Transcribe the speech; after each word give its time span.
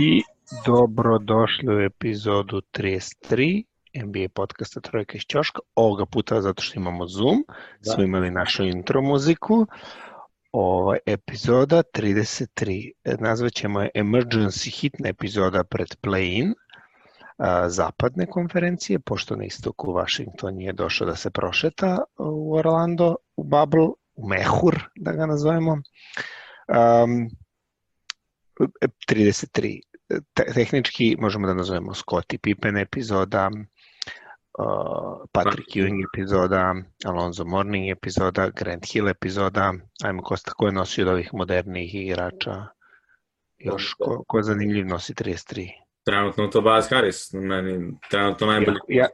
I 0.00 0.22
dobrodošli 0.66 1.76
u 1.76 1.80
epizodu 1.80 2.60
33 2.72 3.64
NBA 3.94 4.28
podcasta 4.34 4.80
Trojka 4.80 5.16
iz 5.16 5.22
Ćoška. 5.22 5.58
Ovoga 5.74 6.06
puta 6.06 6.40
zato 6.40 6.62
što 6.62 6.80
imamo 6.80 7.06
Zoom, 7.06 7.44
da. 7.80 7.90
smo 7.90 8.04
imali 8.04 8.30
našu 8.30 8.64
intro 8.64 9.02
muziku. 9.02 9.66
Ova 10.52 10.96
epizoda 11.06 11.82
33. 11.94 12.90
Nazvaćemo 13.18 13.80
je 13.80 13.90
Emergency 13.94 14.80
hitna 14.80 15.08
epizoda 15.08 15.64
pred 15.64 15.88
play-in 16.02 16.54
zapadne 17.68 18.26
konferencije, 18.26 18.98
pošto 18.98 19.36
na 19.36 19.44
istoku 19.44 19.92
Washington 19.92 20.54
nije 20.54 20.72
došao 20.72 21.06
da 21.06 21.16
se 21.16 21.30
prošeta 21.30 21.98
u 22.18 22.56
Orlando, 22.56 23.16
u 23.36 23.44
Bubble, 23.44 23.88
u 24.14 24.28
Mehur, 24.28 24.78
da 24.96 25.12
ga 25.12 25.26
nazovemo. 25.26 25.72
Um, 25.72 27.30
33. 29.06 29.80
Te, 30.08 30.44
tehnički 30.54 31.16
možemo 31.20 31.46
da 31.46 31.54
nazovemo 31.54 31.94
Scottie 31.94 32.38
Pippen 32.38 32.76
epizoda, 32.76 33.50
uh, 34.58 35.28
Patrick 35.32 35.76
Ewing 35.76 36.04
epizoda, 36.14 36.74
Alonzo 37.04 37.44
Morning 37.44 37.90
epizoda, 37.90 38.50
Grant 38.50 38.86
Hill 38.92 39.08
epizoda, 39.08 39.72
ajmo 40.04 40.22
Kosta, 40.22 40.52
ko 40.56 40.66
je 40.66 40.72
nosio 40.72 41.04
od 41.04 41.12
ovih 41.12 41.30
modernih 41.32 41.94
igrača? 41.94 42.66
Još, 43.58 43.94
ko, 43.94 44.24
ko 44.28 44.38
je 44.38 44.42
zanimljiv 44.42 44.86
nosi 44.86 45.14
33? 45.14 45.68
Trenutno 46.04 46.46
Tobias 46.46 46.90
Harris, 46.90 47.32
meni 47.32 47.98
trenutno 48.10 48.46
najbolji. 48.46 48.78
Ja, 48.88 49.06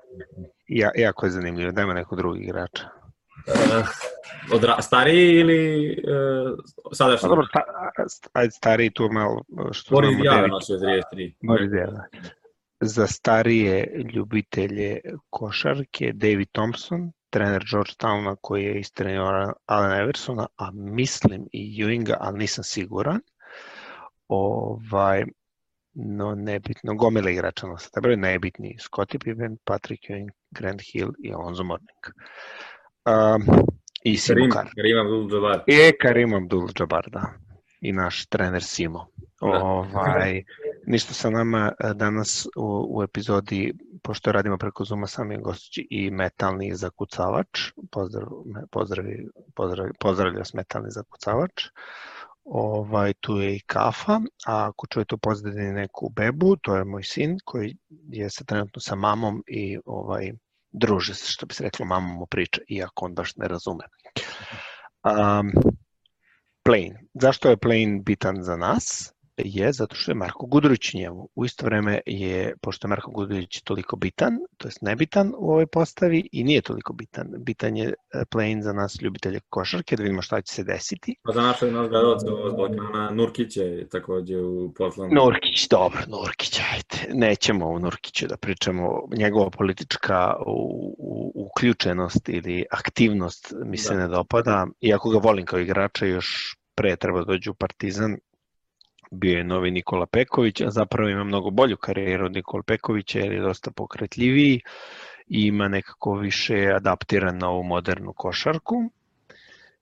ja, 0.68 0.90
jako 0.96 1.26
je 1.26 1.30
zanimljivo, 1.30 1.72
dajmo 1.72 1.92
neko 1.92 2.16
drugi 2.16 2.40
igrača. 2.40 3.03
Uh, 3.46 3.86
odra, 4.52 4.82
stariji 4.82 5.40
ili 5.40 5.90
uh, 5.90 6.58
sadašnji? 6.92 7.22
Pa 7.22 7.28
dobro, 7.28 7.46
sta, 8.08 8.28
ajde 8.32 8.50
stariji 8.50 8.90
tu 8.90 9.08
malo. 9.12 9.42
Što 9.72 9.94
Boris 9.94 10.16
Dijava 10.16 10.46
nosio 10.46 10.76
33. 10.76 11.34
Boris 11.42 11.70
Dijava. 11.70 12.04
Za 12.80 13.06
starije 13.06 14.04
ljubitelje 14.14 15.00
košarke, 15.30 16.12
David 16.12 16.48
Thompson, 16.52 17.12
trener 17.30 17.64
Georgetowna 17.72 18.36
koji 18.40 18.64
je 18.64 18.80
istrenio 18.80 19.54
Allen 19.66 20.00
Eversona, 20.00 20.46
a 20.56 20.70
mislim 20.72 21.46
i 21.52 21.84
Ewinga, 21.84 22.14
ali 22.20 22.38
nisam 22.38 22.64
siguran. 22.64 23.20
Ovaj, 24.28 25.24
no 25.94 26.34
nebitno, 26.34 26.94
gomila 26.94 27.30
igrača 27.30 27.66
na 27.66 27.78
sada, 27.78 28.16
najbitniji 28.16 28.76
Scottie 28.80 29.18
Pippen, 29.18 29.58
Patrick 29.64 30.02
Ewing, 30.10 30.30
Grant 30.50 30.82
Hill 30.92 31.12
i 31.18 31.32
Alonzo 31.32 31.62
Mourning. 31.62 32.04
I 34.04 34.16
Simo 34.16 34.48
Karim, 34.48 34.70
Karim 34.76 34.98
Abdul-Jabbar. 34.98 35.62
E, 35.66 35.92
Karim 36.00 36.34
Abdul-Jabbar, 36.34 37.10
da. 37.10 37.32
I 37.80 37.92
naš 37.92 38.26
trener 38.26 38.62
Simo. 38.62 39.06
Da. 39.40 39.48
Ovaj, 39.62 40.42
ništa 40.86 41.14
sa 41.14 41.30
nama 41.30 41.72
danas 41.94 42.46
u, 42.56 42.86
u 42.90 43.02
epizodi, 43.02 43.74
pošto 44.02 44.32
radimo 44.32 44.58
preko 44.58 44.84
Zuma 44.84 45.06
sami 45.06 45.38
gostići 45.40 45.86
i 45.90 46.10
metalni 46.10 46.74
zakucavač. 46.74 47.60
Pozdrav, 47.90 48.28
pozdrav, 48.70 49.04
pozdrav, 49.54 49.88
pozdravlja 50.00 50.44
s 50.44 50.54
metalni 50.54 50.90
zakucavač. 50.90 51.66
Ovaj, 52.44 53.12
tu 53.20 53.36
je 53.40 53.56
i 53.56 53.60
kafa, 53.66 54.20
a 54.46 54.68
ako 54.68 54.86
čujete 54.86 55.14
u 55.14 55.18
pozadini 55.18 55.72
neku 55.72 56.10
bebu, 56.16 56.56
to 56.56 56.76
je 56.76 56.84
moj 56.84 57.02
sin 57.02 57.38
koji 57.44 57.76
je 58.08 58.30
se 58.30 58.44
trenutno 58.44 58.80
sa 58.80 58.94
mamom 58.94 59.42
i 59.46 59.78
ovaj, 59.84 60.32
druže 60.74 61.14
se, 61.14 61.32
što 61.32 61.46
bi 61.46 61.54
se 61.54 61.64
reklo, 61.64 61.86
mama 61.86 62.14
mu 62.14 62.26
priča, 62.26 62.60
iako 62.68 63.04
on 63.04 63.14
baš 63.14 63.36
ne 63.36 63.48
razume. 63.48 63.84
Um, 65.04 65.52
plane. 66.64 67.04
Zašto 67.14 67.50
je 67.50 67.56
plane 67.56 68.00
bitan 68.04 68.42
za 68.42 68.56
nas? 68.56 69.13
Je 69.36 69.72
zato 69.72 69.94
što 69.94 70.10
je 70.10 70.14
Marko 70.14 70.46
Gudurić 70.46 70.94
njemu. 70.94 71.28
U 71.34 71.44
isto 71.44 71.66
vreme 71.66 72.00
je, 72.06 72.54
pošto 72.62 72.86
je 72.86 72.88
Marko 72.88 73.10
Gudurić 73.10 73.62
toliko 73.62 73.96
bitan, 73.96 74.38
to 74.56 74.68
jest 74.68 74.82
nebitan 74.82 75.32
u 75.38 75.50
ovoj 75.50 75.66
postavi 75.66 76.28
i 76.32 76.44
nije 76.44 76.60
toliko 76.62 76.92
bitan. 76.92 77.26
Bitan 77.38 77.76
je 77.76 77.88
e, 77.88 78.24
play 78.34 78.62
za 78.62 78.72
nas 78.72 78.96
ljubitelje 79.02 79.40
košarke, 79.48 79.96
da 79.96 80.02
vidimo 80.02 80.22
šta 80.22 80.40
će 80.40 80.54
se 80.54 80.64
desiti. 80.64 81.16
Pa 81.22 81.32
za 81.32 81.42
našeg 81.42 81.72
nas 81.72 81.88
gledalca 81.88 82.26
od 82.34 82.56
Balkana, 82.56 83.10
Nurkić 83.10 83.56
je 83.56 83.88
takođe 83.88 84.38
u 84.40 84.72
Portlandu. 84.72 85.14
Nurkić, 85.14 85.68
dobro, 85.68 86.00
Nurkić, 86.08 86.60
ajde. 86.72 87.14
Nećemo 87.14 87.66
o 87.66 87.78
Nurkiću 87.78 88.26
da 88.26 88.36
pričamo. 88.36 89.08
Njegova 89.16 89.50
politička 89.50 90.36
u, 90.46 90.94
u, 90.98 91.32
uključenost 91.46 92.28
ili 92.28 92.64
aktivnost 92.70 93.54
mi 93.64 93.76
se 93.76 93.94
da. 93.94 94.00
ne 94.00 94.08
dopada. 94.08 94.66
Iako 94.80 95.10
ga 95.10 95.18
volim 95.18 95.46
kao 95.46 95.58
igrača, 95.58 96.06
još 96.06 96.56
pre 96.74 96.96
treba 96.96 97.18
da 97.18 97.24
dođu 97.24 97.50
u 97.50 97.54
Partizan, 97.54 98.16
bio 99.10 99.38
je 99.38 99.44
novi 99.44 99.70
Nikola 99.70 100.06
Peković, 100.06 100.60
a 100.60 100.70
zapravo 100.70 101.08
ima 101.08 101.24
mnogo 101.24 101.50
bolju 101.50 101.76
karijeru 101.76 102.26
od 102.26 102.32
Nikola 102.32 102.62
Pekovića 102.62 103.18
jer 103.18 103.32
je 103.32 103.40
dosta 103.40 103.70
pokretljiviji 103.70 104.60
i 105.26 105.40
ima 105.46 105.68
nekako 105.68 106.14
više 106.14 106.72
adaptiran 106.76 107.38
na 107.38 107.48
ovu 107.48 107.62
modernu 107.62 108.12
košarku. 108.12 108.90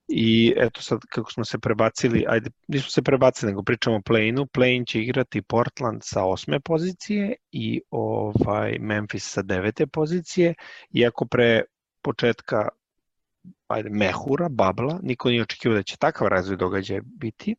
I 0.09 0.55
eto 0.57 0.83
sad 0.83 1.01
kako 1.09 1.33
smo 1.33 1.45
se 1.45 1.59
prebacili, 1.59 2.25
ajde, 2.29 2.51
nismo 2.69 2.91
se 2.91 3.03
prebacili, 3.03 3.53
nego 3.53 3.63
pričamo 3.63 3.97
o 3.97 4.01
play-inu. 4.01 4.47
Play-in 4.47 4.85
će 4.85 5.01
igrati 5.01 5.43
Portland 5.43 6.01
sa 6.05 6.25
osme 6.25 6.61
pozicije 6.61 7.35
i 7.53 7.81
ovaj 7.91 8.79
Memphis 8.81 9.33
sa 9.33 9.43
devete 9.43 9.87
pozicije, 9.87 10.55
iako 10.93 11.27
pre 11.27 11.63
početka 12.03 12.69
ajde, 13.67 13.91
mehura, 13.91 14.49
babla, 14.49 14.99
niko 15.03 15.29
nije 15.29 15.43
očekivao 15.43 15.77
da 15.77 15.83
će 15.83 15.97
takav 15.97 16.29
razvoj 16.29 16.57
događaja 16.57 17.01
biti. 17.05 17.57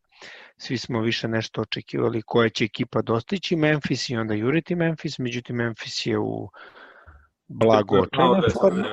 Svi 0.58 0.78
smo 0.78 1.02
više 1.02 1.28
nešto 1.28 1.62
očekivali 1.62 2.22
koja 2.22 2.50
će 2.50 2.66
ekipa 2.66 3.02
dostići 3.02 3.56
Memphis 3.56 4.10
i 4.10 4.18
onda 4.18 4.34
juriti 4.34 4.76
Memphis, 4.76 5.20
međutim 5.20 5.56
Memphis 5.56 6.06
je 6.06 6.20
u 6.20 6.50
blago 7.48 7.96
očajne 7.96 8.50
forme. 8.62 8.84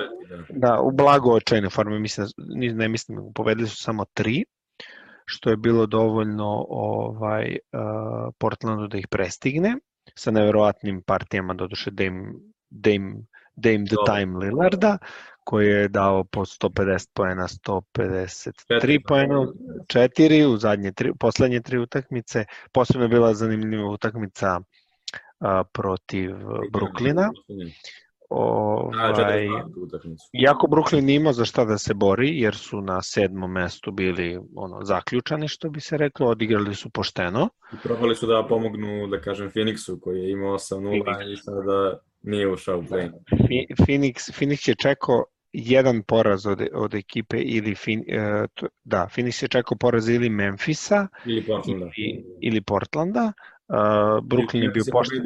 Da, 0.48 0.80
u 0.80 0.90
blago 0.90 1.32
očajne 1.32 1.70
forme, 1.70 1.98
mislim, 1.98 2.26
ne 2.74 2.88
mislim, 2.88 3.32
povedali 3.34 3.68
su 3.68 3.76
samo 3.76 4.04
tri, 4.14 4.44
što 5.24 5.50
je 5.50 5.56
bilo 5.56 5.86
dovoljno 5.86 6.66
ovaj 6.68 7.56
uh, 7.72 8.34
Portlandu 8.38 8.86
da 8.86 8.98
ih 8.98 9.08
prestigne 9.08 9.76
sa 10.14 10.30
neverovatnim 10.30 11.02
partijama, 11.06 11.54
doduše 11.54 11.90
Dame, 11.90 12.32
Dame, 12.70 13.14
Dame 13.56 13.84
the 13.84 13.96
Time 14.06 14.38
Lillarda, 14.38 14.98
koji 15.50 15.66
je 15.68 15.88
dao 15.88 16.24
po 16.24 16.40
150 16.40 17.08
poena, 17.14 17.46
153 17.48 19.00
poena, 19.08 19.46
4 19.86 20.44
u 20.46 20.56
zadnje 20.56 20.92
tri, 20.92 21.12
poslednje 21.18 21.60
tri 21.60 21.78
utakmice. 21.78 22.44
Posebno 22.72 23.04
je 23.04 23.08
bila 23.08 23.34
zanimljiva 23.34 23.90
utakmica 23.90 24.60
a, 25.40 25.64
protiv 25.72 26.30
Bruklina. 26.72 27.30
Ovaj, 28.28 29.46
iako 30.32 30.66
Brooklyn 30.66 31.16
ima 31.16 31.32
za 31.32 31.44
šta 31.44 31.64
da 31.64 31.78
se 31.78 31.94
bori, 31.94 32.40
jer 32.40 32.54
su 32.54 32.80
na 32.80 33.02
sedmom 33.02 33.52
mestu 33.52 33.90
bili 33.90 34.40
ono 34.56 34.84
zaključani, 34.84 35.48
što 35.48 35.70
bi 35.70 35.80
se 35.80 35.96
reklo, 35.96 36.26
odigrali 36.26 36.74
su 36.74 36.90
pošteno. 36.90 37.48
I 37.72 37.76
probali 37.82 38.14
su 38.14 38.26
da 38.26 38.46
pomognu, 38.48 39.06
da 39.06 39.20
kažem, 39.20 39.50
Phoenixu, 39.50 40.00
koji 40.00 40.20
je 40.20 40.30
imao 40.30 40.54
8-0 40.54 41.32
i 41.32 41.36
sada 41.36 41.98
nije 42.22 42.52
ušao 42.52 42.78
u 42.78 42.82
play. 42.82 43.10
Phoenix, 43.78 44.14
Phoenix 44.38 44.68
je 44.68 44.74
čekao 44.74 45.24
jedan 45.52 46.02
poraz 46.02 46.46
od, 46.46 46.62
od 46.72 46.94
ekipe 46.94 47.38
ili 47.38 47.74
fin, 47.74 48.00
uh, 48.00 48.68
da, 48.84 49.08
Phoenix 49.16 49.42
je 49.42 49.48
čekao 49.48 49.78
poraz 49.78 50.08
ili 50.08 50.30
Memfisa 50.30 51.08
ili 51.26 51.42
Portlanda. 51.42 51.90
Ili, 51.96 52.24
ili 52.40 52.60
Portlanda. 52.60 53.32
Uh, 53.68 53.76
Brooklyn 54.24 54.62
je 54.62 54.68
bio 54.68 54.84
pošten. 54.92 55.22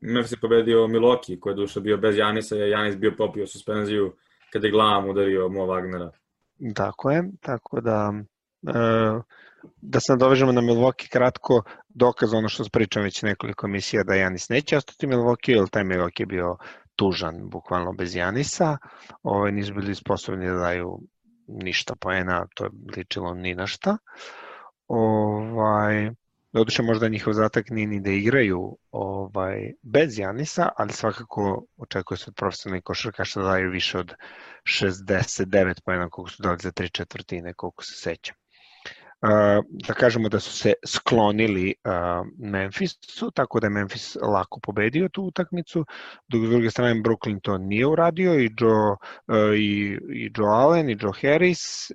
Memphis 0.00 0.32
je 0.32 0.40
pobedio 0.40 0.86
Milwaukee, 0.86 1.40
koji 1.40 1.52
je 1.52 1.56
duša 1.56 1.80
bio 1.80 1.96
bez 1.96 2.18
Janisa, 2.18 2.56
je 2.56 2.70
Janis 2.70 2.96
bio 2.96 3.14
popio 3.18 3.46
suspenziju 3.46 4.16
kada 4.52 4.66
je 4.66 4.70
glavom 4.70 5.10
udario 5.10 5.48
Mo 5.48 5.66
Wagnera. 5.66 6.10
Tako 6.74 7.10
je, 7.10 7.24
tako 7.40 7.80
da 7.80 8.12
uh, 8.62 9.22
da 9.76 10.00
se 10.00 10.12
nadovežemo 10.12 10.52
na 10.52 10.60
Milwaukee 10.60 11.08
kratko, 11.08 11.62
dokaz 11.88 12.34
ono 12.34 12.48
što 12.48 12.64
pričam 12.72 13.02
već 13.02 13.22
nekoliko 13.22 13.66
emisija 13.66 14.04
da 14.04 14.14
Janis 14.14 14.48
neće 14.48 14.76
ostati 14.76 15.06
Milwaukee, 15.06 15.56
jer 15.56 15.68
taj 15.68 15.84
Milwaukee 15.84 16.22
je 16.22 16.26
bio 16.26 16.56
tužan, 16.96 17.48
bukvalno 17.48 17.92
bez 17.92 18.16
Janisa. 18.16 18.76
Ovaj, 19.22 19.52
nisu 19.52 19.74
bili 19.74 19.94
sposobni 19.94 20.46
da 20.46 20.54
daju 20.54 21.00
ništa 21.48 21.94
poena, 22.00 22.46
to 22.54 22.64
je 22.64 22.70
ličilo 22.96 23.34
ni 23.34 23.54
na 23.54 23.66
šta. 23.66 23.96
Ovaj, 24.88 26.10
Doduše 26.56 26.82
možda 26.82 27.08
njihov 27.08 27.32
zatak 27.32 27.70
nije 27.70 27.86
ni 27.86 28.00
da 28.00 28.10
igraju 28.10 28.78
ovaj, 28.90 29.72
bez 29.82 30.18
Janisa, 30.18 30.68
ali 30.76 30.92
svakako 30.92 31.66
očekuje 31.76 32.18
se 32.18 32.24
od 32.28 32.34
profesionalnih 32.34 32.82
košarkaša 32.84 33.40
da 33.40 33.46
daju 33.46 33.70
više 33.70 33.98
od 33.98 34.12
69 34.64 35.80
pojena 35.84 36.08
koliko 36.10 36.30
su 36.30 36.42
dali 36.42 36.58
za 36.62 36.72
tri 36.72 36.88
četvrtine, 36.88 37.54
koliko 37.54 37.84
se 37.84 37.94
seća. 37.94 38.34
Da 39.86 39.94
kažemo 39.94 40.28
da 40.28 40.40
su 40.40 40.52
se 40.52 40.72
sklonili 40.86 41.74
Memphisu, 42.38 43.30
tako 43.30 43.60
da 43.60 43.66
je 43.66 43.70
Memphis 43.70 44.16
lako 44.22 44.60
pobedio 44.60 45.08
tu 45.08 45.22
utakmicu, 45.22 45.84
dok 46.28 46.46
s 46.46 46.50
druge 46.50 46.70
strane 46.70 46.94
Brooklyn 46.94 47.40
to 47.42 47.58
nije 47.58 47.86
uradio 47.86 48.40
i 48.40 48.50
Joe, 48.58 48.96
i, 49.56 49.98
i 50.14 50.30
Joe 50.36 50.48
Allen 50.48 50.90
i 50.90 50.96
Joe 51.00 51.12
Harris 51.22 51.90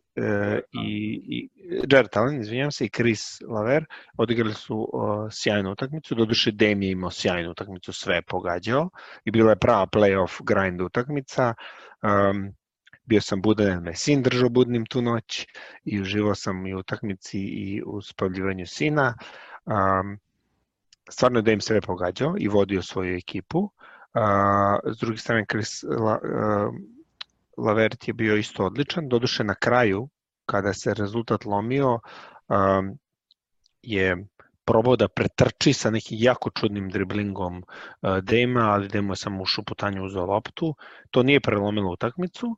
i, 0.72 1.22
i 1.28 1.50
Jared 1.92 2.18
Allen, 2.18 2.42
izvinjam 2.42 2.72
se, 2.72 2.86
i 2.86 2.90
Chris 2.90 3.42
Laver 3.42 3.86
odigrali 4.18 4.54
su 4.54 4.88
sjajnu 5.32 5.72
utakmicu, 5.72 6.16
doduše 6.16 6.52
Dame 6.52 6.86
je 6.86 6.92
imao 6.92 7.12
sjajnu 7.12 7.52
utakmicu, 7.52 7.94
sve 7.94 8.16
je 8.16 8.22
pogađao 8.22 8.90
i 9.26 9.32
bila 9.32 9.50
je 9.50 9.60
prava 9.60 9.88
playoff 9.88 10.44
grind 10.44 10.82
utakmica. 10.82 11.54
Um, 12.04 12.61
bio 13.12 13.22
sam 13.22 13.42
budan, 13.42 13.84
me 13.84 13.96
sin 13.96 14.22
držao 14.24 14.50
budnim 14.50 14.86
tu 14.86 15.02
noć 15.02 15.48
i 15.84 16.00
uživao 16.02 16.36
sam 16.36 16.68
i 16.68 16.74
u 16.74 16.80
utakmici 16.80 17.40
i 17.40 17.82
u 17.86 18.02
spavljivanju 18.02 18.66
sina. 18.66 19.14
Um, 19.66 20.20
stvarno 21.10 21.40
je 21.40 21.44
da 21.44 21.52
im 21.52 21.62
sve 21.62 21.82
pogađao 21.82 22.36
i 22.40 22.48
vodio 22.48 22.82
svoju 22.82 23.18
ekipu. 23.18 23.60
Uh, 23.60 24.94
s 24.94 25.00
druge 25.00 25.18
strane, 25.18 25.46
Chris 25.52 25.84
La, 25.84 26.20
uh, 26.24 26.76
Lavert 27.58 28.08
je 28.08 28.14
bio 28.14 28.36
isto 28.36 28.66
odličan. 28.66 29.10
Doduše 29.10 29.44
na 29.44 29.56
kraju, 29.56 30.08
kada 30.46 30.74
se 30.74 30.94
rezultat 30.94 31.46
lomio, 31.46 32.00
um, 32.48 32.98
je 33.82 34.26
probao 34.66 34.96
da 34.96 35.08
pretrči 35.08 35.74
sa 35.74 35.90
nekim 35.90 36.18
jako 36.22 36.50
čudnim 36.50 36.90
driblingom 36.90 37.58
uh, 37.58 38.18
Dejma, 38.18 38.72
ali 38.72 38.88
Dejmo 38.88 39.14
je 39.14 39.18
samo 39.28 39.44
u 39.44 39.46
šuputanju 39.46 40.06
uzao 40.06 40.26
loptu. 40.26 40.76
To 41.12 41.24
nije 41.24 41.40
prelomilo 41.40 41.92
utakmicu, 41.92 42.58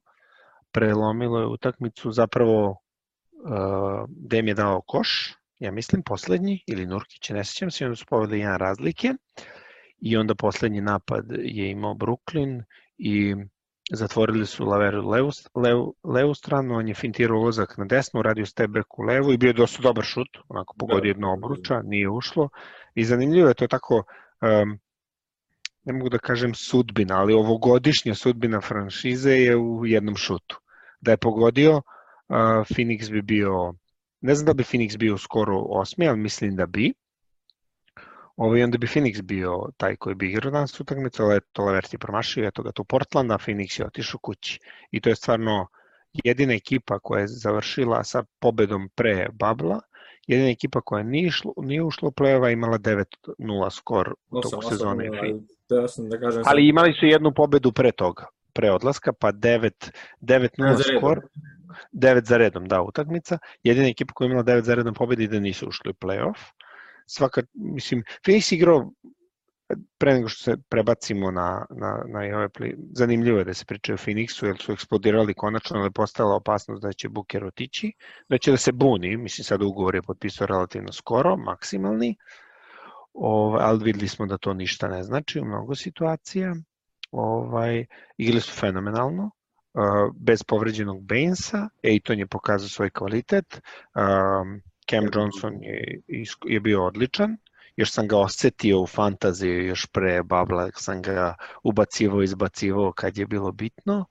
prelomilo 0.74 1.40
je 1.40 1.48
utakmicu, 1.48 2.12
zapravo 2.12 2.70
uh, 2.70 4.06
Dem 4.10 4.48
je 4.48 4.54
dao 4.54 4.81
koš, 4.88 5.36
ja 5.60 5.72
mislim 5.72 6.04
poslednji, 6.04 6.64
ili 6.68 6.86
Nurkić, 6.86 7.30
ne 7.30 7.44
sećam 7.44 7.72
se, 7.72 7.86
onda 7.86 7.96
su 7.96 8.06
povedali 8.10 8.40
jedan 8.40 8.60
razlike 8.60 9.14
i 10.02 10.18
onda 10.18 10.36
poslednji 10.36 10.81
napad 10.81 11.25
je 11.31 11.72
imao 11.72 11.94
Brooklyn 11.94 12.64
i 12.98 13.36
zatvorili 13.92 14.46
su 14.46 14.66
Laveru 14.66 15.10
levu, 15.10 15.31
levu, 15.56 15.96
levu 16.04 16.34
stranu, 16.34 16.76
on 16.76 16.88
je 16.88 16.94
fintirao 16.94 17.40
ulazak 17.40 17.78
na 17.78 17.86
desnu, 17.86 18.22
radio 18.22 18.46
step 18.46 18.69
back 18.69 19.00
u 19.00 19.02
levu 19.02 19.34
i 19.34 19.38
bio 19.38 19.48
je 19.48 19.54
dosta 19.54 19.81
dobar 19.81 20.04
šut, 20.04 20.38
onako 20.48 20.76
pogodio 20.80 21.10
jedno 21.10 21.34
obruča, 21.34 21.81
nije 21.84 22.10
ušlo. 22.10 22.50
I 22.96 23.06
zanimljivo 23.06 23.48
je 23.48 23.54
to 23.54 23.68
tako 23.68 23.96
um, 23.96 24.80
ne 25.84 25.94
mogu 25.94 26.10
da 26.10 26.18
kažem 26.18 26.54
sudbina, 26.54 27.19
ali 27.19 27.34
ovogodišnja 27.34 28.16
sudbina 28.16 28.62
franšize 28.62 29.31
je 29.31 29.58
u 29.58 29.86
jednom 29.86 30.16
šutu 30.16 30.62
da 31.04 31.12
je 31.12 31.18
pogodio, 31.18 31.76
uh, 31.76 31.84
Phoenix 32.70 33.12
bi 33.12 33.22
bio, 33.22 33.74
ne 34.22 34.36
znam 34.36 34.46
da 34.46 34.54
bi 34.54 34.64
Phoenix 34.64 34.98
bio 34.98 35.18
skoro 35.18 35.60
osmi, 35.60 36.08
ali 36.08 36.18
mislim 36.18 36.56
da 36.56 36.66
bi. 36.66 36.94
Ovaj, 38.36 38.64
onda 38.64 38.78
bi 38.78 38.88
Phoenix 38.88 39.22
bio 39.22 39.70
taj 39.78 39.96
koji 39.96 40.16
bi 40.16 40.30
igrao 40.30 40.52
danas 40.52 40.80
utakmicu, 40.80 41.24
ali 41.24 41.40
to 41.52 41.66
Levert 41.66 41.94
je 41.94 42.00
promašio, 42.00 42.48
eto 42.48 42.64
ga 42.64 42.72
tu 42.72 42.84
Portland, 42.84 43.32
a 43.32 43.38
Phoenix 43.38 43.80
je 43.80 43.86
otišao 43.86 44.20
kući. 44.20 44.60
I 44.92 45.02
to 45.02 45.10
je 45.10 45.16
stvarno 45.16 45.68
jedina 46.24 46.54
ekipa 46.54 47.00
koja 47.00 47.22
je 47.22 47.28
završila 47.28 48.04
sa 48.04 48.24
pobedom 48.40 48.90
pre 48.96 49.28
Babla, 49.34 49.80
jedina 50.28 50.50
ekipa 50.50 50.82
koja 50.82 51.04
nije, 51.04 51.28
išlo, 51.28 51.54
nije 51.58 51.84
ušla 51.84 52.08
u 52.08 52.12
play-ova 52.12 52.54
imala 52.54 52.78
9-0 52.78 53.70
skor 53.76 54.14
u 54.32 54.42
toku 54.42 54.62
sezone. 54.70 55.10
Da, 55.70 55.86
da 56.10 56.20
kažem 56.20 56.44
ali 56.46 56.68
imali 56.68 56.94
su 57.00 57.06
jednu 57.06 57.34
pobedu 57.34 57.72
pre 57.72 57.92
toga 57.92 58.26
pre 58.54 58.72
odlaska, 58.72 59.14
pa 59.14 59.32
9-0 59.32 60.98
skor, 60.98 61.22
9 61.92 62.26
za 62.26 62.38
redom, 62.38 62.68
da, 62.68 62.82
utakmica. 62.82 63.38
Jedina 63.64 63.88
ekipa 63.88 64.14
koja 64.14 64.26
je 64.26 64.32
imala 64.32 64.44
9 64.44 64.62
za 64.62 64.76
redom 64.76 64.94
pobedi 64.94 65.28
da 65.28 65.40
nisu 65.40 65.68
ušli 65.68 65.92
u 65.92 65.94
play-off. 65.94 66.40
Svaka, 67.06 67.42
mislim, 67.54 68.04
Phoenix 68.26 68.54
igrao 68.54 68.92
pre 69.98 70.14
nego 70.14 70.28
što 70.28 70.44
se 70.44 70.58
prebacimo 70.70 71.32
na, 71.32 71.66
na, 71.70 72.04
na 72.08 72.38
ove 72.38 72.50
play, 72.50 72.76
zanimljivo 72.96 73.38
je 73.38 73.44
da 73.44 73.54
se 73.54 73.66
priča 73.66 73.94
o 73.94 73.98
Phoenixu, 73.98 74.46
jer 74.46 74.58
su 74.58 74.72
eksplodirali 74.72 75.34
konačno, 75.34 75.80
ali 75.80 75.92
postala 75.92 76.36
opasnost 76.36 76.82
da 76.82 76.94
će 76.94 77.10
Booker 77.10 77.46
otići, 77.46 77.94
da 78.30 78.38
će 78.38 78.52
da 78.52 78.58
se 78.58 78.72
buni, 78.72 79.18
mislim 79.18 79.46
sad 79.46 79.62
ugovor 79.62 79.96
je 79.96 80.02
potpisao 80.02 80.48
relativno 80.48 80.92
skoro, 80.92 81.38
maksimalni, 81.38 82.16
o, 83.14 83.58
ali 83.60 83.84
videli 83.84 84.08
smo 84.08 84.26
da 84.26 84.38
to 84.38 84.54
ništa 84.54 84.88
ne 84.88 85.04
znači 85.04 85.40
u 85.40 85.46
mnogo 85.46 85.76
situacija 85.76 86.56
ovaj, 87.13 87.86
igrali 88.18 88.42
su 88.42 88.54
fenomenalno, 88.60 89.31
bez 90.15 90.44
povređenog 90.44 91.04
Bainsa, 91.04 91.69
Ejton 91.83 92.19
je 92.19 92.27
pokazao 92.27 92.69
svoj 92.69 92.89
kvalitet, 92.89 93.62
Cam 94.89 95.10
Johnson 95.13 95.54
je, 95.62 96.01
je 96.45 96.60
bio 96.60 96.86
odličan, 96.86 97.38
još 97.75 97.92
sam 97.92 98.07
ga 98.07 98.18
osetio 98.18 98.81
u 98.81 98.88
fantaziji 98.88 99.65
još 99.65 99.86
pre 99.86 100.24
Babla, 100.24 100.69
sam 100.75 101.01
ga 101.01 101.36
ubacivao, 101.63 102.24
izbacivao 102.24 102.92
kad 102.92 103.18
je 103.18 103.25
bilo 103.25 103.51
bitno. 103.51 104.06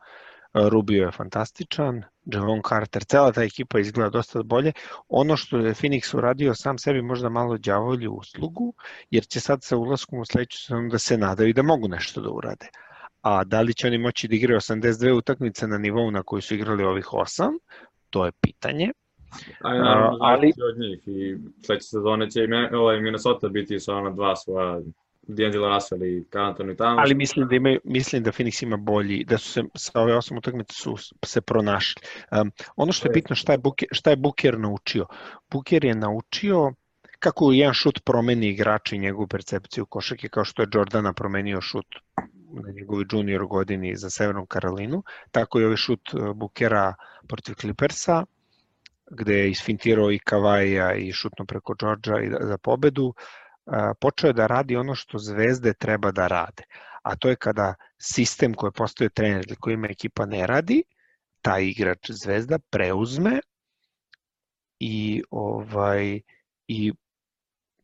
Rubio 0.55 1.05
je 1.05 1.13
fantastičan, 1.13 2.03
Javon 2.25 2.61
Carter, 2.69 3.05
cela 3.05 3.33
ta 3.33 3.43
ekipa 3.43 3.79
izgleda 3.79 4.11
dosta 4.11 4.43
bolje. 4.43 4.73
Ono 5.09 5.37
što 5.37 5.59
je 5.59 5.75
Phoenix 5.75 6.17
uradio 6.17 6.55
sam 6.55 6.79
sebi 6.79 7.03
možda 7.03 7.29
malo 7.29 7.59
đavolju 7.59 8.13
uslugu, 8.13 8.75
jer 9.11 9.25
će 9.27 9.41
sad 9.41 9.63
sa 9.63 9.77
ulaskom 9.77 10.21
u 10.21 10.25
sledeću 10.25 10.59
sezonu 10.59 10.89
da 10.89 10.99
se 10.99 11.17
nadaju 11.19 11.55
da 11.55 11.63
mogu 11.63 11.89
nešto 11.89 12.21
da 12.21 12.31
urade 12.31 12.69
a 13.23 13.45
da 13.45 13.61
li 13.61 13.75
će 13.75 13.87
oni 13.87 13.99
moći 13.99 14.29
da 14.29 14.35
igraju 14.35 14.61
82 14.61 15.13
utakmice 15.13 15.67
na 15.67 15.79
nivou 15.79 16.11
na 16.11 16.23
koji 16.23 16.43
su 16.43 16.55
igrali 16.55 16.85
ovih 16.85 17.07
8, 17.07 17.59
to 18.11 18.27
je 18.27 18.33
pitanje. 18.41 18.93
A, 19.61 19.75
naravno, 19.75 20.19
ali 20.21 20.53
od 20.71 20.79
njih 20.79 21.03
i 21.07 21.37
sledeće 21.67 21.87
sezone 21.87 22.31
će 22.31 22.41
ovaj 22.73 23.01
Minnesota 23.01 23.49
biti 23.49 23.81
sa 23.81 23.95
ona 23.95 24.11
dva 24.11 24.37
svoja 24.37 24.81
D'Angelo 25.29 25.75
Russell 25.75 26.03
i 26.03 26.25
Anthony 26.33 26.77
Towns. 26.77 26.97
Ali 26.99 27.15
mislim 27.15 27.49
da 27.49 27.55
imaju, 27.57 27.81
mislim 27.85 28.23
da 28.23 28.33
Phoenix 28.33 28.63
ima 28.63 28.77
bolji, 28.77 29.25
da 29.25 29.39
su 29.39 29.53
se 29.53 29.63
sa 29.75 30.01
ove 30.01 30.17
osam 30.17 30.39
utakmice 30.39 30.75
su 30.75 30.97
se 31.25 31.41
pronašli. 31.41 32.03
Um, 32.41 32.53
ono 32.77 32.93
što 32.93 33.09
je 33.09 33.13
bitno 33.13 33.37
šta 33.37 33.53
je 33.53 33.59
Booker, 33.59 33.89
šta 33.93 34.11
je 34.11 34.17
Booker 34.17 34.59
naučio. 34.59 35.07
Booker 35.51 35.85
je 35.85 35.95
naučio 35.95 36.73
kako 37.19 37.53
jedan 37.53 37.75
šut 37.75 38.01
promeni 38.05 38.49
igrača 38.49 38.97
i 38.97 38.99
njegovu 38.99 39.27
percepciju 39.27 39.87
košake, 39.87 40.29
kao 40.29 40.45
što 40.45 40.63
je 40.63 40.69
Jordana 40.75 41.13
promenio 41.13 41.61
šut 41.61 41.87
na 42.53 42.73
njegovoj 42.73 43.05
junior 43.13 43.47
godini 43.47 43.97
za 43.97 44.11
Severnu 44.11 44.47
Karolinu, 44.47 45.03
tako 45.31 45.61
i 45.61 45.65
ovaj 45.65 45.77
šut 45.77 46.15
e, 46.15 46.33
Bukera 46.35 46.95
protiv 47.29 47.55
Clippersa, 47.55 48.25
gde 49.11 49.35
je 49.35 49.51
isfintirao 49.51 50.13
i 50.13 50.19
Kavaja 50.19 50.95
i 50.95 51.13
šutno 51.13 51.45
preko 51.45 51.75
Georgia 51.81 52.21
i 52.23 52.31
za 52.47 52.59
pobedu, 52.59 53.15
e, 53.15 53.71
počeo 54.01 54.29
je 54.29 54.33
da 54.33 54.47
radi 54.47 54.77
ono 54.77 54.95
što 54.95 55.19
zvezde 55.19 55.75
treba 55.75 56.11
da 56.13 56.27
rade. 56.27 56.63
A 57.03 57.17
to 57.17 57.29
je 57.29 57.37
kada 57.37 57.75
sistem 57.99 58.55
koji 58.55 58.73
postoje 58.73 59.11
trener 59.11 59.45
ili 59.47 59.57
koji 59.57 59.75
ima 59.75 59.89
ekipa 59.91 60.27
ne 60.27 60.47
radi, 60.47 60.83
taj 61.43 61.65
igrač 61.65 62.11
zvezda 62.11 62.59
preuzme 62.59 63.41
i 64.79 65.23
ovaj 65.31 66.21
i 66.69 66.93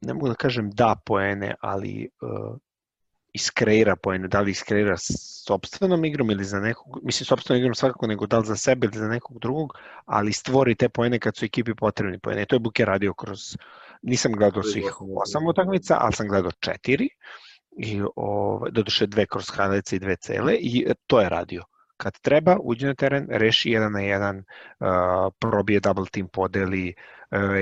ne 0.00 0.14
mogu 0.14 0.29
da 0.29 0.35
kažem 0.35 0.71
da 0.71 0.94
poene, 1.06 1.55
ali 1.61 2.09
uh, 2.21 2.56
iskreira 3.38 3.96
poene, 3.96 4.28
da 4.28 4.40
li 4.40 4.50
iskreira 4.50 4.97
sobstvenom 4.99 6.04
igrom 6.04 6.30
ili 6.30 6.45
za 6.45 6.61
nekog, 6.61 7.00
mislim 7.02 7.26
sobstvenom 7.26 7.61
igrom 7.61 7.75
svakako 7.75 8.07
nego 8.07 8.26
da 8.26 8.38
li 8.38 8.47
za 8.47 8.57
sebe 8.57 8.87
ili 8.87 8.99
za 8.99 9.09
nekog 9.09 9.38
drugog, 9.38 9.75
ali 10.07 10.33
stvori 10.33 10.75
te 10.75 10.88
poene 10.88 11.18
kad 11.18 11.37
su 11.37 11.45
ekipi 11.45 11.75
potrebni 11.75 12.18
poene. 12.18 12.47
To 12.47 12.57
je 12.57 12.61
Buke 12.61 12.85
radio 12.85 13.14
kroz, 13.14 13.57
nisam 14.02 14.33
gledao 14.33 14.62
svih 14.62 14.92
osam 15.23 15.47
utakmica, 15.47 15.99
ali 16.00 16.12
sam 16.12 16.28
gledao 16.28 16.50
četiri, 16.61 17.09
i 17.78 18.02
o, 18.16 18.66
doduše 18.71 19.07
dve 19.07 19.26
kroz 19.26 19.50
highlights 19.50 19.92
i 19.92 19.99
dve 19.99 20.16
cele 20.16 20.54
i 20.54 20.87
to 21.07 21.21
je 21.21 21.28
radio. 21.28 21.62
Kad 21.99 22.21
treba, 22.21 22.57
uđe 22.62 22.87
na 22.87 22.95
teren, 22.95 23.26
reši 23.31 23.71
jedan 23.71 23.93
na 23.93 24.00
jedan, 24.00 24.38
uh, 24.38 24.87
probije 25.38 25.81
double 25.81 26.07
team, 26.12 26.28
podeli, 26.33 26.95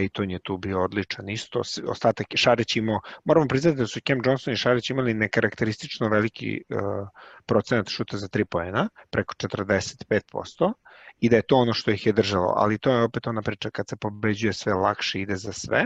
i 0.02 0.08
to 0.08 0.22
je 0.22 0.38
tu 0.42 0.58
bio 0.58 0.82
odličan 0.82 1.28
isto. 1.28 1.62
Ostatak 1.86 2.26
Šarić 2.34 2.76
imao, 2.76 3.00
moramo 3.24 3.48
priznati 3.48 3.78
da 3.78 3.86
su 3.86 4.00
Cam 4.00 4.20
Johnson 4.24 4.52
i 4.52 4.56
Šarić 4.56 4.90
imali 4.90 5.14
nekarakteristično 5.14 6.08
veliki 6.08 6.62
uh, 6.68 7.08
procenat 7.46 7.88
šuta 7.88 8.16
za 8.16 8.28
3 8.28 8.44
poena, 8.44 8.88
preko 9.10 9.34
45%, 9.34 10.72
i 11.20 11.28
da 11.28 11.36
je 11.36 11.42
to 11.42 11.56
ono 11.56 11.72
što 11.72 11.90
ih 11.90 12.06
je 12.06 12.12
držalo, 12.12 12.52
ali 12.56 12.78
to 12.78 12.90
je 12.90 13.02
opet 13.02 13.26
ona 13.26 13.42
priča 13.42 13.70
kad 13.70 13.88
se 13.88 13.96
pobeđuje 13.96 14.52
sve 14.52 14.74
lakše 14.74 15.20
ide 15.20 15.36
za 15.36 15.52
sve 15.52 15.84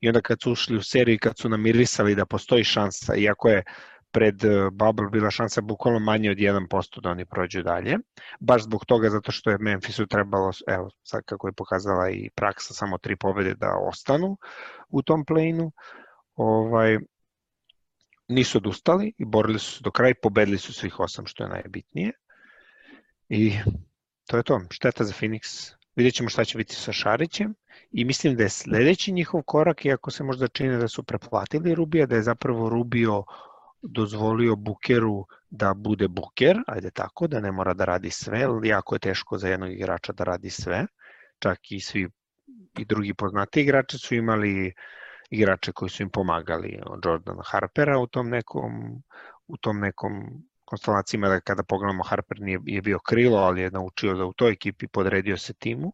i 0.00 0.08
onda 0.08 0.20
kad 0.20 0.42
su 0.42 0.52
ušli 0.52 0.76
u 0.76 0.82
seriju 0.82 1.18
kad 1.22 1.38
su 1.38 1.48
namirisali 1.48 2.14
da 2.14 2.26
postoji 2.26 2.64
šansa, 2.64 3.14
iako 3.16 3.48
je 3.48 3.62
pred 4.12 4.44
e, 4.44 4.70
Bubble 4.70 5.08
bila 5.10 5.30
šansa 5.30 5.60
bukvalno 5.60 5.98
manje 5.98 6.30
od 6.30 6.36
1% 6.36 7.00
da 7.00 7.10
oni 7.10 7.24
prođu 7.24 7.62
dalje. 7.62 7.98
Baš 8.40 8.62
zbog 8.62 8.84
toga, 8.84 9.10
zato 9.10 9.32
što 9.32 9.50
je 9.50 9.58
Memphisu 9.58 10.06
trebalo, 10.06 10.50
evo, 10.66 10.90
sad 11.02 11.22
kako 11.24 11.48
je 11.48 11.52
pokazala 11.52 12.10
i 12.10 12.30
praksa, 12.34 12.74
samo 12.74 12.98
tri 12.98 13.16
pobede 13.16 13.54
da 13.54 13.76
ostanu 13.88 14.36
u 14.88 15.02
tom 15.02 15.24
play-inu. 15.24 15.70
Ovaj, 16.34 16.98
nisu 18.28 18.58
odustali 18.58 19.12
i 19.18 19.24
borili 19.24 19.58
su 19.58 19.72
se 19.72 19.80
do 19.82 19.90
kraja 19.90 20.10
i 20.10 20.20
pobedili 20.22 20.58
su 20.58 20.72
svih 20.72 21.00
osam, 21.00 21.26
što 21.26 21.44
je 21.44 21.48
najbitnije. 21.48 22.12
I 23.28 23.52
to 24.26 24.36
je 24.36 24.42
to. 24.42 24.60
Šteta 24.70 25.04
za 25.04 25.12
Phoenix. 25.12 25.72
vidjet 25.96 26.14
ćemo 26.14 26.28
šta 26.28 26.44
će 26.44 26.58
biti 26.58 26.74
sa 26.74 26.92
Šarićem 26.92 27.54
i 27.90 28.04
mislim 28.04 28.36
da 28.36 28.42
je 28.42 28.48
sledeći 28.48 29.12
njihov 29.12 29.42
korak, 29.42 29.84
iako 29.84 30.10
se 30.10 30.24
možda 30.24 30.48
čini 30.48 30.78
da 30.78 30.88
su 30.88 31.02
preplatili 31.02 31.74
Rubija, 31.74 32.06
da 32.06 32.16
je 32.16 32.22
zapravo 32.22 32.68
Rubio 32.68 33.24
dozvolio 33.82 34.56
Bukeru 34.56 35.26
da 35.50 35.74
bude 35.74 36.08
Buker, 36.08 36.56
ajde 36.66 36.90
tako, 36.90 37.26
da 37.26 37.40
ne 37.40 37.52
mora 37.52 37.74
da 37.74 37.84
radi 37.84 38.10
sve, 38.10 38.46
jako 38.64 38.94
je 38.94 38.98
teško 38.98 39.38
za 39.38 39.48
jednog 39.48 39.72
igrača 39.72 40.12
da 40.12 40.24
radi 40.24 40.50
sve, 40.50 40.86
čak 41.38 41.58
i 41.70 41.80
svi 41.80 42.08
i 42.78 42.84
drugi 42.84 43.14
poznati 43.14 43.60
igrači 43.60 43.98
su 43.98 44.14
imali 44.14 44.72
igrače 45.30 45.72
koji 45.72 45.88
su 45.88 46.02
im 46.02 46.10
pomagali, 46.10 46.80
Jordan 47.04 47.38
Harpera 47.44 47.98
u 47.98 48.06
tom 48.06 48.28
nekom 48.28 49.02
u 49.46 49.56
tom 49.56 49.80
nekom 49.80 50.12
konstelacijama 50.64 51.28
da 51.28 51.40
kada 51.40 51.62
pogledamo 51.62 52.02
Harper 52.02 52.40
nije 52.40 52.58
je 52.66 52.82
bio 52.82 52.98
krilo, 52.98 53.38
ali 53.38 53.60
je 53.60 53.70
naučio 53.70 54.14
da 54.14 54.24
u 54.24 54.32
toj 54.32 54.52
ekipi 54.52 54.88
podredio 54.88 55.36
se 55.36 55.54
timu. 55.54 55.92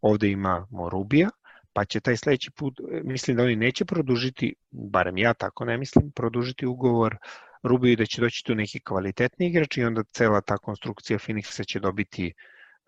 Ovde 0.00 0.30
imamo 0.30 0.88
Rubija, 0.90 1.30
pa 1.72 1.84
će 1.84 2.00
taj 2.00 2.16
sledeći 2.16 2.50
put, 2.50 2.80
mislim 3.04 3.36
da 3.36 3.42
oni 3.42 3.56
neće 3.56 3.84
produžiti, 3.84 4.54
barem 4.70 5.18
ja 5.18 5.34
tako 5.34 5.64
ne 5.64 5.78
mislim, 5.78 6.10
produžiti 6.10 6.66
ugovor 6.66 7.16
Rubiju 7.62 7.96
da 7.96 8.06
će 8.06 8.20
doći 8.20 8.44
tu 8.44 8.54
neki 8.54 8.80
kvalitetni 8.80 9.46
igrač 9.46 9.76
i 9.76 9.84
onda 9.84 10.02
cela 10.02 10.40
ta 10.40 10.58
konstrukcija 10.58 11.18
Phoenixa 11.18 11.64
će 11.64 11.80
dobiti, 11.80 12.32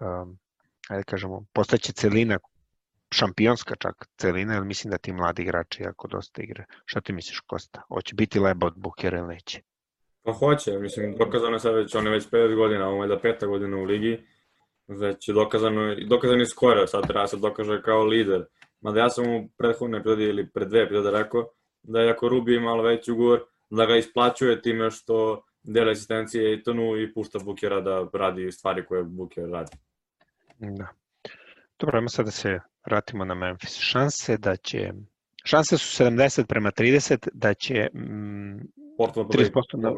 um, 0.01 0.39
ajde 0.89 1.01
da 1.01 1.03
kažemo, 1.03 1.45
postaće 1.53 1.93
celina 1.93 2.39
šampionska 3.15 3.75
čak 3.77 4.07
celina, 4.17 4.55
jer 4.55 4.65
mislim 4.65 4.91
da 4.91 4.99
ti 4.99 5.13
mladi 5.13 5.43
igrači 5.43 5.83
jako 5.83 6.09
dosta 6.09 6.43
igre. 6.43 6.65
Šta 6.85 7.01
ti 7.01 7.13
misliš, 7.13 7.41
Kosta? 7.41 7.83
Hoće 7.89 8.15
biti 8.15 8.41
leba 8.41 8.67
od 8.67 8.75
Bukera 8.77 9.19
ili 9.19 9.29
neće? 9.29 9.61
Pa 10.23 10.33
hoće, 10.33 10.79
mislim, 10.79 11.17
dokazano 11.19 11.53
je 11.53 11.61
sad 11.61 11.75
već, 11.75 11.95
on 11.95 12.07
je 12.07 12.13
već 12.13 12.29
5 12.31 12.57
godina, 12.57 12.89
ovo 12.89 13.05
je 13.05 13.09
da 13.09 13.21
peta 13.21 13.47
godina 13.47 13.77
u 13.77 13.85
ligi, 13.85 14.27
već 14.89 15.29
je 15.29 15.35
dokazano, 15.35 15.95
dokazano 16.09 16.41
je 16.41 16.47
skoro, 16.47 16.87
sad 16.87 17.07
treba 17.07 17.27
se 17.27 17.37
dokaže 17.37 17.83
kao 17.83 18.05
lider. 18.05 18.45
Mada 18.85 19.01
ja 19.01 19.11
sam 19.11 19.25
u 19.27 19.49
prethodne 19.59 19.99
epizode 19.99 20.25
ili 20.25 20.51
pred 20.51 20.69
dve 20.69 20.83
epizode 20.83 21.11
rekao 21.11 21.49
da 21.83 22.01
je 22.01 22.11
ako 22.11 22.29
Rubi 22.29 22.61
malo 22.61 22.83
veći 22.83 23.13
ugovor, 23.13 23.41
da 23.71 23.87
ga 23.87 23.97
isplaćuje 23.97 24.63
time 24.63 24.91
što 24.91 25.43
dele 25.63 25.93
asistencije 25.93 26.51
Aitonu 26.51 26.97
i 26.97 27.13
pušta 27.15 27.39
Bukera 27.39 27.81
da 27.81 28.09
radi 28.13 28.53
stvari 28.53 28.87
koje 28.87 29.05
Buker 29.05 29.49
radi. 29.51 29.73
Da. 30.59 30.89
Dobro, 31.79 31.99
ajmo 31.99 32.09
sad 32.09 32.25
da 32.25 32.31
se 32.31 32.61
vratimo 32.87 33.25
na 33.25 33.35
Memphis. 33.35 33.79
Šanse 33.79 34.37
da 34.37 34.57
će 34.57 34.93
šanse 35.45 35.79
su 35.79 36.05
70 36.05 36.47
prema 36.47 36.71
30 36.71 37.29
da 37.33 37.55
će 37.55 37.89
mm, 37.95 38.61
Portland 38.99 39.29
30% 39.29 39.51
na... 39.77 39.93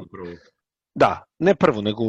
Da, 0.95 1.25
ne 1.39 1.55
prvu, 1.55 1.83
nego 1.83 2.05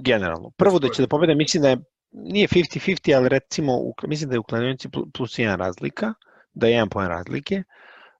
generalno. 0.00 0.50
Prvo 0.56 0.78
da 0.78 0.88
će 0.88 1.02
da 1.02 1.08
pobede, 1.08 1.34
mislim 1.34 1.62
da 1.62 1.68
je 1.68 1.78
nije 2.16 2.48
50-50, 2.48 3.16
ali 3.16 3.28
recimo, 3.28 3.72
mislim 4.06 4.30
da 4.30 4.34
je 4.34 4.38
u 4.38 4.42
kladionici 4.42 4.88
plus 5.14 5.38
1 5.38 5.56
razlika, 5.56 6.14
da 6.54 6.66
je 6.66 6.82
1 6.82 6.88
poen 6.88 7.08
razlike, 7.08 7.62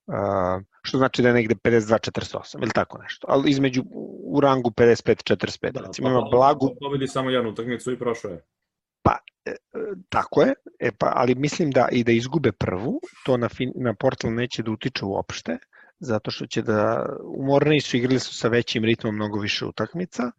uh, 0.06 0.62
što 0.82 0.98
znači 0.98 1.22
da 1.22 1.28
je 1.28 1.34
negde 1.34 1.54
52-48, 1.54 2.62
ili 2.62 2.70
tako 2.70 2.98
nešto. 3.02 3.26
Ali 3.30 3.50
između, 3.50 3.82
u 4.24 4.40
rangu 4.40 4.70
55-45, 4.70 5.72
da, 5.72 5.80
recimo, 5.80 6.08
ima 6.08 6.20
pa, 6.20 6.36
blagu... 6.36 6.70
Pobedi 6.80 7.08
samo 7.08 7.30
jednu 7.30 7.50
utakmicu 7.50 7.92
i 7.92 7.98
prošao 7.98 8.30
je. 8.30 8.44
Pa, 9.02 9.18
e, 9.44 9.54
tako 10.08 10.42
je, 10.42 10.54
e, 10.78 10.90
pa, 10.98 11.12
ali 11.14 11.34
mislim 11.34 11.70
da 11.70 11.88
i 11.92 12.04
da 12.04 12.12
izgube 12.12 12.52
prvu, 12.52 13.00
to 13.24 13.36
na, 13.36 13.48
fin, 13.48 13.72
na 13.74 13.94
Portland 13.94 14.36
neće 14.36 14.62
da 14.62 14.70
utiče 14.70 15.04
uopšte, 15.04 15.58
zato 15.98 16.30
što 16.30 16.46
će 16.46 16.62
da, 16.62 17.06
umorni 17.24 17.80
su, 17.80 17.96
igrali 17.96 18.18
su 18.20 18.34
sa 18.34 18.48
većim 18.48 18.84
ritmom 18.84 19.14
mnogo 19.14 19.38
više 19.40 19.64
utakmica, 19.66 20.30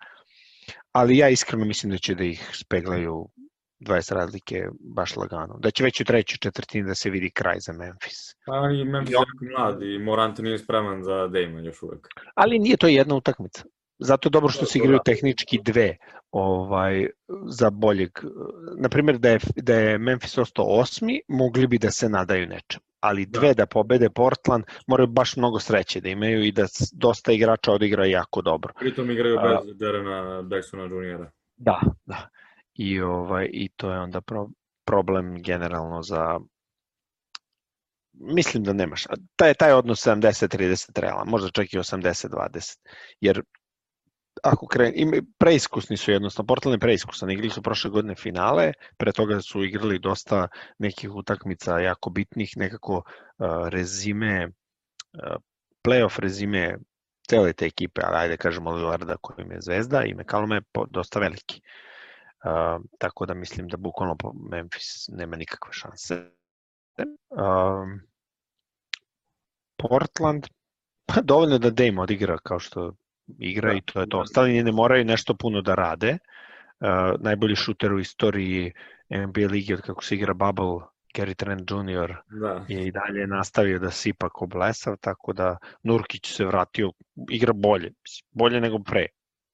ali 0.92 1.18
ja 1.18 1.30
iskreno 1.30 1.66
mislim 1.66 1.92
da 1.92 1.98
će 1.98 2.16
da 2.16 2.24
ih 2.24 2.52
speglaju 2.54 3.28
20 3.80 4.14
razlike 4.14 4.68
baš 4.80 5.16
lagano. 5.16 5.58
Da 5.60 5.72
će 5.72 5.84
već 5.84 6.02
u 6.02 6.06
trećoj 6.06 6.38
četvrtini 6.38 6.88
da 6.88 6.96
se 6.96 7.10
vidi 7.10 7.30
kraj 7.30 7.60
za 7.60 7.74
Memphis. 7.74 8.36
Pa 8.46 8.70
i 8.72 8.86
Memphis 8.86 9.12
je 9.12 9.14
jako 9.14 9.46
mlad 9.58 9.82
i 9.82 10.00
Morant 10.00 10.38
nije 10.38 10.58
spreman 10.58 11.04
za 11.04 11.28
Damon 11.28 11.66
još 11.66 11.82
uvek. 11.82 12.08
Ali 12.36 12.60
nije 12.60 12.78
to 12.78 12.88
jedna 12.88 13.16
utakmica. 13.16 13.64
Zato 14.00 14.28
je 14.28 14.32
dobro 14.32 14.50
što 14.50 14.66
se 14.66 14.80
igraju 14.80 15.00
tehnički 15.06 15.60
dve 15.64 15.98
ovaj, 16.32 17.08
za 17.50 17.70
boljeg. 17.70 18.10
Naprimjer, 18.78 19.18
da 19.18 19.30
je, 19.30 19.40
da 19.56 19.74
je 19.74 19.98
Memphis 19.98 20.38
ostao 20.38 20.66
osmi, 20.66 21.22
mogli 21.28 21.68
bi 21.68 21.78
da 21.78 21.92
se 21.92 22.10
nadaju 22.10 22.48
nečem. 22.48 22.82
Ali 23.00 23.26
da. 23.26 23.40
dve 23.40 23.48
da, 23.48 23.54
da 23.54 23.66
pobede 23.66 24.10
Portland, 24.10 24.64
moraju 24.88 25.08
baš 25.08 25.36
mnogo 25.38 25.60
sreće 25.60 26.02
da 26.02 26.10
imaju 26.10 26.44
i 26.44 26.52
da 26.52 26.66
dosta 26.94 27.32
igrača 27.32 27.72
odigra 27.72 28.06
jako 28.06 28.42
dobro. 28.42 28.74
Pritom 28.80 29.12
igraju 29.12 29.38
bez 29.44 29.78
Derena 29.78 30.42
Baxona 30.42 30.92
juniora. 30.92 31.32
Da, 31.58 31.82
da. 32.06 32.30
I, 32.78 33.02
ovaj, 33.02 33.50
I 33.54 33.70
to 33.76 33.92
je 33.92 34.00
onda 34.00 34.22
pro, 34.22 34.50
problem 34.86 35.42
generalno 35.44 36.02
za 36.02 36.40
mislim 38.20 38.64
da 38.64 38.74
nemaš. 38.74 39.04
Taj, 39.36 39.54
taj 39.54 39.74
odnos 39.74 40.08
70-30 40.08 41.00
realan, 41.00 41.28
možda 41.28 41.50
čak 41.50 41.74
i 41.74 41.78
80-20, 41.78 42.78
jer 43.22 43.42
ako 44.44 44.68
kren, 44.68 44.94
im, 44.96 45.12
preiskusni 45.38 45.98
su 45.98 46.12
jednostavno, 46.12 46.48
Portland 46.48 46.76
je 46.76 46.80
preiskusan, 46.80 47.32
igrali 47.32 47.50
su 47.50 47.62
prošle 47.62 47.90
godine 47.90 48.16
finale, 48.16 48.72
pre 48.98 49.12
toga 49.12 49.42
su 49.42 49.64
igrali 49.64 50.00
dosta 50.00 50.48
nekih 50.80 51.16
utakmica 51.16 51.80
jako 51.80 52.10
bitnih, 52.10 52.52
nekako 52.56 52.96
uh, 52.96 53.68
rezime, 53.68 54.48
uh, 54.48 55.36
playoff 55.88 56.20
rezime 56.20 56.78
cele 57.30 57.54
te 57.54 57.66
ekipe, 57.66 58.02
ali 58.04 58.18
ajde 58.18 58.38
kažemo 58.38 58.72
Lillarda 58.72 59.18
kojim 59.22 59.52
je 59.52 59.62
zvezda 59.62 60.04
i 60.04 60.14
McCallum 60.14 60.52
je 60.52 60.62
dosta 60.92 61.20
veliki. 61.20 61.62
Uh, 61.62 61.87
tako 62.98 63.26
da 63.26 63.34
mislim 63.34 63.68
da 63.68 63.78
bukvalno 63.78 64.16
Memphis 64.52 65.08
nema 65.12 65.36
nikakve 65.36 65.74
šanse. 65.74 66.32
Uh, 67.30 67.40
Portland, 69.78 70.48
pa 71.06 71.22
dovoljno 71.22 71.58
da 71.58 71.70
Dame 71.70 72.02
odigra 72.02 72.38
kao 72.38 72.60
što 72.60 72.94
igra 73.40 73.72
da, 73.72 73.78
i 73.78 73.82
to 73.82 74.00
je 74.00 74.10
to. 74.10 74.20
Ostali 74.20 74.64
ne 74.64 74.72
moraju 74.72 75.06
nešto 75.06 75.34
puno 75.34 75.62
da 75.62 75.76
rade. 75.76 76.18
Uh, 76.80 77.22
najbolji 77.22 77.56
šuter 77.56 77.94
u 77.94 78.00
istoriji 78.00 78.74
NBA 79.10 79.48
ligi 79.52 79.74
od 79.74 79.82
kako 79.82 80.04
se 80.04 80.16
igra 80.16 80.34
Bubble, 80.34 80.88
Gary 81.18 81.34
Trent 81.34 81.72
Jr. 81.72 82.16
Da. 82.42 82.66
je 82.68 82.88
i 82.88 82.92
dalje 82.92 83.28
nastavio 83.28 83.80
da 83.80 83.92
sipa 83.92 84.30
ko 84.30 84.46
blesav, 84.46 84.96
tako 85.02 85.34
da 85.34 85.58
Nurkić 85.84 86.36
se 86.36 86.46
vratio, 86.46 86.92
igra 87.32 87.54
bolje, 87.54 87.92
bolje 88.32 88.62
nego 88.62 88.80
pre. 88.80 89.06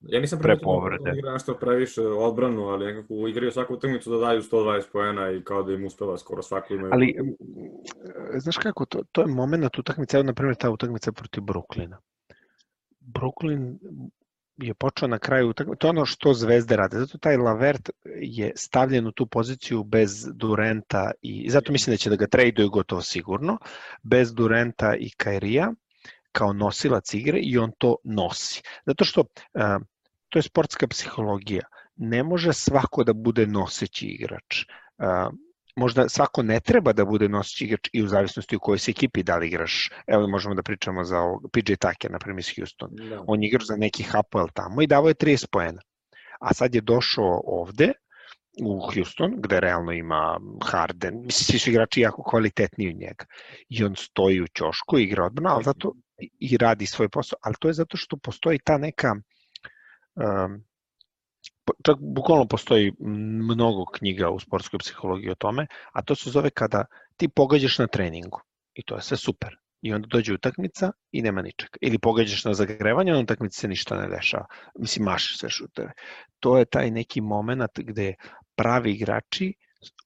Ja 0.07 0.19
nisam 0.19 0.39
pre 0.39 0.57
povrede. 0.57 1.11
Da 1.11 1.17
igra 1.17 1.33
nešto 1.33 1.53
previše 1.53 2.01
odbranu, 2.01 2.67
ali 2.67 2.85
nekako 2.85 3.27
igraju 3.27 3.51
svaku 3.51 3.73
utakmicu 3.73 4.11
da 4.11 4.17
daju 4.17 4.41
120 4.41 4.83
poena 4.91 5.31
i 5.31 5.43
kao 5.43 5.63
da 5.63 5.73
im 5.73 5.85
uspeva 5.85 6.17
skoro 6.17 6.41
svaku 6.41 6.73
imaju. 6.73 6.93
Ali, 6.93 7.15
znaš 8.37 8.57
kako, 8.57 8.85
to, 8.85 9.03
to 9.11 9.21
je 9.21 9.27
moment 9.27 9.77
utakmice, 9.79 10.17
evo 10.17 10.23
na 10.23 10.33
primjer 10.33 10.55
ta 10.55 10.69
utakmica 10.69 11.11
protiv 11.11 11.43
Brooklyna. 11.43 11.97
Brooklyn 12.99 13.77
je 14.57 14.73
počeo 14.73 15.07
na 15.07 15.19
kraju 15.19 15.49
utakmice, 15.49 15.79
to 15.79 15.87
je 15.87 15.89
ono 15.89 16.05
što 16.05 16.33
zvezde 16.33 16.75
rade. 16.75 16.97
Zato 16.97 17.17
taj 17.17 17.37
Lavert 17.37 17.89
je 18.21 18.51
stavljen 18.55 19.07
u 19.07 19.11
tu 19.11 19.27
poziciju 19.27 19.83
bez 19.83 20.27
Durenta 20.33 21.11
i 21.21 21.49
zato 21.49 21.71
mislim 21.71 21.93
da 21.93 21.97
će 21.97 22.09
da 22.09 22.15
ga 22.15 22.27
traduju 22.27 22.69
gotovo 22.69 23.01
sigurno, 23.01 23.57
bez 24.03 24.33
Durenta 24.33 24.95
i 24.95 25.09
Kairija 25.17 25.73
kao 26.31 26.53
nosilac 26.53 27.13
igre 27.13 27.39
i 27.39 27.57
on 27.57 27.71
to 27.77 27.95
nosi. 28.03 28.61
Zato 28.85 29.05
što 29.05 29.21
uh, 29.21 29.61
to 30.33 30.39
je 30.39 30.43
sportska 30.43 30.87
psihologija. 30.87 31.61
Ne 31.95 32.23
može 32.23 32.53
svako 32.53 33.03
da 33.03 33.13
bude 33.13 33.45
noseći 33.47 34.07
igrač. 34.07 34.65
Uh, 34.97 35.33
možda 35.75 36.09
svako 36.09 36.43
ne 36.43 36.59
treba 36.59 36.93
da 36.93 37.05
bude 37.05 37.29
noseći 37.29 37.65
igrač 37.65 37.89
i 37.93 38.03
u 38.03 38.07
zavisnosti 38.07 38.55
u 38.55 38.59
kojoj 38.59 38.79
se 38.79 38.91
ekipi 38.91 39.23
da 39.23 39.37
li 39.37 39.47
igraš. 39.47 39.89
Evo 40.07 40.27
možemo 40.27 40.55
da 40.55 40.63
pričamo 40.63 41.03
za 41.03 41.19
ovog, 41.19 41.45
PJ 41.53 41.75
Tucker, 41.75 42.11
na 42.11 42.19
primjer 42.19 42.39
iz 42.39 42.55
Houston. 42.55 42.89
Da. 43.09 43.23
On 43.27 43.43
igra 43.43 43.65
za 43.65 43.75
neki 43.75 44.03
Hapoel 44.03 44.47
tamo 44.53 44.81
i 44.81 44.87
davo 44.87 45.07
je 45.07 45.15
30 45.15 45.45
poena. 45.51 45.81
A 46.39 46.53
sad 46.53 46.75
je 46.75 46.81
došao 46.81 47.41
ovde, 47.45 47.93
u 48.61 48.79
Houston, 48.93 49.33
gde 49.37 49.59
realno 49.59 49.91
ima 49.91 50.39
Harden, 50.63 51.13
mislim, 51.15 51.45
svi 51.45 51.59
su 51.59 51.69
igrači 51.69 52.01
jako 52.01 52.23
kvalitetniji 52.23 52.89
od 52.89 52.95
njega. 52.95 53.25
I 53.69 53.83
on 53.83 53.95
stoji 53.95 54.41
u 54.41 54.47
ćošku, 54.47 54.99
igra 54.99 55.25
odbrana, 55.25 55.55
ali 55.55 55.63
zato 55.63 55.93
i 56.39 56.57
radi 56.57 56.85
svoj 56.85 57.09
posao, 57.09 57.37
ali 57.41 57.55
to 57.59 57.67
je 57.67 57.73
zato 57.73 57.97
što 57.97 58.17
postoji 58.17 58.59
ta 58.65 58.77
neka 58.77 59.15
um, 60.15 60.63
čak 61.85 61.97
bukvalno 61.99 62.45
postoji 62.47 62.91
mnogo 63.55 63.85
knjiga 63.85 64.29
u 64.29 64.39
sportskoj 64.39 64.79
psihologiji 64.79 65.31
o 65.31 65.35
tome, 65.35 65.67
a 65.91 66.01
to 66.01 66.15
se 66.15 66.29
zove 66.29 66.49
kada 66.49 66.85
ti 67.17 67.27
pogađaš 67.27 67.79
na 67.79 67.87
treningu 67.87 68.41
i 68.73 68.83
to 68.83 68.95
je 68.95 69.01
sve 69.01 69.17
super. 69.17 69.55
I 69.81 69.93
onda 69.93 70.07
dođe 70.07 70.33
utakmica 70.33 70.91
i 71.11 71.21
nema 71.21 71.41
ničega. 71.41 71.77
Ili 71.81 71.99
pogađaš 71.99 72.45
na 72.45 72.53
zagrevanje, 72.53 73.11
na 73.11 73.19
utakmici 73.19 73.59
se 73.59 73.67
ništa 73.67 73.95
ne 73.95 74.07
dešava. 74.07 74.45
Mislim, 74.79 75.05
maš 75.05 75.37
sve 75.37 75.49
šuteve. 75.49 75.91
To 76.39 76.57
je 76.57 76.65
taj 76.65 76.91
neki 76.91 77.21
moment 77.21 77.79
gde 77.79 78.13
pravi 78.55 78.91
igrači 78.91 79.53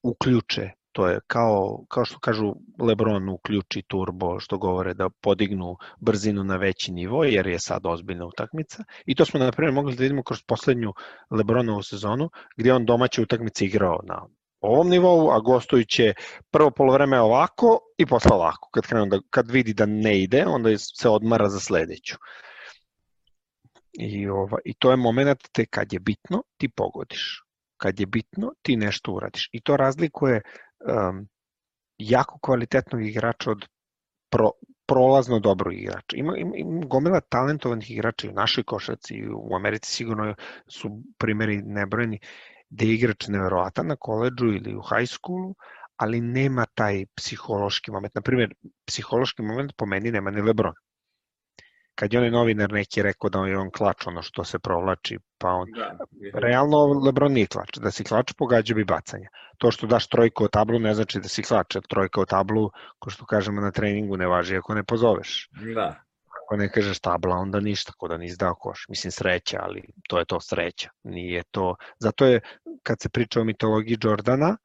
uključe 0.03 0.71
to 0.97 1.07
je 1.07 1.19
kao, 1.27 1.85
kao 1.87 2.05
što 2.05 2.19
kažu 2.19 2.53
Lebron 2.79 3.29
uključi 3.29 3.81
turbo, 3.87 4.39
što 4.39 4.57
govore 4.57 4.93
da 4.93 5.09
podignu 5.09 5.75
brzinu 5.99 6.43
na 6.43 6.55
veći 6.57 6.91
nivo, 6.91 7.23
jer 7.23 7.47
je 7.47 7.59
sad 7.59 7.85
ozbiljna 7.85 8.25
utakmica. 8.25 8.83
I 9.05 9.15
to 9.15 9.25
smo, 9.25 9.39
na 9.39 9.51
primjer, 9.51 9.73
mogli 9.73 9.95
da 9.95 10.01
vidimo 10.01 10.23
kroz 10.23 10.41
poslednju 10.47 10.93
Lebronovu 11.29 11.83
sezonu, 11.83 12.29
gdje 12.55 12.73
on 12.73 12.85
domaće 12.85 13.21
utakmice 13.21 13.65
igrao 13.65 13.99
na 14.03 14.25
ovom 14.61 14.89
nivou, 14.89 15.29
a 15.31 15.39
gostujuće 15.39 16.13
prvo 16.51 16.71
polovreme 16.71 17.19
ovako 17.21 17.79
i 17.97 18.05
posle 18.05 18.35
ovako. 18.35 18.69
Kad, 18.73 18.87
krenu 18.87 19.05
da, 19.05 19.19
kad 19.29 19.51
vidi 19.51 19.73
da 19.73 19.85
ne 19.85 20.19
ide, 20.21 20.45
onda 20.45 20.77
se 20.77 21.09
odmara 21.09 21.49
za 21.49 21.59
sledeću. 21.59 22.15
I, 23.99 24.27
ova, 24.27 24.57
I 24.65 24.73
to 24.73 24.91
je 24.91 24.97
moment 24.97 25.39
te 25.51 25.65
kad 25.65 25.93
je 25.93 25.99
bitno, 25.99 26.43
ti 26.57 26.69
pogodiš. 26.69 27.46
Kad 27.77 27.99
je 27.99 28.05
bitno, 28.05 28.51
ti 28.61 28.77
nešto 28.77 29.11
uradiš. 29.11 29.49
I 29.51 29.61
to 29.61 29.77
razlikuje 29.77 30.41
um, 30.41 31.27
jako 31.97 32.39
kvalitetnog 32.41 33.05
igrača 33.05 33.51
od 33.51 33.65
pro, 34.29 34.51
prolazno 34.87 35.39
dobrog 35.39 35.73
igrača. 35.73 36.15
Ima, 36.15 36.37
ima, 36.37 36.51
ima 36.55 36.85
gomila 36.85 37.21
talentovanih 37.21 37.91
igrača 37.91 38.27
i 38.27 38.29
u 38.29 38.33
našoj 38.33 38.63
košaci, 38.63 39.23
u 39.35 39.55
Americi 39.55 39.91
sigurno 39.91 40.35
su 40.67 41.01
primeri 41.17 41.61
nebrojeni, 41.61 42.19
gde 42.69 42.85
je 42.85 42.93
igrač 42.93 43.27
neverovatan 43.27 43.87
na 43.87 43.95
koleđu 43.95 44.45
ili 44.45 44.75
u 44.75 44.81
high 44.81 45.09
schoolu, 45.09 45.55
ali 45.95 46.21
nema 46.21 46.65
taj 46.65 47.05
psihološki 47.15 47.91
moment. 47.91 48.15
Naprimjer, 48.15 48.53
psihološki 48.85 49.41
moment 49.41 49.73
po 49.77 49.85
meni 49.85 50.11
nema 50.11 50.31
ni 50.31 50.41
Lebron 50.41 50.73
kad 51.99 52.13
je 52.13 52.19
onaj 52.19 52.31
novinar 52.31 52.71
neki 52.71 53.01
rekao 53.01 53.29
da 53.29 53.39
je 53.45 53.57
on 53.57 53.71
klač 53.71 54.07
ono 54.07 54.21
što 54.21 54.43
se 54.43 54.59
provlači, 54.59 55.19
pa 55.37 55.49
on... 55.49 55.71
Da, 55.75 55.97
Realno 56.33 56.77
Lebron 57.05 57.33
nije 57.33 57.47
klač, 57.47 57.77
da 57.77 57.91
si 57.91 58.03
klač 58.03 58.33
pogađa 58.37 58.75
bi 58.75 58.85
bacanja. 58.85 59.29
To 59.57 59.71
što 59.71 59.87
daš 59.87 60.07
trojku 60.07 60.43
o 60.43 60.47
tablu 60.47 60.79
ne 60.79 60.93
znači 60.93 61.19
da 61.19 61.27
si 61.27 61.43
klač, 61.43 61.77
trojka 61.89 62.21
o 62.21 62.25
tablu, 62.25 62.69
ko 62.99 63.09
što 63.09 63.25
kažemo 63.25 63.61
na 63.61 63.71
treningu, 63.71 64.17
ne 64.17 64.27
važi 64.27 64.57
ako 64.57 64.73
ne 64.73 64.83
pozoveš. 64.83 65.49
Da. 65.75 65.95
Ako 66.43 66.57
ne 66.57 66.69
kažeš 66.71 66.99
tabla, 66.99 67.35
onda 67.35 67.59
ništa, 67.59 67.93
ko 67.97 68.07
da 68.07 68.17
nisi 68.17 68.37
dao 68.37 68.55
koš. 68.55 68.85
Mislim 68.89 69.11
sreća, 69.11 69.59
ali 69.61 69.81
to 70.09 70.19
je 70.19 70.25
to 70.25 70.39
sreća. 70.39 70.89
Nije 71.03 71.43
to... 71.51 71.75
Zato 71.99 72.25
je, 72.25 72.39
kad 72.83 73.01
se 73.01 73.09
priča 73.09 73.41
o 73.41 73.43
mitologiji 73.43 73.97
Jordana, 74.03 74.57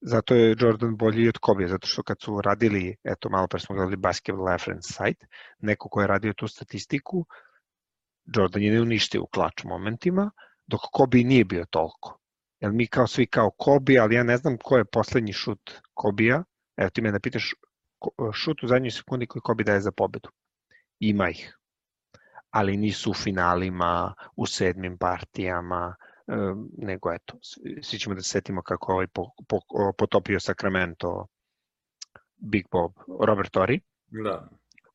zato 0.00 0.34
je 0.34 0.56
Jordan 0.58 0.96
bolji 0.96 1.28
od 1.28 1.38
Kobe, 1.38 1.68
zato 1.68 1.86
što 1.86 2.02
kad 2.02 2.16
su 2.20 2.40
radili, 2.40 2.96
eto 3.04 3.28
malo 3.28 3.46
pre 3.46 3.60
smo 3.60 3.74
gledali 3.74 3.96
Basketball 3.96 4.48
Reference 4.48 4.92
site, 4.92 5.26
neko 5.58 5.88
ko 5.88 6.00
je 6.00 6.06
radio 6.06 6.32
tu 6.32 6.48
statistiku, 6.48 7.26
Jordan 8.24 8.62
je 8.62 8.72
ne 8.72 8.80
uništio 8.80 9.22
u 9.22 9.26
klač 9.26 9.64
momentima, 9.64 10.30
dok 10.66 10.80
Kobe 10.92 11.18
nije 11.18 11.44
bio 11.44 11.64
toliko. 11.70 12.18
Jer 12.60 12.72
mi 12.72 12.86
kao 12.86 13.06
svi 13.06 13.26
kao 13.26 13.50
Kobe, 13.50 13.98
ali 13.98 14.14
ja 14.14 14.22
ne 14.22 14.36
znam 14.36 14.56
ko 14.58 14.76
je 14.76 14.84
poslednji 14.84 15.32
šut 15.32 15.70
Kobija, 15.94 16.44
evo 16.76 16.90
ti 16.90 17.02
me 17.02 17.12
da 17.12 17.20
pitaš 17.20 17.54
šut 18.34 18.62
u 18.62 18.66
zadnjoj 18.66 18.90
sekundi 18.90 19.26
koji 19.26 19.42
Kobe 19.42 19.64
daje 19.64 19.80
za 19.80 19.92
pobedu. 19.92 20.28
Ima 20.98 21.30
ih. 21.30 21.56
Ali 22.50 22.76
nisu 22.76 23.10
u 23.10 23.14
finalima, 23.14 24.14
u 24.36 24.46
sedmim 24.46 24.98
partijama, 24.98 25.94
nego 26.78 27.12
eto, 27.12 27.38
svi 27.82 27.98
ćemo 27.98 28.14
da 28.14 28.22
se 28.22 28.30
setimo 28.30 28.62
kako 28.62 28.92
ovaj 28.92 29.06
po, 29.06 29.30
po, 29.48 29.58
potopio 29.98 30.40
Sacramento 30.40 31.26
Big 32.36 32.64
Bob, 32.72 32.92
Robert 33.26 33.50
Torrey. 33.56 33.80
Da. 34.24 34.48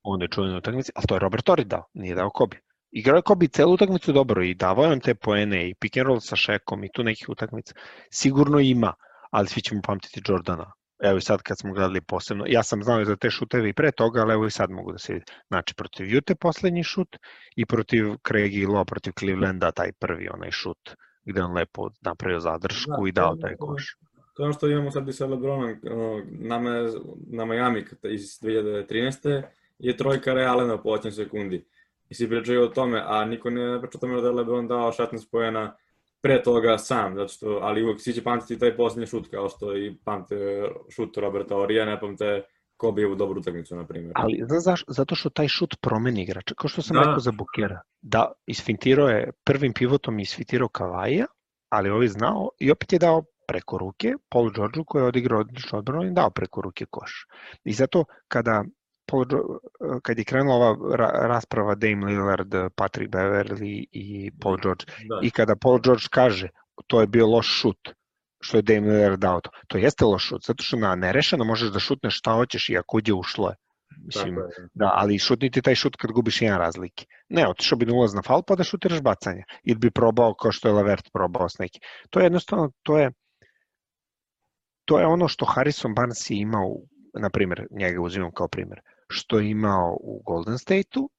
On 0.03 0.21
je 0.21 0.27
čuven 0.27 0.55
utakmici, 0.55 0.91
ali 0.95 1.07
to 1.07 1.15
je 1.15 1.19
Robert 1.19 1.45
Torrey 1.45 1.63
dao, 1.63 1.83
nije 1.93 2.15
dao 2.15 2.29
Kobe. 2.29 2.57
Igrao 2.91 3.15
je 3.15 3.21
Kobe 3.21 3.47
celu 3.47 3.73
utakmicu 3.73 4.13
dobro 4.13 4.43
i 4.43 4.53
davao 4.53 4.85
je 4.85 4.91
on 4.91 4.99
te 4.99 5.15
poene 5.15 5.69
i 5.69 5.75
pick 5.75 5.97
and 5.97 6.07
roll 6.07 6.19
sa 6.19 6.35
Šekom 6.35 6.83
i 6.83 6.91
tu 6.93 7.03
nekih 7.03 7.29
utakmica. 7.29 7.73
Sigurno 8.11 8.59
ima, 8.59 8.93
ali 9.31 9.47
svi 9.47 9.61
ćemo 9.61 9.81
pamtiti 9.81 10.21
Jordana. 10.27 10.71
Evo 11.03 11.17
i 11.17 11.21
sad 11.21 11.41
kad 11.41 11.59
smo 11.59 11.73
gledali 11.73 12.01
posebno, 12.01 12.45
ja 12.47 12.63
sam 12.63 12.83
znao 12.83 13.05
za 13.05 13.15
te 13.15 13.29
šuteve 13.29 13.69
i 13.69 13.73
pre 13.73 13.91
toga, 13.91 14.21
ali 14.21 14.33
evo 14.33 14.45
i 14.45 14.51
sad 14.51 14.69
mogu 14.71 14.91
da 14.91 14.97
se 14.97 15.13
vidi. 15.13 15.25
Znači, 15.47 15.73
protiv 15.75 16.13
Jute 16.13 16.35
poslednji 16.35 16.83
šut 16.83 17.17
i 17.55 17.65
protiv 17.65 18.05
Craig 18.27 18.53
i 18.53 18.65
Lo, 18.65 18.85
protiv 18.85 19.13
Clevelanda 19.19 19.71
taj 19.71 19.91
prvi 19.99 20.29
onaj 20.29 20.51
šut 20.51 20.95
gde 21.25 21.43
on 21.43 21.53
lepo 21.53 21.89
napravio 22.01 22.39
zadršku 22.39 22.91
da, 23.01 23.07
i 23.09 23.11
dao 23.11 23.35
taj 23.35 23.55
koš. 23.55 23.97
To 24.33 24.43
je 24.43 24.45
ono 24.45 24.53
što 24.53 24.67
imamo 24.67 24.91
sad 24.91 25.07
i 25.07 25.13
sa 25.13 25.25
Lebronom, 25.25 25.75
nama, 26.27 26.69
na 27.27 27.45
Miami 27.45 27.85
iz 28.03 28.21
2013. 28.41 29.41
je 29.79 29.97
trojka 29.97 30.33
Realena 30.33 30.77
po 30.81 30.89
8 30.89 31.11
sekundi. 31.11 31.65
I 32.09 32.15
svi 32.15 32.29
pričaju 32.29 32.63
o 32.63 32.67
tome, 32.67 33.03
a 33.05 33.25
niko 33.25 33.49
ne 33.49 33.81
priča 33.81 33.97
o 33.97 34.01
tome 34.01 34.21
da 34.21 34.27
je 34.27 34.33
Lebron 34.33 34.67
dao 34.67 34.91
16 34.91 35.31
pojena 35.31 35.75
pre 36.21 36.43
toga 36.43 36.77
sam, 36.77 37.15
zato 37.15 37.27
što, 37.27 37.59
ali 37.61 37.83
uvek 37.83 38.01
svi 38.01 38.13
će 38.13 38.23
pamtiti 38.23 38.59
taj 38.59 38.75
poslednji 38.77 39.07
šut, 39.07 39.27
kao 39.31 39.49
što 39.49 39.77
i 39.77 39.95
pamte 40.03 40.69
šut 40.89 41.17
Roberta 41.17 41.57
Orija, 41.57 41.85
ne 41.85 41.99
pamte 41.99 42.43
u 43.11 43.15
dobru 43.15 43.39
utakmicu, 43.39 43.75
na 43.75 43.85
primjer. 43.85 44.11
Ali 44.15 44.43
znaš, 44.59 44.83
zato 44.87 45.15
što 45.15 45.29
taj 45.29 45.47
šut 45.47 45.75
promeni 45.81 46.21
igrača, 46.21 46.55
kao 46.55 46.69
što 46.69 46.81
sam 46.81 46.95
da. 46.95 46.99
rekao 46.99 47.19
za 47.19 47.31
Bukera. 47.31 47.81
Da, 48.01 48.31
isfintirao 48.45 49.07
je, 49.07 49.31
prvim 49.43 49.73
pivotom 49.73 50.19
isfintirao 50.19 50.67
Kavaja, 50.67 51.25
ali 51.69 51.89
ovaj 51.89 52.07
znao 52.07 52.49
i 52.59 52.71
opet 52.71 52.93
je 52.93 52.99
dao 52.99 53.23
preko 53.47 53.77
ruke, 53.77 54.13
Paul 54.29 54.51
Georgeu 54.51 54.83
koji 54.83 55.03
je 55.03 55.07
odigrao 55.07 55.39
odlično 55.39 55.79
odbranu 55.79 56.07
i 56.07 56.13
dao 56.13 56.29
preko 56.29 56.61
ruke 56.61 56.85
koš. 56.85 57.27
I 57.63 57.73
zato 57.73 58.05
kada 58.27 58.63
Paul, 59.05 59.25
kad 60.01 60.17
je 60.17 60.23
krenula 60.23 60.55
ova 60.55 60.95
rasprava 61.27 61.75
Dame 61.75 62.05
Lillard, 62.05 62.55
Patrick 62.75 63.13
Beverly 63.13 63.85
i 63.91 64.31
Paul 64.41 64.57
George, 64.63 64.85
da. 64.85 65.19
i 65.23 65.31
kada 65.31 65.55
Paul 65.55 65.79
George 65.79 66.03
kaže 66.11 66.49
to 66.87 67.01
je 67.01 67.07
bio 67.07 67.27
loš 67.27 67.47
šut, 67.61 67.89
što 68.45 68.57
je 68.57 68.61
Dame 68.61 68.91
Lillard 68.91 69.19
dao 69.19 69.41
to. 69.41 69.49
To 69.67 69.77
jeste 69.77 70.05
loš 70.05 70.27
šut, 70.27 70.45
zato 70.45 70.63
što 70.63 70.77
na 70.77 70.95
nerešeno 70.95 71.45
možeš 71.45 71.71
da 71.71 71.79
šutneš 71.79 72.17
šta 72.17 72.33
hoćeš 72.33 72.69
i 72.69 72.77
ako 72.77 72.97
uđe 72.97 73.13
ušlo 73.13 73.49
je. 73.49 73.55
Mislim, 74.05 74.35
je. 74.37 74.67
da, 74.73 74.91
ali 74.93 75.19
šutniti 75.19 75.61
taj 75.61 75.75
šut 75.75 75.95
kad 75.95 76.11
gubiš 76.11 76.41
jedan 76.41 76.59
razlike. 76.59 77.05
Ne, 77.29 77.47
otišao 77.47 77.77
bi 77.77 77.85
na 77.85 77.93
ulaz 77.93 78.13
na 78.13 78.21
fal 78.21 78.43
pa 78.47 78.55
da 78.55 78.63
šutiraš 78.63 79.01
bacanje. 79.01 79.43
Ili 79.63 79.79
bi 79.79 79.91
probao 79.91 80.33
kao 80.33 80.51
što 80.51 80.67
je 80.67 80.73
Lavert 80.73 81.09
probao 81.13 81.49
s 81.49 81.59
neki. 81.59 81.79
To 82.09 82.19
je 82.19 82.25
jednostavno, 82.25 82.71
to 82.83 82.97
je 82.97 83.11
to 84.85 84.99
je 84.99 85.05
ono 85.05 85.27
što 85.27 85.45
Harrison 85.45 85.93
Barnes 85.93 86.29
je 86.29 86.37
imao, 86.37 86.75
na 87.13 87.29
primjer, 87.29 87.67
njega 87.71 88.01
uzimam 88.01 88.31
kao 88.31 88.47
primjer, 88.47 88.81
što 89.07 89.39
je 89.39 89.49
imao 89.49 89.97
u 90.01 90.21
Golden 90.25 90.57
State-u, 90.57 91.09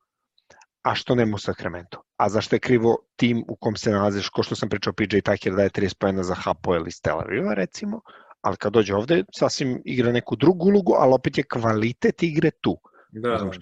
a 0.87 0.95
što 0.95 1.15
nema 1.15 1.35
u 1.35 1.39
Sacramento. 1.39 2.03
A 2.17 2.29
zašto 2.29 2.57
je 2.57 2.61
krivo 2.61 2.97
tim 3.17 3.45
u 3.49 3.57
kom 3.57 3.77
se 3.77 3.91
nalaziš, 3.91 4.29
ko 4.29 4.43
što 4.43 4.55
sam 4.55 4.69
pričao 4.69 4.93
PJ 4.93 5.19
Tucker 5.25 5.55
da 5.55 5.63
je 5.63 5.71
30 5.71 5.95
pojena 5.99 6.23
za 6.23 6.35
Hapo 6.35 6.75
ili 6.75 6.91
Tel 7.03 7.21
Aviva 7.21 7.55
recimo, 7.55 8.01
ali 8.41 8.57
kad 8.57 8.73
dođe 8.73 8.95
ovde 8.95 9.25
sasvim 9.35 9.83
igra 9.85 10.13
neku 10.13 10.37
drugu 10.37 10.67
ulogu, 10.67 10.95
ali 10.99 11.15
opet 11.15 11.39
je 11.39 11.45
kvalitet 11.53 12.23
igre 12.23 12.51
tu. 12.61 12.79
Da. 13.11 13.39
Znaš, 13.39 13.57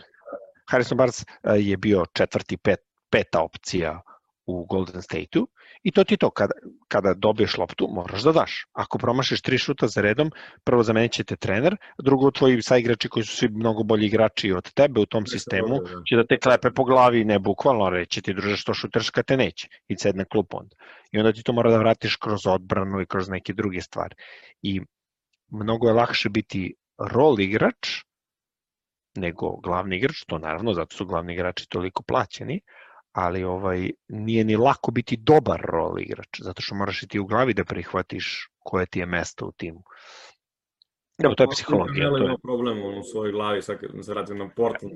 Harrison 0.70 0.98
Barnes 0.98 1.22
eh, 1.22 1.26
je 1.58 1.76
bio 1.76 2.04
četvrti, 2.12 2.56
pet, 2.56 2.80
peta 3.10 3.40
opcija 3.40 4.00
u 4.46 4.66
Golden 4.66 5.02
State-u 5.02 5.48
i 5.84 5.92
to 5.92 6.04
ti 6.04 6.16
to, 6.16 6.30
kada, 6.30 6.54
kada 6.88 7.14
dobiješ 7.14 7.58
loptu 7.58 7.88
moraš 7.92 8.22
da 8.22 8.32
daš. 8.32 8.66
Ako 8.72 8.98
promašiš 8.98 9.42
tri 9.42 9.58
šuta 9.58 9.86
za 9.88 10.00
redom, 10.00 10.30
prvo 10.64 10.82
zamenit 10.82 11.20
te 11.26 11.36
trener, 11.36 11.76
drugo 12.02 12.30
tvoji 12.30 12.62
saigrači 12.62 13.08
koji 13.08 13.24
su 13.24 13.36
svi 13.36 13.48
mnogo 13.48 13.82
bolji 13.82 14.06
igrači 14.06 14.52
od 14.52 14.72
tebe 14.72 15.00
u 15.00 15.06
tom 15.06 15.26
sistemu 15.26 15.78
da. 15.80 16.02
će 16.08 16.16
da 16.16 16.26
te 16.26 16.38
klepe 16.38 16.70
po 16.70 16.84
glavi, 16.84 17.24
ne 17.24 17.38
bukvalno 17.38 17.90
reći 17.90 18.22
ti 18.22 18.34
druže 18.34 18.56
što 18.56 18.74
šuters 18.74 19.10
kad 19.10 19.26
te 19.26 19.36
neće 19.36 19.68
i 19.88 19.96
sedne 19.98 20.24
klup 20.24 20.54
onda. 20.54 20.76
I 21.12 21.18
onda 21.18 21.32
ti 21.32 21.42
to 21.42 21.52
mora 21.52 21.70
da 21.70 21.78
vratiš 21.78 22.16
kroz 22.16 22.46
odbranu 22.46 23.00
i 23.00 23.06
kroz 23.06 23.28
neke 23.28 23.52
druge 23.52 23.80
stvari. 23.80 24.14
I 24.62 24.80
mnogo 25.50 25.88
je 25.88 25.94
lakše 25.94 26.28
biti 26.28 26.74
rol 26.98 27.40
igrač 27.40 28.04
nego 29.16 29.56
glavni 29.56 29.96
igrač, 29.96 30.24
to 30.26 30.38
naravno, 30.38 30.72
zato 30.74 30.96
su 30.96 31.06
glavni 31.06 31.32
igrači 31.32 31.68
toliko 31.68 32.02
plaćeni, 32.02 32.60
ali 33.14 33.44
ovaj 33.44 33.90
nije 34.08 34.44
ni 34.44 34.56
lako 34.56 34.90
biti 34.90 35.16
dobar 35.16 35.60
rol 35.60 36.00
igrač, 36.00 36.40
zato 36.40 36.62
što 36.62 36.74
moraš 36.74 37.02
i 37.02 37.08
ti 37.08 37.18
u 37.18 37.26
glavi 37.26 37.54
da 37.54 37.64
prihvatiš 37.64 38.48
koje 38.58 38.86
ti 38.86 38.98
je 38.98 39.06
mesto 39.06 39.46
u 39.46 39.52
timu. 39.52 39.82
Evo, 41.22 41.34
to 41.34 41.42
je 41.42 41.48
psihologija. 41.52 42.10
To 42.10 42.16
je 42.16 42.36
problem 42.42 42.78
u 42.78 43.02
svojoj 43.02 43.32
glavi, 43.32 43.62
sad 43.62 43.78
se 44.02 44.14
radi 44.14 44.34
na 44.34 44.48
portu. 44.56 44.90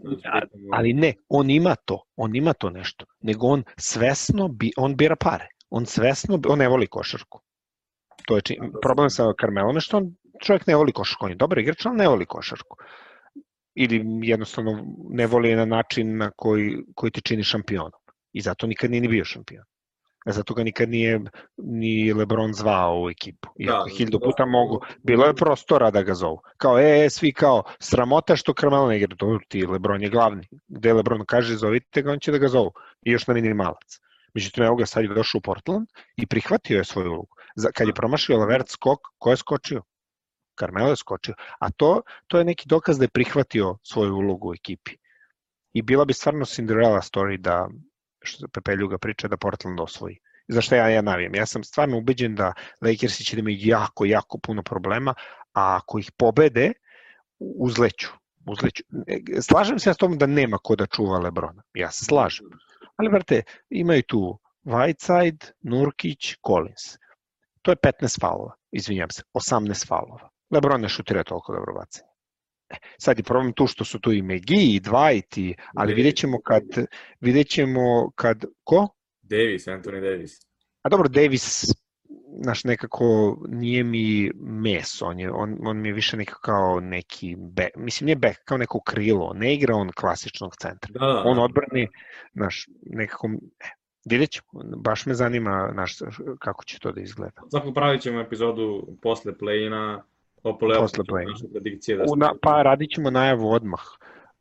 Ali 0.72 0.92
ne, 0.92 1.14
on 1.28 1.50
ima 1.50 1.74
to, 1.74 2.02
on 2.16 2.36
ima 2.36 2.52
to 2.52 2.70
nešto, 2.70 3.06
nego 3.20 3.46
on 3.46 3.62
svesno, 3.76 4.48
bi, 4.48 4.70
on 4.76 4.96
bira 4.96 5.16
pare, 5.16 5.46
on 5.70 5.86
svesno, 5.86 6.40
on 6.48 6.58
ne 6.58 6.68
voli 6.68 6.86
košarku. 6.86 7.40
To 8.26 8.36
je 8.36 8.42
čin, 8.42 8.72
problem 8.82 9.10
sa 9.10 9.32
Carmelom 9.40 9.76
je 9.76 9.80
što 9.80 9.96
on, 9.96 10.14
čovjek 10.42 10.66
ne 10.66 10.76
voli 10.76 10.92
košarku, 10.92 11.24
on 11.24 11.30
je 11.30 11.36
dobar 11.36 11.58
igrač, 11.58 11.86
ali 11.86 11.96
ne 11.96 12.08
voli 12.08 12.26
košarku. 12.26 12.76
Ili 13.74 14.02
jednostavno 14.22 14.84
ne 15.10 15.26
voli 15.26 15.54
na 15.56 15.64
način 15.64 16.16
na 16.16 16.30
koji, 16.36 16.76
koji 16.94 17.10
ti 17.10 17.22
čini 17.22 17.42
šampionom. 17.42 17.97
I 18.32 18.40
zato 18.40 18.66
nikad 18.66 18.90
nije 18.90 19.00
ni 19.00 19.08
bio 19.08 19.24
šampion. 19.24 19.64
A 20.26 20.32
zato 20.32 20.54
ga 20.54 20.62
nikad 20.62 20.88
nije 20.88 21.20
ni 21.56 22.12
Lebron 22.12 22.52
zvao 22.52 23.02
u 23.02 23.10
ekipu. 23.10 23.48
Iako 23.58 23.84
da, 23.88 23.94
hiljadu 23.96 24.20
puta 24.20 24.44
da, 24.44 24.50
mogu. 24.50 24.80
Bilo 25.02 25.26
je 25.26 25.34
prostora 25.34 25.90
da 25.90 26.02
ga 26.02 26.14
zovu. 26.14 26.40
Kao, 26.56 26.78
e, 26.78 27.04
e 27.04 27.10
svi 27.10 27.32
kao, 27.32 27.62
sramota 27.80 28.36
što 28.36 28.54
Carmelo 28.60 28.88
ne 28.88 28.96
igra. 28.96 29.16
Dobro, 29.18 29.38
ti 29.48 29.66
Lebron 29.66 30.02
je 30.02 30.10
glavni. 30.10 30.48
Gde 30.68 30.92
Lebron 30.92 31.24
kaže, 31.26 31.56
zovite 31.56 32.02
ga, 32.02 32.12
on 32.12 32.18
će 32.18 32.32
da 32.32 32.38
ga 32.38 32.48
zovu. 32.48 32.72
I 33.02 33.10
još 33.10 33.26
na 33.26 33.34
minimalac. 33.34 34.00
Međutim, 34.34 34.64
evo 34.64 34.76
ga 34.76 34.86
sad 34.86 35.04
je 35.04 35.14
došao 35.14 35.38
u 35.38 35.42
Portland 35.42 35.86
i 36.16 36.26
prihvatio 36.26 36.78
je 36.78 36.84
svoju 36.84 37.10
ulogu. 37.10 37.34
Kad 37.74 37.86
je 37.86 37.94
promašio 37.94 38.38
Lavert 38.38 38.68
skok, 38.68 38.98
ko 39.18 39.30
je 39.30 39.36
skočio? 39.36 39.82
Carmelo 40.60 40.90
je 40.90 40.96
skočio. 40.96 41.34
A 41.60 41.70
to, 41.70 42.02
to 42.26 42.38
je 42.38 42.44
neki 42.44 42.68
dokaz 42.68 42.98
da 42.98 43.04
je 43.04 43.08
prihvatio 43.08 43.76
svoju 43.82 44.14
ulogu 44.14 44.50
u 44.50 44.54
ekipi. 44.54 44.96
I 45.72 45.82
bila 45.82 46.04
bi 46.04 46.12
stvarno 46.12 46.44
Cinderella 46.44 47.00
story 47.00 47.36
da 47.36 47.68
što 48.28 48.48
Pepe 48.48 48.76
Ljuga 48.76 48.98
priča 48.98 49.28
da 49.28 49.36
Portland 49.36 49.80
osvoji. 49.80 50.18
za 50.48 50.60
šta 50.60 50.76
ja, 50.76 50.88
ja 50.88 51.02
navijam. 51.02 51.34
Ja 51.34 51.46
sam 51.46 51.64
stvarno 51.64 51.98
ubeđen 51.98 52.34
da 52.34 52.52
Lakersi 52.80 53.24
će 53.24 53.36
da 53.36 53.40
imaju 53.40 53.56
jako, 53.60 54.04
jako 54.04 54.38
puno 54.38 54.62
problema, 54.62 55.14
a 55.52 55.76
ako 55.76 55.98
ih 55.98 56.12
pobede, 56.16 56.72
uzleću. 57.38 58.08
uzleću. 58.46 58.82
Slažem 59.40 59.78
se 59.78 59.90
ja 59.90 59.94
s 59.94 59.96
tom 59.96 60.18
da 60.18 60.26
nema 60.26 60.58
ko 60.58 60.76
da 60.76 60.86
čuva 60.86 61.18
Lebrona. 61.18 61.62
Ja 61.74 61.90
se 61.90 62.04
slažem. 62.04 62.46
Ali, 62.96 63.08
vrte, 63.08 63.42
imaju 63.70 64.02
tu 64.02 64.38
Whiteside, 64.64 65.52
Nurkić, 65.60 66.34
Collins. 66.46 66.98
To 67.62 67.70
je 67.70 67.76
15 67.76 68.20
faulova, 68.20 68.54
izvinjam 68.72 69.10
se, 69.10 69.22
18 69.34 69.86
faulova. 69.86 70.28
Lebron 70.50 70.80
ne 70.80 70.88
šutira 70.88 71.24
toliko 71.24 71.52
dobro 71.52 71.74
bacanje. 71.74 72.08
Sad 72.98 73.18
je 73.18 73.22
problem 73.22 73.52
tu 73.52 73.66
što 73.66 73.84
su 73.84 74.00
tu 74.00 74.12
i 74.12 74.22
Megi 74.22 74.74
i 74.74 74.80
Dwight, 74.80 75.40
i, 75.40 75.54
ali 75.74 75.94
vidjet 75.94 76.16
ćemo 76.16 76.40
kad, 76.44 76.62
vidjet 77.20 77.48
ćemo 77.48 78.10
kad, 78.14 78.44
ko? 78.64 78.88
Davis, 79.22 79.66
Anthony 79.66 80.00
Davis. 80.00 80.38
A 80.82 80.88
dobro, 80.88 81.08
Davis, 81.08 81.64
naš 82.44 82.64
nekako 82.64 83.36
nije 83.48 83.84
mi 83.84 84.30
meso, 84.40 85.06
on, 85.06 85.20
je, 85.20 85.30
on, 85.30 85.58
on 85.62 85.80
mi 85.80 85.88
je 85.88 85.92
više 85.92 86.16
nekako 86.16 86.40
kao 86.40 86.80
neki 86.80 87.36
back, 87.38 87.76
mislim 87.76 88.06
nije 88.06 88.16
back, 88.16 88.38
kao 88.44 88.58
neko 88.58 88.80
krilo, 88.80 89.32
ne 89.34 89.54
igra 89.54 89.74
on 89.74 89.90
klasičnog 89.96 90.56
centra. 90.56 90.92
Da, 90.92 91.06
da. 91.06 91.22
On 91.24 91.38
odbrani, 91.38 91.88
naš, 92.34 92.66
nekako, 92.82 93.28
e, 93.60 93.68
vidjet 94.10 94.30
ćemo, 94.30 94.76
baš 94.76 95.06
me 95.06 95.14
zanima 95.14 95.72
naš, 95.74 95.98
kako 96.38 96.64
će 96.64 96.78
to 96.78 96.92
da 96.92 97.00
izgleda. 97.00 97.42
Svako 97.50 97.72
pravit 97.72 98.02
ćemo 98.02 98.20
epizodu 98.20 98.98
posle 99.02 99.32
play-ina, 99.32 100.00
o 100.42 100.58
Posle 100.58 101.04
play 101.04 101.28
naše 101.28 101.44
predikcije. 101.52 101.96
Da 101.96 102.04
Na, 102.16 102.32
pa 102.42 102.62
radit 102.62 102.90
ćemo 102.90 103.10
najavu 103.10 103.50
odmah. 103.50 103.80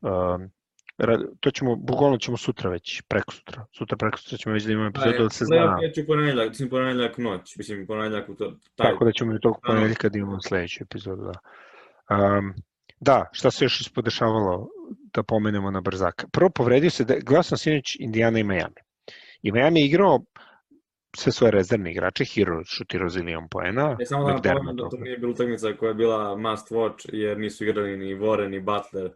Um, 0.00 0.50
to 1.40 1.50
ćemo, 1.50 1.76
bukvalno 1.76 2.18
ćemo 2.18 2.36
sutra 2.36 2.70
već, 2.70 3.02
preko 3.08 3.32
sutra. 3.32 3.66
Sutra, 3.72 3.96
preko 3.96 4.18
sutra 4.18 4.38
ćemo 4.38 4.52
već 4.52 4.64
da 4.64 4.72
imamo 4.72 4.88
epizodu 4.88 5.22
da 5.22 5.30
se 5.30 5.44
zna. 5.44 5.56
Ja 5.56 5.92
ću 5.94 6.06
ponedeljak, 6.06 6.48
mislim 6.48 6.70
ponedeljak 6.70 7.18
noć, 7.18 7.56
mislim 7.56 7.86
ponedeljak 7.86 8.28
u 8.28 8.34
to. 8.34 8.52
Taj... 8.74 8.90
Tako 8.90 9.04
da 9.04 9.12
ćemo 9.12 9.34
i 9.34 9.40
tog 9.40 9.60
ponedeljka 9.66 10.08
da 10.08 10.18
imamo 10.18 10.40
sledeću 10.40 10.84
epizodu, 10.84 11.22
da. 11.22 11.38
Um, 12.16 12.54
da, 13.00 13.28
šta 13.32 13.50
se 13.50 13.64
još 13.64 13.80
ispodešavalo 13.80 14.68
da 15.14 15.22
pomenemo 15.22 15.70
na 15.70 15.80
brzaka. 15.80 16.26
Prvo 16.32 16.50
povredio 16.50 16.90
se, 16.90 17.04
da, 17.04 17.42
sam 17.42 17.58
sinoć 17.58 17.96
Indiana 18.00 18.38
i 18.38 18.44
Miami. 18.44 18.80
I 19.42 19.52
Miami 19.52 19.80
je 19.80 19.86
igrao 19.86 20.20
sve 21.16 21.32
svoje 21.32 21.50
rezervne 21.50 21.90
igrače, 21.90 22.24
Hero 22.24 22.64
šutirao 22.64 23.08
zilijon 23.08 23.48
poena. 23.48 23.96
Ne 23.98 24.06
samo 24.06 24.26
da 24.26 24.32
napomenem 24.32 24.76
da 24.76 24.88
to 24.88 24.96
nije 24.96 25.18
bila 25.18 25.32
utakmica 25.32 25.72
koja 25.78 25.88
je 25.88 25.94
bila 25.94 26.36
must 26.36 26.70
watch, 26.70 27.08
jer 27.12 27.38
nisu 27.38 27.64
igrali 27.64 27.96
ni 27.96 28.14
Vore, 28.14 28.48
ni 28.48 28.60
Butler, 28.60 29.10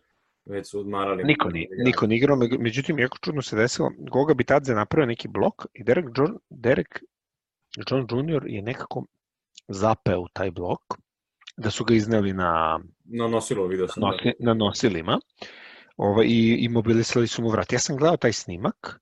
već 0.45 0.71
su 0.71 0.81
odmarali. 0.81 1.25
Niko 1.25 1.49
ni, 1.49 1.69
niko 1.85 2.07
ni 2.07 2.17
igrao, 2.17 2.37
međutim, 2.59 2.99
jako 2.99 3.19
čudno 3.21 3.43
se 3.43 3.57
desilo, 3.57 3.91
Goga 3.99 4.35
Bitadze 4.35 4.75
napravio 4.75 5.07
neki 5.07 5.29
blok 5.29 5.67
i 5.73 5.85
Derek 5.85 6.05
John, 6.17 6.39
Derek 6.51 7.03
John 7.91 8.07
Jr. 8.11 8.43
je 8.47 8.63
nekako 8.63 9.07
zapeo 9.69 10.27
taj 10.33 10.51
blok, 10.51 10.81
da 11.57 11.71
su 11.71 11.85
ga 11.85 11.95
izneli 11.95 12.33
na... 12.33 12.81
Na 13.05 13.29
nosilo, 13.29 13.67
vidio 13.67 13.89
sam. 13.89 14.01
Nosi, 14.01 14.25
da. 14.25 14.33
Na 14.47 14.55
nosilima. 14.55 15.21
Ovaj, 15.97 16.27
i, 16.27 16.57
i 16.61 16.69
mobilisali 16.69 17.27
su 17.27 17.43
mu 17.43 17.49
vrat. 17.49 17.73
Ja 17.73 17.79
sam 17.79 17.97
gledao 17.97 18.17
taj 18.17 18.33
snimak, 18.33 19.01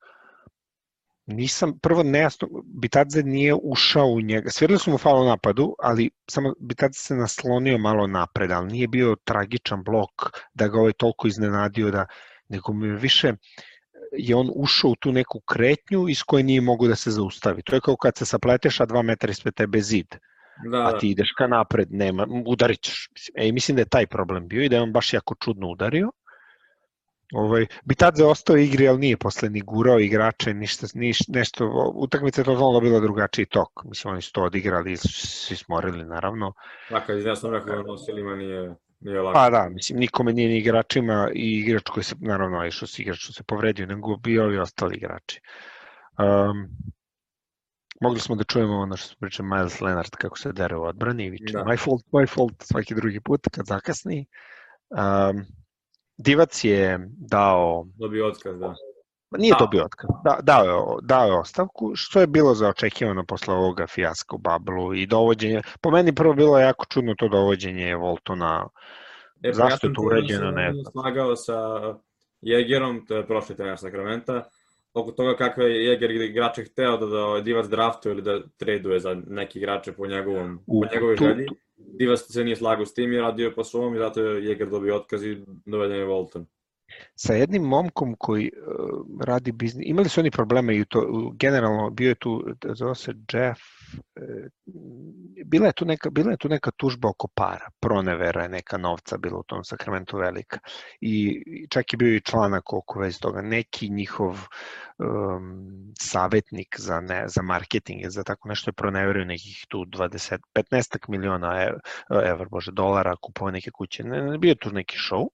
nisam, 1.34 1.78
prvo 1.78 2.02
nejasno, 2.02 2.48
Bitadze 2.64 3.22
nije 3.22 3.54
ušao 3.62 4.06
u 4.06 4.20
njega, 4.20 4.50
svirali 4.50 4.78
su 4.78 4.90
mu 4.90 4.98
faul 4.98 5.26
napadu, 5.26 5.74
ali 5.78 6.10
samo 6.30 6.54
Bitadze 6.60 6.98
se 6.98 7.14
naslonio 7.14 7.78
malo 7.78 8.06
napred, 8.06 8.50
ali 8.50 8.72
nije 8.72 8.88
bio 8.88 9.16
tragičan 9.24 9.82
blok 9.84 10.38
da 10.54 10.68
ga 10.68 10.78
ovaj 10.78 10.92
toliko 10.92 11.28
iznenadio 11.28 11.90
da, 11.90 12.06
nego 12.48 12.72
mi 12.72 12.90
više 12.96 13.32
je 14.12 14.36
on 14.36 14.50
ušao 14.54 14.90
u 14.90 14.96
tu 14.96 15.12
neku 15.12 15.40
kretnju 15.40 16.08
iz 16.08 16.22
koje 16.22 16.42
nije 16.42 16.60
mogu 16.60 16.88
da 16.88 16.96
se 16.96 17.10
zaustavi. 17.10 17.62
To 17.62 17.74
je 17.74 17.80
kao 17.80 17.96
kad 17.96 18.16
se 18.16 18.26
sapleteš, 18.26 18.80
a 18.80 18.86
dva 18.86 19.02
metra 19.02 19.30
ispred 19.30 19.54
tebe 19.54 19.80
zid. 19.80 20.06
Da, 20.70 20.78
a 20.86 20.92
da. 20.92 20.98
ti 20.98 21.10
ideš 21.10 21.32
ka 21.38 21.46
napred, 21.46 21.88
nema, 21.90 22.26
udarit 22.46 22.80
ćeš. 22.80 23.08
E, 23.34 23.52
mislim 23.52 23.76
da 23.76 23.82
je 23.82 23.88
taj 23.88 24.06
problem 24.06 24.48
bio 24.48 24.62
i 24.64 24.68
da 24.68 24.76
je 24.76 24.82
on 24.82 24.92
baš 24.92 25.12
jako 25.12 25.34
čudno 25.44 25.68
udario. 25.68 26.10
Ovaj, 27.32 27.66
Bitadze 27.84 28.24
ostao 28.24 28.56
igri, 28.56 28.88
ali 28.88 28.98
nije 28.98 29.16
posle 29.16 29.50
ni 29.50 29.60
gurao 29.60 29.98
igrače, 29.98 30.54
ništa, 30.54 30.86
niš, 30.94 31.28
nešto, 31.28 31.92
utakmica 31.94 32.40
je 32.40 32.44
totalno 32.44 32.80
bila 32.80 33.00
drugačiji 33.00 33.46
tok. 33.46 33.84
Mislim, 33.84 34.12
oni 34.12 34.22
su 34.22 34.32
to 34.32 34.42
odigrali, 34.42 34.96
svi 34.96 35.56
smorili, 35.56 36.04
naravno. 36.04 36.52
Laka, 36.90 37.14
izjasno 37.14 37.50
rekao 37.50 37.76
da 37.76 37.82
nosilima 37.82 38.36
nije, 38.36 38.74
nije 39.00 39.20
lako. 39.20 39.34
Pa 39.34 39.50
da, 39.50 39.68
mislim, 39.68 39.98
nikome 39.98 40.32
nije 40.32 40.48
ni 40.48 40.58
igračima 40.58 41.30
i 41.34 41.58
igrač 41.58 41.82
koji 41.90 42.04
se, 42.04 42.14
naravno, 42.20 42.66
išao 42.66 42.88
se 42.88 43.02
igrač 43.02 43.30
se 43.32 43.42
povredio, 43.42 43.86
nego 43.86 44.16
bio 44.16 44.52
i 44.52 44.58
ostali 44.58 44.96
igrači. 44.96 45.40
Um, 46.18 46.68
mogli 48.00 48.20
smo 48.20 48.34
da 48.34 48.44
čujemo 48.44 48.78
ono 48.78 48.96
što 48.96 49.16
priča 49.20 49.42
Miles 49.42 49.80
Leonard 49.80 50.10
kako 50.10 50.38
se 50.38 50.52
dere 50.52 50.76
u 50.76 50.82
odbrani 50.82 51.24
i 51.24 51.30
viče 51.30 51.52
da. 51.52 51.64
my 51.64 51.84
fault, 51.84 52.02
my 52.12 52.34
fault 52.34 52.62
svaki 52.62 52.94
drugi 52.94 53.20
put 53.20 53.48
kad 53.52 53.66
zakasni. 53.66 54.26
Um, 54.88 55.59
Divac 56.24 56.64
je 56.64 57.08
dao... 57.18 57.86
Dobio 57.98 58.26
otkaz, 58.26 58.58
da. 58.58 58.74
Nije 59.38 59.52
da. 59.52 59.58
dobio 59.58 59.84
otkaz, 59.84 60.10
da, 60.24 60.38
dao, 60.42 60.64
je, 60.64 60.98
dao 61.02 61.26
je 61.26 61.38
ostavku, 61.38 61.92
što 61.94 62.20
je 62.20 62.26
bilo 62.26 62.54
za 62.54 62.68
očekivano 62.68 63.24
posle 63.24 63.54
ovoga 63.54 63.86
fijaska 63.86 64.36
u 64.36 64.38
Bablu 64.38 64.94
i 64.94 65.06
dovođenje, 65.06 65.62
po 65.80 65.90
meni 65.90 66.14
prvo 66.14 66.34
bilo 66.34 66.58
jako 66.58 66.86
čudno 66.88 67.14
to 67.18 67.28
dovođenje 67.28 67.96
Voltona, 67.96 68.68
e, 69.42 69.48
pa 69.50 69.56
zašto 69.56 69.86
ja 69.86 69.90
je 69.90 69.94
to 69.94 70.02
urađeno, 70.02 70.50
ne 70.50 70.72
znam. 70.72 70.84
slagao 70.92 71.36
sa 71.36 71.54
Jegerom, 72.40 73.06
to 73.06 73.16
je 73.16 73.26
prošli 73.26 73.56
trener 73.56 73.78
Sakramenta, 73.78 74.44
oko 74.94 75.12
toga 75.12 75.36
kakve 75.36 75.64
je 75.64 75.84
Jeger 75.84 76.10
igrače 76.10 76.64
hteo 76.64 76.96
da, 76.96 77.06
da 77.06 77.40
Divac 77.40 77.66
draftuje 77.66 78.12
ili 78.12 78.22
da 78.22 78.40
traduje 78.56 79.00
za 79.00 79.14
neki 79.26 79.58
igrače 79.58 79.92
po, 79.92 80.06
njegovom, 80.06 80.58
po 80.66 80.94
njegovoj 80.94 81.16
želji. 81.16 81.46
Divas 81.76 82.26
se 82.28 82.44
nije 82.44 82.56
slagao 82.56 82.86
s 82.86 82.94
tim 82.94 83.12
i 83.12 83.18
radio 83.18 83.52
po 83.56 83.64
svom 83.64 83.94
i 83.94 83.98
zato 83.98 84.22
je 84.22 84.42
Jäger 84.42 84.70
dobio 84.70 84.96
otkaz 84.96 85.24
i 85.24 85.44
doveden 85.66 85.98
je 85.98 86.04
Volton. 86.04 86.46
Sa 87.14 87.34
jednim 87.34 87.62
momkom 87.62 88.14
koji 88.18 88.50
uh, 88.50 89.24
radi 89.26 89.52
biznis, 89.52 89.86
imali 89.88 90.08
su 90.08 90.20
oni 90.20 90.30
probleme 90.30 90.76
i 90.76 90.84
to, 90.84 91.30
generalno 91.34 91.90
bio 91.90 92.08
je 92.08 92.14
tu, 92.14 92.44
zove 92.74 92.94
se 92.94 93.12
Jeff, 93.32 93.60
bila 95.46 95.66
je 95.66 95.72
tu 95.72 95.84
neka, 95.84 96.10
bila 96.10 96.30
je 96.30 96.36
tu 96.36 96.48
neka 96.48 96.70
tužba 96.70 97.08
oko 97.08 97.28
para, 97.34 97.70
pronevera 97.80 98.42
je 98.42 98.48
neka 98.48 98.78
novca 98.78 99.18
bila 99.18 99.38
u 99.38 99.42
tom 99.42 99.64
sakramentu 99.64 100.18
velika. 100.18 100.58
I 101.00 101.42
čak 101.70 101.92
je 101.92 101.96
bio 101.96 102.16
i 102.16 102.20
članak 102.20 102.72
oko 102.72 103.00
već 103.00 103.18
toga, 103.18 103.42
neki 103.42 103.88
njihov 103.90 104.46
um, 104.98 105.92
savetnik 106.00 106.76
za, 106.78 107.00
ne, 107.00 107.24
za 107.28 107.42
marketing, 107.42 108.00
za 108.08 108.24
tako 108.24 108.48
nešto 108.48 108.68
je 108.68 108.72
proneverio 108.72 109.24
nekih 109.24 109.66
tu 109.68 109.78
20, 109.78 110.38
15 110.54 111.08
miliona 111.08 111.70
evra, 112.24 112.46
bože, 112.50 112.72
dolara, 112.72 113.16
kupovao 113.22 113.50
neke 113.50 113.70
kuće, 113.70 114.04
ne, 114.04 114.22
ne, 114.22 114.38
bio 114.38 114.54
tu 114.54 114.70
neki 114.70 114.96
show. 114.96 115.26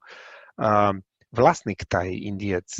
Um, 0.57 1.03
vlasnik 1.33 1.85
taj 1.89 2.09
indijac 2.13 2.79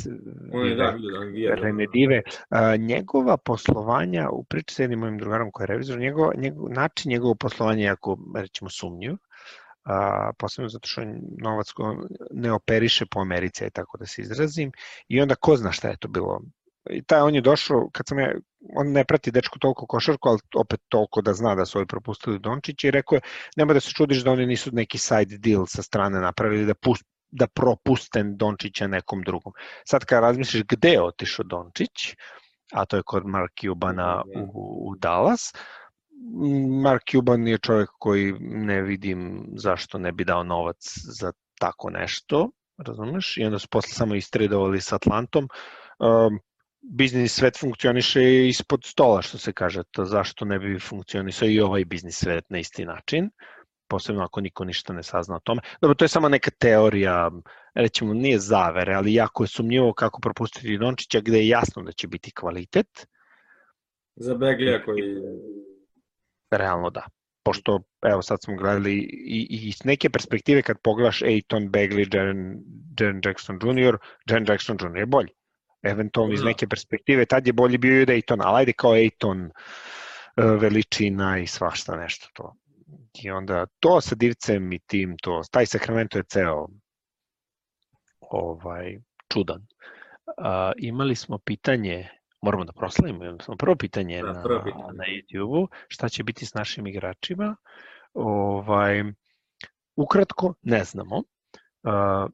je, 0.65 0.75
da, 0.75 0.83
da, 0.83 2.21
a, 2.49 2.75
njegova 2.75 3.37
poslovanja, 3.37 4.29
u 4.29 4.43
priči 4.43 4.75
sa 4.75 4.83
jednim 4.83 4.99
mojim 4.99 5.17
drugarom 5.17 5.51
koji 5.51 5.63
je 5.63 5.67
revizor, 5.67 5.99
njegov, 5.99 6.31
njegov, 6.37 6.69
način 6.69 7.09
njegovog 7.09 7.37
poslovanja 7.39 7.79
je 7.79 7.85
jako, 7.85 8.17
rećemo, 8.35 8.69
sumnjiv, 8.69 9.13
a, 9.83 10.31
posebno 10.37 10.69
zato 10.69 10.87
što 10.87 11.01
novac 11.41 11.67
ne 12.31 12.51
operiše 12.51 13.05
po 13.05 13.19
Americi, 13.19 13.69
tako 13.73 13.97
da 13.97 14.05
se 14.05 14.21
izrazim, 14.21 14.71
i 15.07 15.21
onda 15.21 15.35
ko 15.35 15.55
zna 15.57 15.71
šta 15.71 15.87
je 15.89 15.97
to 15.97 16.07
bilo. 16.07 16.41
I 16.89 17.03
taj 17.03 17.21
on 17.21 17.35
je 17.35 17.41
došao, 17.41 17.89
kad 17.91 18.07
sam 18.07 18.19
ja, 18.19 18.31
on 18.75 18.91
ne 18.91 19.05
prati 19.05 19.31
dečko 19.31 19.59
toliko 19.59 19.85
košarku, 19.85 20.29
ali 20.29 20.39
opet 20.55 20.79
toliko 20.89 21.21
da 21.21 21.33
zna 21.33 21.55
da 21.55 21.65
su 21.65 21.77
ovi 21.77 21.87
propustili 21.87 22.39
Dončića 22.39 22.87
i 22.87 22.91
rekao 22.91 23.15
je, 23.15 23.21
nema 23.57 23.73
da 23.73 23.79
se 23.79 23.91
čudiš 23.91 24.23
da 24.23 24.31
oni 24.31 24.45
nisu 24.45 24.71
neki 24.73 24.97
side 24.97 25.37
deal 25.37 25.65
sa 25.65 25.83
strane 25.83 26.19
napravili 26.19 26.65
da, 26.65 26.73
pust, 26.73 27.05
da 27.31 27.47
propuste 27.47 28.23
Dončića 28.23 28.87
nekom 28.87 29.21
drugom. 29.21 29.53
Sad 29.85 30.05
kad 30.05 30.23
razmisliš 30.23 30.63
gde 30.63 30.89
je 30.89 31.03
otišao 31.03 31.45
Dončić, 31.45 32.15
a 32.73 32.85
to 32.85 32.97
je 32.97 33.03
kod 33.05 33.25
Mark 33.25 33.51
Cubana 33.61 34.21
u, 34.35 34.91
u 34.91 34.95
Dallas, 34.95 35.53
Mark 36.83 37.03
Cuban 37.11 37.47
je 37.47 37.57
čovjek 37.57 37.89
koji 37.99 38.33
ne 38.39 38.81
vidim 38.81 39.45
zašto 39.55 39.97
ne 39.97 40.11
bi 40.11 40.25
dao 40.25 40.43
novac 40.43 40.77
za 41.19 41.31
tako 41.59 41.89
nešto, 41.89 42.49
razumeš? 42.77 43.37
I 43.37 43.45
onda 43.45 43.59
su 43.59 43.67
posle 43.71 43.93
samo 43.93 44.15
istredovali 44.15 44.81
sa 44.81 44.95
Atlantom. 44.95 45.49
Um, 45.99 46.39
biznis 46.81 47.33
svet 47.33 47.57
funkcioniše 47.59 48.47
ispod 48.47 48.83
stola, 48.83 49.21
što 49.21 49.37
se 49.37 49.53
kaže, 49.53 49.83
to 49.91 50.05
zašto 50.05 50.45
ne 50.45 50.59
bi 50.59 50.79
funkcionisao 50.79 51.47
i 51.47 51.59
ovaj 51.59 51.85
biznis 51.85 52.17
svet 52.17 52.45
na 52.49 52.59
isti 52.59 52.85
način, 52.85 53.29
posebno 53.87 54.23
ako 54.23 54.41
niko 54.41 54.65
ništa 54.65 54.93
ne 54.93 55.03
sazna 55.03 55.35
o 55.35 55.39
tome. 55.39 55.61
Dobro, 55.81 55.95
to 55.95 56.05
je 56.05 56.09
samo 56.09 56.29
neka 56.29 56.51
teorija, 56.51 57.31
rećemo, 57.75 58.13
nije 58.13 58.39
zavere, 58.39 58.93
ali 58.93 59.13
jako 59.13 59.43
je 59.43 59.47
sumnjivo 59.47 59.93
kako 59.93 60.21
propustiti 60.21 60.77
Dončića, 60.77 61.19
gde 61.21 61.37
je 61.37 61.47
jasno 61.47 61.83
da 61.83 61.91
će 61.91 62.07
biti 62.07 62.31
kvalitet. 62.31 63.07
Za 64.15 64.35
Beglija 64.35 64.83
koji... 64.85 65.03
Realno 66.51 66.89
da. 66.89 67.05
Pošto, 67.43 67.79
evo, 68.05 68.21
sad 68.21 68.37
smo 68.43 68.55
gledali 68.55 68.93
i, 68.93 69.47
i 69.49 69.67
iz 69.67 69.85
neke 69.85 70.09
perspektive 70.09 70.61
kad 70.61 70.77
pogledaš 70.83 71.21
Aiton, 71.21 71.69
Begley, 71.71 72.15
Jaren, 72.15 72.59
Jaren 72.99 73.21
Jackson 73.25 73.59
Jr., 73.63 73.97
Jaren 74.29 74.45
Jackson 74.49 74.77
Jr. 74.81 74.97
je 74.97 75.05
bolji 75.05 75.37
eventualno 75.83 76.33
iz 76.33 76.39
Da. 76.39 76.45
neke 76.45 76.67
perspektive, 76.67 77.25
tad 77.25 77.47
je 77.47 77.53
bolji 77.53 77.77
bio 77.77 77.99
i 77.99 78.01
od 78.01 78.09
Ejtona, 78.09 78.43
ali 78.47 78.59
ajde 78.59 78.73
kao 78.73 78.95
Ejton, 78.95 79.45
e, 79.45 79.49
veličina 80.61 81.39
i 81.39 81.47
svašta 81.47 81.95
nešto 81.95 82.27
to. 82.33 82.55
I 83.23 83.31
onda 83.31 83.65
to 83.79 84.01
sa 84.01 84.15
divcem 84.15 84.73
i 84.73 84.79
tim, 84.79 85.17
to, 85.21 85.41
taj 85.51 85.65
Sacramento 85.65 86.17
je 86.17 86.23
ceo 86.23 86.67
ovaj, 88.19 88.97
čudan. 89.33 89.67
A, 90.37 90.71
imali 90.77 91.15
smo 91.15 91.37
pitanje, 91.37 92.09
moramo 92.41 92.65
da 92.65 92.71
proslavimo, 92.71 93.23
imali 93.23 93.39
smo 93.43 93.55
prvo 93.55 93.75
pitanje, 93.75 94.21
Da, 94.21 94.33
na, 94.33 94.43
prvo 94.43 94.61
pitanje. 94.63 94.93
na 94.93 95.03
YouTube-u, 95.03 95.67
šta 95.87 96.09
će 96.09 96.23
biti 96.23 96.45
s 96.45 96.53
našim 96.53 96.87
igračima. 96.87 97.55
Ovaj, 98.13 99.03
ukratko, 99.95 100.53
ne 100.61 100.83
znamo. 100.83 101.23
A, 101.83 102.27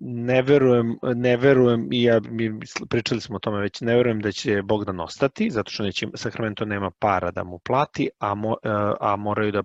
ne 0.00 0.42
verujem, 0.42 0.98
ne 1.02 1.36
verujem, 1.36 1.88
i 1.92 2.02
ja, 2.02 2.20
mi 2.30 2.60
pričali 2.88 3.20
smo 3.20 3.36
o 3.36 3.38
tome 3.38 3.60
već, 3.60 3.80
ne 3.80 3.96
verujem 3.96 4.20
da 4.20 4.32
će 4.32 4.62
Bogdan 4.62 5.00
ostati, 5.00 5.50
zato 5.50 5.70
što 5.70 5.82
neće, 5.82 6.06
Sacramento 6.14 6.64
nema 6.64 6.90
para 6.90 7.30
da 7.30 7.44
mu 7.44 7.58
plati, 7.58 8.10
a, 8.18 8.34
mo, 8.34 8.56
a 9.00 9.16
moraju 9.16 9.52
da 9.52 9.62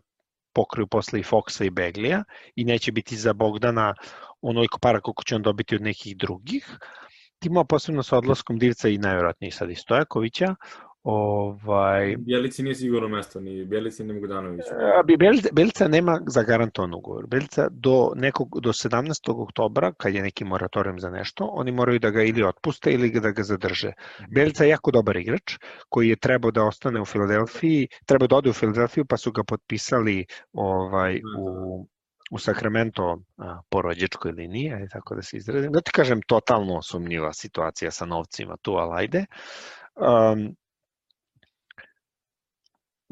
pokriju 0.54 0.88
posle 0.88 1.20
i 1.20 1.24
Foxa 1.24 1.66
i 1.66 1.70
Beglija 1.70 2.24
i 2.56 2.66
neće 2.66 2.92
biti 2.92 3.18
za 3.18 3.34
Bogdana 3.34 3.94
onoliko 4.42 4.80
para 4.80 5.02
koliko 5.02 5.24
će 5.24 5.36
on 5.36 5.42
dobiti 5.42 5.76
od 5.76 5.82
nekih 5.82 6.18
drugih. 6.18 6.78
Timao 7.40 7.64
posebno 7.64 8.04
sa 8.04 8.18
odlaskom 8.18 8.60
Divca 8.60 8.90
i 8.90 8.98
najvjerojatnije 8.98 9.52
sad 9.52 9.70
i 9.70 9.76
Stojakovića. 9.76 10.56
Ovaj, 11.04 12.16
Bjelici 12.18 12.64
nije 12.64 12.76
sigurno 12.76 13.08
mesto, 13.08 13.40
ni 13.40 13.66
Bjelici 13.66 14.04
ni 14.04 14.14
Bogdanović. 14.14 14.66
A 15.00 15.04
bi 15.04 15.18
Bel- 15.18 15.54
Belca 15.54 15.88
nema 15.88 16.22
zagarantovan 16.28 16.94
ugovor. 16.94 17.28
Belca 17.28 17.68
do 17.72 18.12
nekog 18.16 18.50
do 18.62 18.70
17. 18.70 19.32
oktobra 19.36 19.94
kad 19.98 20.14
je 20.16 20.22
neki 20.22 20.46
moratorijum 20.46 21.00
za 21.00 21.10
nešto, 21.10 21.46
oni 21.46 21.72
moraju 21.72 22.00
da 22.00 22.10
ga 22.10 22.24
ili 22.24 22.44
otpuste 22.44 22.94
ili 22.94 23.20
da 23.20 23.32
ga 23.32 23.44
zadrže. 23.44 23.92
Belca 24.36 24.64
je 24.64 24.70
jako 24.70 24.92
dobar 24.92 25.18
igrač 25.18 25.58
koji 25.90 26.10
je 26.10 26.16
trebao 26.16 26.52
da 26.52 26.64
ostane 26.64 27.02
u 27.02 27.06
Filadelfiji, 27.06 27.88
trebao 28.06 28.28
da 28.28 28.36
ode 28.36 28.50
u 28.50 28.54
Filadelfiju 28.54 29.06
pa 29.06 29.18
su 29.18 29.32
ga 29.32 29.44
potpisali 29.44 30.26
ovaj 30.54 31.22
u 31.40 31.88
u 32.32 32.40
Sacramento 32.40 33.18
a, 33.38 33.60
po 33.70 33.82
rođačkoj 33.82 34.32
liniji, 34.32 34.74
ajde 34.74 34.88
tako 34.88 35.16
da 35.16 35.22
se 35.22 35.38
izrazim. 35.38 35.72
Da 35.72 35.82
ti 35.82 35.92
kažem, 35.92 36.22
totalno 36.22 36.82
sumnjiva 36.82 37.34
situacija 37.34 37.92
sa 37.92 38.06
novcima 38.06 38.58
tu, 38.62 38.72
ali 38.72 38.92
ajde. 38.96 39.26
Um, 39.96 40.56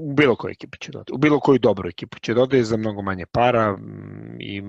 u 0.01 0.13
bilo 0.13 0.35
koju 0.35 0.51
ekipu 0.51 0.77
će 0.77 0.91
dodati, 0.91 1.13
u 1.13 1.17
bilo 1.17 1.39
koju 1.39 1.59
dobru 1.59 1.89
ekipu 1.89 2.19
će 2.19 2.33
dodati 2.33 2.63
za 2.63 2.77
mnogo 2.77 3.01
manje 3.01 3.25
para 3.25 3.77
i 4.39 4.61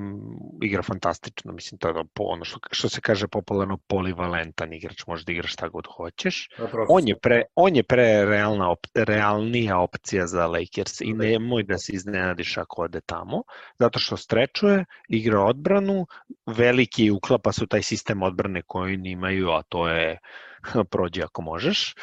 igra 0.62 0.82
fantastično, 0.82 1.52
mislim 1.52 1.78
to 1.78 1.88
je 1.88 1.94
ono 2.18 2.44
što, 2.44 2.58
što 2.70 2.88
se 2.88 3.00
kaže 3.00 3.28
popularno 3.28 3.78
polivalentan 3.86 4.72
igrač, 4.72 5.06
može 5.06 5.24
da 5.24 5.32
igra 5.32 5.48
šta 5.48 5.68
god 5.68 5.86
hoćeš. 5.96 6.48
On 6.88 7.08
je 7.08 7.18
pre, 7.18 7.42
on 7.54 7.76
je 7.76 7.82
pre 7.82 8.24
realna 8.24 8.70
op, 8.70 8.86
realnija 8.94 9.78
opcija 9.78 10.26
za 10.26 10.46
Lakers 10.46 11.00
i 11.00 11.12
nemoj 11.12 11.62
da 11.62 11.78
se 11.78 11.92
iznenadiš 11.92 12.56
ako 12.58 12.82
ode 12.82 13.00
tamo, 13.00 13.42
zato 13.78 13.98
što 13.98 14.16
strečuje, 14.16 14.84
igra 15.08 15.40
odbranu, 15.40 16.06
veliki 16.46 17.10
uklapa 17.10 17.52
su 17.52 17.66
taj 17.66 17.82
sistem 17.82 18.22
odbrane 18.22 18.62
koji 18.66 18.94
oni 18.94 19.10
imaju, 19.10 19.50
a 19.50 19.62
to 19.62 19.88
je 19.88 20.18
prođi 20.90 21.22
ako 21.22 21.42
možeš. 21.42 21.94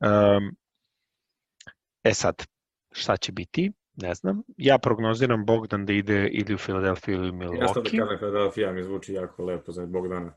Um, 0.00 0.56
e 2.04 2.14
sad, 2.14 2.46
šta 2.94 3.16
će 3.16 3.32
biti, 3.32 3.72
ne 3.96 4.14
znam. 4.14 4.42
Ja 4.56 4.78
prognoziram 4.78 5.44
Bogdan 5.44 5.86
da 5.86 5.92
ide 5.92 6.28
ili 6.32 6.54
u 6.54 6.58
Filadelfiju 6.58 7.14
ili 7.14 7.30
u 7.30 7.54
Ja 7.54 7.68
sam 7.68 7.82
da 7.82 7.90
Milwaukee, 7.90 7.98
kažem 7.98 8.18
Philadelphia 8.18 8.72
mi 8.72 8.82
zvuči 8.82 9.12
jako 9.12 9.44
lepo 9.44 9.72
za 9.72 9.86
Bogdana. 9.86 10.32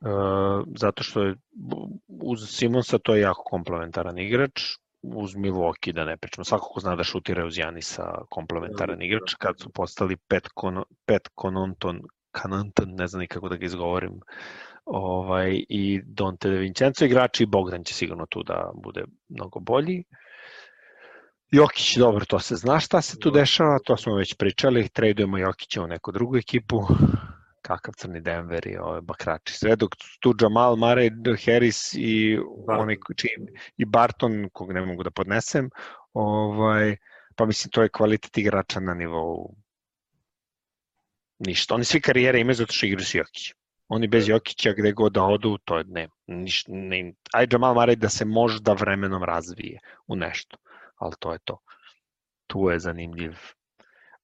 uh, 0.00 0.64
zato 0.76 1.02
što 1.02 1.22
je 1.22 1.34
uz 2.22 2.38
Simonsa 2.48 2.98
to 2.98 3.14
je 3.14 3.20
jako 3.20 3.42
komplementaran 3.42 4.18
igrač, 4.18 4.60
uz 5.02 5.34
Milwaukee 5.34 5.92
da 5.92 6.04
ne 6.04 6.16
pričamo. 6.16 6.44
Svako 6.44 6.68
ko 6.74 6.80
zna 6.80 6.96
da 6.96 7.04
šutira 7.04 7.46
uz 7.46 7.58
Janisa 7.58 8.24
komplementaran 8.30 9.02
igrač, 9.02 9.34
kad 9.34 9.60
su 9.60 9.70
postali 9.70 10.16
pet, 10.16 10.48
kon, 10.54 10.82
pet 11.06 11.28
kononton, 11.34 12.00
kanonton, 12.30 12.94
ne 12.94 13.06
znam 13.06 13.20
ni 13.20 13.26
kako 13.26 13.48
da 13.48 13.56
ga 13.56 13.64
izgovorim, 13.64 14.20
ovaj, 14.84 15.64
i 15.68 16.02
Dante 16.04 16.50
De 16.50 16.56
Vincenzo 16.56 17.04
igrači 17.04 17.42
i 17.42 17.46
Bogdan 17.46 17.84
će 17.84 17.94
sigurno 17.94 18.26
tu 18.26 18.42
da 18.42 18.70
bude 18.74 19.04
mnogo 19.28 19.60
bolji. 19.60 20.04
Jokić, 21.50 21.96
dobro, 21.96 22.24
to 22.24 22.38
se 22.38 22.56
zna 22.56 22.80
šta 22.80 23.02
se 23.02 23.18
tu 23.18 23.30
dešava, 23.30 23.78
to 23.84 23.96
smo 23.96 24.14
već 24.14 24.34
pričali, 24.34 24.88
tradujemo 24.88 25.38
Jokića 25.38 25.82
u 25.82 25.86
neku 25.86 26.12
drugu 26.12 26.36
ekipu, 26.36 26.80
kakav 27.62 27.94
crni 27.96 28.20
Denver 28.20 28.66
i 28.66 28.76
ove 28.76 29.00
bakrači. 29.00 29.54
Sve 29.54 29.76
dok 29.76 29.90
tu 30.20 30.34
Jamal, 30.40 30.76
Murray, 30.76 31.10
Harris 31.46 31.94
i, 31.94 32.38
Barton. 32.66 32.82
onaj, 32.82 32.96
čim, 33.16 33.46
i 33.76 33.84
Barton, 33.84 34.48
kog 34.52 34.72
ne 34.72 34.86
mogu 34.86 35.02
da 35.02 35.10
podnesem, 35.10 35.70
ovaj, 36.12 36.96
pa 37.36 37.46
mislim 37.46 37.70
to 37.70 37.82
je 37.82 37.88
kvalitet 37.88 38.38
igrača 38.38 38.80
na 38.80 38.94
nivou 38.94 39.54
ništa. 41.38 41.74
Oni 41.74 41.84
svi 41.84 42.00
karijere 42.00 42.40
imaju 42.40 42.54
zato 42.54 42.72
što 42.72 42.86
igraju 42.86 43.06
s 43.06 43.14
Jokićem. 43.14 43.56
Oni 43.88 44.08
bez 44.08 44.28
Jokića 44.28 44.72
gde 44.72 44.92
god 44.92 45.12
da 45.12 45.22
odu, 45.22 45.58
to 45.64 45.78
je 45.78 45.84
ne, 45.88 46.08
ništa, 46.26 46.72
ne, 46.72 47.12
aj 47.32 47.46
Jamal 47.52 47.74
Murray 47.74 47.94
da 47.94 48.08
se 48.08 48.24
možda 48.24 48.72
vremenom 48.72 49.24
razvije 49.24 49.80
u 50.06 50.16
nešto, 50.16 50.56
ali 51.00 51.14
to 51.18 51.32
je 51.32 51.38
to. 51.44 51.58
Tu 52.46 52.70
je 52.70 52.78
zanimljiv. 52.78 53.32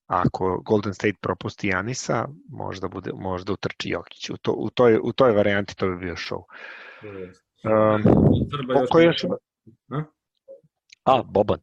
Ako 0.07 0.63
Golden 0.65 0.95
State 0.95 1.19
propusti 1.21 1.69
Janisa, 1.69 2.29
možda, 2.49 2.89
bude, 2.89 3.11
možda 3.15 3.53
utrči 3.53 3.89
Jokić. 3.89 4.31
U, 4.31 4.37
to, 4.37 4.53
u, 4.53 4.71
toj, 4.71 5.01
u 5.03 5.13
toj 5.13 5.33
varijanti 5.33 5.77
to 5.77 5.89
bi 5.89 5.97
bio 5.97 6.15
show. 6.15 6.43
Um, 7.65 8.03
ko, 8.91 9.01
još... 9.01 9.25
A? 11.05 11.23
Boban. 11.23 11.61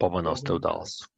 Boban 0.00 0.26
ostaje 0.26 0.56
u 0.56 0.58
Dallasu. 0.58 1.08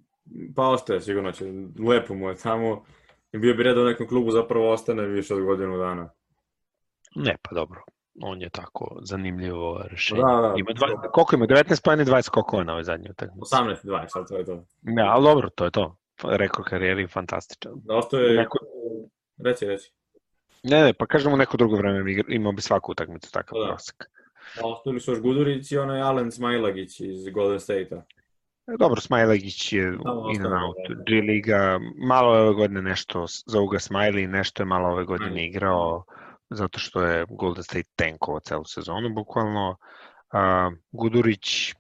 Pa 0.57 0.69
ostaje, 0.69 1.01
sigurno 1.01 1.33
će. 1.33 1.45
Lepo 1.89 2.15
mu 2.15 2.29
je 2.29 2.37
tamo. 2.37 2.85
I 3.33 3.39
bio 3.39 3.55
bi 3.55 3.63
red 3.63 3.77
da 3.77 3.83
u 3.83 3.85
nekom 3.85 4.09
klubu 4.09 4.31
zapravo 4.31 4.73
ostane 4.73 5.07
više 5.07 5.35
od 5.35 5.43
godinu 5.43 5.79
dana. 5.79 6.11
Ne, 7.15 7.37
pa 7.43 7.55
dobro. 7.55 7.83
On 8.23 8.43
je 8.43 8.51
tako 8.51 8.99
zanimljivo 9.03 9.83
rešenje. 9.91 10.21
Da, 10.21 10.41
da. 10.41 10.55
Ima 10.57 10.71
dva, 10.73 11.03
koliko 11.03 11.35
ima? 11.37 11.47
19 11.47 11.85
pa 11.85 11.97
20 11.97 12.23
skokova 12.23 12.65
na 12.65 12.73
ovoj 12.73 12.85
zadnjoj 12.85 13.11
utakmici. 13.11 13.55
18, 13.55 13.77
20, 13.85 14.05
sad 14.09 14.29
to 14.29 14.37
je 14.37 14.45
to. 14.45 14.65
Ne, 14.83 15.03
ali 15.03 15.25
dobro, 15.25 15.51
to 15.51 15.65
je 15.65 15.71
to. 15.71 15.97
Rekord 16.25 16.69
karijeri 16.69 17.07
fantastičan. 17.07 17.73
Da 17.75 17.95
ostaje... 17.95 18.37
Neko, 18.37 18.59
Reci, 19.45 19.67
reci. 19.67 19.91
ne, 20.63 20.83
ne, 20.83 20.93
pa 20.93 21.07
kažemo 21.07 21.37
neko 21.37 21.57
drugo 21.57 21.77
vreme 21.77 22.15
imao 22.29 22.53
bi 22.53 22.63
svaku 22.63 22.93
utakmicu 22.93 23.33
takav 23.33 23.59
Da. 23.59 23.67
prosek. 23.67 24.05
A 24.63 24.67
ostali 24.69 25.01
su 25.01 25.11
još 25.11 25.21
Gudurić 25.21 25.73
i 25.73 25.79
onaj 25.79 26.01
Alen 26.01 26.33
Smailagić 26.33 27.01
iz 27.01 27.29
Golden 27.29 27.61
State-a. 27.61 28.03
E, 28.67 28.77
Dobro, 28.79 29.01
Smajlegić 29.01 29.73
je 29.73 29.83
in 29.83 29.95
and 29.95 30.03
ostao, 30.07 30.67
out. 30.67 30.77
da. 30.89 30.95
G 31.07 31.21
Liga, 31.21 31.79
malo 32.09 32.35
je 32.37 32.43
ove 32.43 32.55
godine 32.55 32.83
nešto 32.83 33.25
za 33.47 33.61
Uga 33.61 33.79
Smiley, 33.79 34.27
nešto 34.27 34.63
je 34.63 34.67
malo 34.67 34.89
ove 34.89 35.05
godine 35.05 35.47
igrao, 35.47 36.05
zato 36.51 36.79
što 36.79 37.03
je 37.03 37.27
Golden 37.29 37.63
State 37.63 37.89
tankovo 37.97 38.41
celu 38.41 38.65
sezonu, 38.65 39.15
bukvalno. 39.15 39.77
A, 40.33 40.71
Gudurić, 40.93 41.75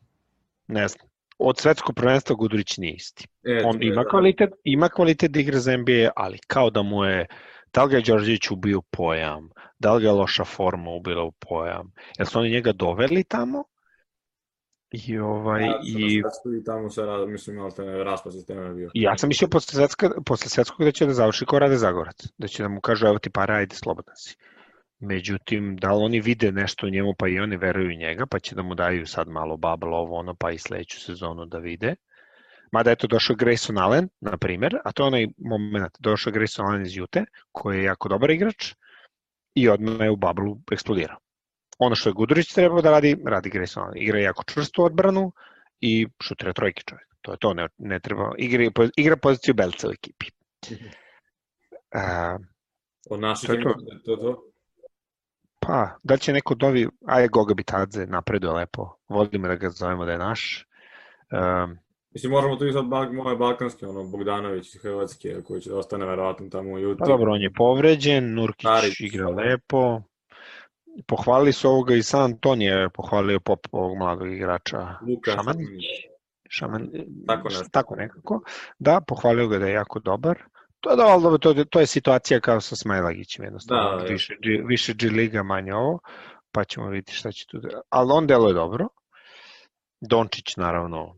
ne 0.66 0.88
znam, 0.88 1.08
od 1.38 1.58
svetskog 1.58 1.96
prvenstva 1.96 2.36
Gudurić 2.36 2.78
nije 2.78 2.94
isti. 2.94 3.26
E, 3.44 3.62
On 3.64 3.82
ima 3.82 4.02
da. 4.02 4.08
kvalitet, 4.08 4.50
ima 4.64 4.88
kvalitet 4.88 5.30
da 5.30 5.40
igra 5.40 5.58
za 5.58 5.76
NBA, 5.76 6.10
ali 6.16 6.38
kao 6.46 6.70
da 6.70 6.82
mu 6.82 7.04
je 7.04 7.26
da 7.74 7.84
li 7.84 7.90
ga 7.90 7.96
je 7.96 8.02
Đorđević 8.02 8.50
ubio 8.50 8.80
pojam, 8.90 9.50
da 9.78 9.94
li 9.94 10.02
ga 10.02 10.08
je 10.08 10.14
loša 10.14 10.44
forma 10.44 10.90
ubila 10.90 11.22
u 11.22 11.32
pojam, 11.32 11.92
jel 12.18 12.26
su 12.26 12.38
oni 12.38 12.50
njega 12.50 12.72
doveli 12.72 13.24
tamo 13.24 13.64
i 14.90 15.18
ovaj 15.18 15.62
Ja, 15.64 15.80
i 15.84 16.22
I 16.60 16.64
tamo 16.64 16.90
se, 16.90 17.02
ra- 17.02 17.26
mislim, 17.26 17.56
malo 17.56 17.70
te 17.70 17.82
raspad 17.84 18.32
sistema 18.32 18.62
je 18.62 18.74
bio. 18.74 18.90
Ja 18.94 19.16
sam 19.18 19.28
mislio 19.28 19.48
posle, 19.48 19.76
svetska, 19.76 20.10
posle 20.26 20.48
svetskog 20.48 20.84
da 20.84 20.92
će 20.92 21.06
da 21.06 21.14
završi 21.14 21.46
kao 21.46 21.58
Rade 21.58 21.76
Zagorac, 21.76 22.16
da 22.38 22.48
će 22.48 22.62
da 22.62 22.68
mu 22.68 22.80
kažu 22.80 23.06
evo 23.06 23.18
ti 23.18 23.30
para, 23.30 23.54
ajde 23.54 23.74
slobodan 23.74 24.16
si. 24.16 24.36
Međutim, 25.00 25.76
da 25.76 25.92
li 25.92 26.04
oni 26.04 26.20
vide 26.20 26.52
nešto 26.52 26.86
u 26.86 26.90
njemu 26.90 27.14
pa 27.18 27.28
i 27.28 27.38
oni 27.40 27.56
veruju 27.56 27.88
u 27.88 27.98
njega, 27.98 28.26
pa 28.26 28.38
će 28.38 28.54
da 28.54 28.62
mu 28.62 28.74
daju 28.74 29.06
sad 29.06 29.28
malo 29.28 29.56
bubble 29.56 29.96
ovo 29.96 30.16
ono, 30.16 30.34
pa 30.34 30.50
i 30.50 30.58
sledeću 30.58 31.00
sezonu 31.00 31.46
da 31.46 31.58
vide. 31.58 31.94
Mada 32.72 32.90
eto 32.90 33.06
došao 33.06 33.36
Grayson 33.36 33.82
Allen, 33.82 34.08
na 34.20 34.36
primer, 34.36 34.76
a 34.84 34.92
to 34.92 35.02
je 35.02 35.06
onaj 35.06 35.26
moment, 35.38 35.92
došao 35.98 36.32
Grayson 36.32 36.66
Allen 36.68 36.82
iz 36.82 36.96
Jute, 36.96 37.24
koji 37.52 37.78
je 37.78 37.84
jako 37.84 38.08
dobar 38.08 38.30
igrač 38.30 38.74
i 39.54 39.68
odmah 39.68 40.00
je 40.00 40.10
u 40.10 40.16
bablu 40.16 40.58
eksplodirao. 40.72 41.18
Ono 41.78 41.94
što 41.94 42.08
je 42.08 42.12
Gudurić 42.12 42.52
trebao 42.52 42.82
da 42.82 42.90
radi, 42.90 43.16
radi 43.26 43.50
Grayson 43.50 43.82
Allen. 43.82 44.02
Igra 44.02 44.18
jako 44.20 44.44
čvrstu 44.44 44.84
odbranu 44.84 45.32
i 45.80 46.06
šutira 46.22 46.52
trojke 46.52 46.82
čovjek. 46.86 47.08
To 47.22 47.32
je 47.32 47.38
to, 47.38 47.54
ne, 47.54 47.68
ne 47.78 48.00
treba, 48.00 48.32
igra, 48.38 48.64
igra 48.96 49.16
poziciju 49.16 49.54
belca 49.54 49.88
u 49.88 49.90
ekipi. 49.90 50.26
A, 51.94 52.36
Od 53.10 53.20
naših 53.20 53.48
To 53.48 53.56
to. 53.56 53.74
to, 54.04 54.16
to. 54.16 54.48
Pa, 55.60 55.98
da 56.02 56.16
će 56.16 56.32
neko 56.32 56.54
dovi, 56.54 56.88
aj 57.06 57.28
Goga 57.28 57.54
Bitadze, 57.54 58.06
napreduje 58.06 58.52
lepo, 58.52 58.96
volimo 59.08 59.48
da 59.48 59.54
ga 59.54 59.70
zovemo 59.70 60.04
da 60.04 60.12
je 60.12 60.18
naš. 60.18 60.66
Um, 61.32 61.78
Mislim, 62.10 62.32
možemo 62.32 62.56
tu 62.56 62.66
i 62.66 62.72
sad 62.72 62.84
bal, 62.86 63.12
moje 63.12 63.36
balkanske, 63.36 63.86
ono, 63.86 64.04
Bogdanović 64.04 64.74
iz 64.74 64.80
Hrvatske, 64.82 65.42
koji 65.46 65.60
će 65.60 65.70
da 65.70 65.76
ostane 65.76 66.06
verovatno 66.06 66.48
tamo 66.48 66.70
u 66.70 66.78
Juti. 66.78 66.98
pa 66.98 67.06
dobro, 67.06 67.32
on 67.32 67.40
je 67.40 67.52
povređen, 67.52 68.34
Nurkić 68.34 68.60
Starić. 68.60 69.00
igra 69.00 69.28
lepo, 69.28 70.02
pohvalili 71.06 71.52
su 71.52 71.68
ovoga 71.68 71.94
i 71.94 72.02
San 72.02 72.22
Antonije, 72.22 72.88
pohvalio 72.90 73.40
pop 73.40 73.66
ovog 73.72 73.98
mladog 73.98 74.32
igrača. 74.32 74.94
Luka 75.08 75.30
Šamanić. 75.30 75.84
Šaman, 76.50 76.88
Tako 77.26 77.48
nešto. 77.48 77.64
tako 77.72 77.96
nekako. 77.96 78.40
Da, 78.78 79.00
pohvalio 79.06 79.48
ga 79.48 79.58
da 79.58 79.66
je 79.66 79.72
jako 79.72 80.00
dobar. 80.00 80.38
To, 80.80 80.96
da, 80.96 81.38
to, 81.38 81.64
to 81.64 81.80
je 81.80 81.86
situacija 81.86 82.40
kao 82.40 82.60
sa 82.60 82.76
Smajlagićem 82.76 83.44
jednostavno. 83.44 83.90
Da, 83.90 83.96
da. 83.96 84.12
više, 84.12 84.34
G- 84.34 84.62
više 84.66 84.92
G 84.94 85.06
liga, 85.08 85.42
manje 85.42 85.74
ovo, 85.74 85.98
pa 86.52 86.64
ćemo 86.64 86.88
vidjeti 86.88 87.12
šta 87.12 87.32
će 87.32 87.46
tu 87.46 87.58
da... 87.58 87.68
Ali 87.90 88.12
on 88.12 88.26
deluje 88.26 88.54
dobro. 88.54 88.88
Dončić, 90.00 90.56
naravno, 90.56 91.16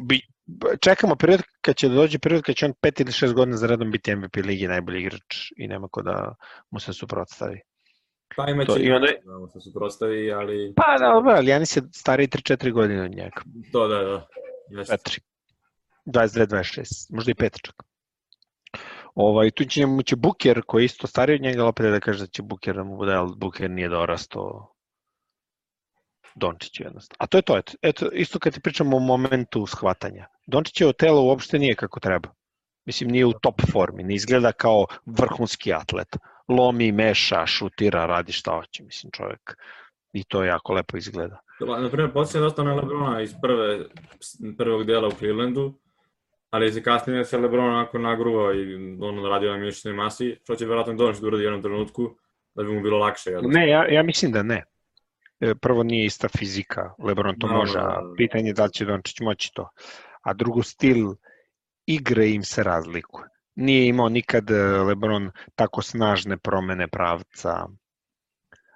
bi, 0.00 0.20
čekamo 0.80 1.16
period 1.16 1.42
kad 1.60 1.76
će 1.76 1.88
da 1.88 1.94
dođe 1.94 2.18
period 2.18 2.42
kad 2.42 2.56
će 2.56 2.66
on 2.66 2.72
pet 2.80 3.00
ili 3.00 3.12
šest 3.12 3.34
godina 3.34 3.56
za 3.56 3.66
redom 3.66 3.90
biti 3.90 4.16
MVP 4.16 4.36
ligi 4.36 4.68
najbolji 4.68 5.00
igrač 5.00 5.52
i 5.56 5.68
nema 5.68 5.88
ko 5.88 6.02
da 6.02 6.34
mu 6.70 6.80
se 6.80 6.92
suprotstavi. 6.92 7.60
Pa 8.36 8.50
imaće 8.50 8.72
To- 8.72 8.78
i 8.78 8.90
onda- 8.90 9.06
da 9.24 9.38
mu 9.38 9.48
se 9.48 9.60
suprostavi, 9.60 10.32
ali 10.32 10.72
Pa 10.76 10.96
da, 10.98 11.12
dobro, 11.12 11.30
ali 11.32 11.50
Janis 11.50 11.76
je 11.76 11.82
stariji 11.92 12.28
3-4 12.28 12.72
godine 12.72 13.02
od 13.02 13.10
njega. 13.10 13.40
to 13.72 13.88
da, 13.88 13.98
da. 14.02 14.26
Jeste. 14.70 14.96
4. 14.96 15.20
22-26, 16.06 17.14
možda 17.14 17.30
i 17.30 17.34
5 17.34 17.60
čak. 17.62 17.74
Ovaj, 19.20 19.50
tu 19.50 19.64
će 19.64 19.86
mu 19.86 20.02
će 20.02 20.16
Buker, 20.16 20.62
koji 20.66 20.82
je 20.82 20.86
isto 20.86 21.06
stariji 21.06 21.34
od 21.34 21.42
njega, 21.42 21.66
opet 21.66 21.86
da 21.86 22.00
kaže 22.00 22.24
da 22.24 22.26
će 22.26 22.42
Buker 22.42 22.76
da 22.76 22.84
mu 22.84 22.96
bude, 22.96 23.14
ali 23.14 23.32
Buker 23.36 23.70
nije 23.70 23.88
dorastao 23.88 24.74
Dončiću 26.34 26.82
jednostavno. 26.82 27.16
A 27.18 27.26
to 27.26 27.38
je 27.38 27.42
to, 27.42 27.56
eto, 27.58 27.72
eto, 27.82 28.10
isto 28.12 28.38
kad 28.38 28.54
ti 28.54 28.60
pričamo 28.60 28.96
o 28.96 29.00
momentu 29.00 29.66
shvatanja. 29.66 30.26
Dončićevo 30.46 30.92
telo 30.92 31.22
uopšte 31.22 31.58
nije 31.58 31.74
kako 31.74 32.00
treba. 32.00 32.28
Mislim, 32.86 33.10
nije 33.10 33.26
u 33.26 33.32
top 33.32 33.60
formi, 33.72 34.02
ne 34.02 34.14
izgleda 34.14 34.52
kao 34.52 34.86
vrhunski 35.06 35.72
atlet. 35.72 36.16
Lomi, 36.48 36.92
meša, 36.92 37.46
šutira, 37.46 38.06
radi 38.06 38.32
šta 38.32 38.52
hoće, 38.56 38.82
mislim, 38.82 39.10
čovjek. 39.12 39.56
I 40.12 40.24
to 40.24 40.44
jako 40.44 40.72
lepo 40.72 40.96
izgleda. 40.96 41.40
Na 41.60 41.90
primjer, 41.90 42.12
podsjeća 42.12 42.40
dosta 42.40 42.62
na 42.62 42.74
Lebrona 42.74 43.22
iz 43.22 43.34
prve, 43.42 43.84
prvog 44.58 44.84
dela 44.84 45.08
u 45.08 45.10
Clevelandu, 45.10 45.74
ali 46.50 46.72
se 46.72 46.82
kasnije 46.82 47.24
se 47.24 47.38
Lebron 47.38 47.68
onako 47.68 47.98
nagruvao 47.98 48.54
i 48.54 48.74
ono 49.00 49.28
radio 49.28 49.52
na 49.52 49.58
mišićnoj 49.58 49.94
masi, 49.94 50.36
što 50.42 50.56
će 50.56 50.66
verovatno 50.66 50.94
Dončić 50.94 51.20
da 51.20 51.26
uradi 51.26 51.42
u 51.42 51.46
jednom 51.46 51.62
trenutku, 51.62 52.16
da 52.54 52.62
bi 52.62 52.72
mu 52.72 52.82
bilo 52.82 52.98
lakše. 52.98 53.30
Jel? 53.30 53.42
Ne, 53.44 53.68
ja, 53.68 53.86
ja 53.88 54.02
mislim 54.02 54.32
da 54.32 54.42
ne. 54.42 54.64
E, 55.40 55.54
Prvo 55.54 55.82
nije 55.82 56.06
ista 56.06 56.28
fizika, 56.28 56.94
Lebron 56.98 57.38
to 57.38 57.46
Da, 57.46 57.54
može, 57.54 57.72
da, 57.72 57.80
da. 57.80 58.14
pitanje 58.16 58.48
je 58.48 58.52
da 58.52 58.64
li 58.64 58.72
će 58.72 58.84
Dončić 58.84 59.20
moći 59.20 59.50
to. 59.54 59.68
A 60.22 60.34
drugo, 60.34 60.62
stil 60.62 61.14
igre 61.86 62.30
im 62.30 62.42
se 62.42 62.62
razlikuje. 62.62 63.28
Nije 63.54 63.88
imao 63.88 64.08
nikad 64.08 64.50
e, 64.50 64.54
Lebron 64.62 65.30
tako 65.54 65.82
snažne 65.82 66.36
promene 66.36 66.88
pravca. 66.88 67.66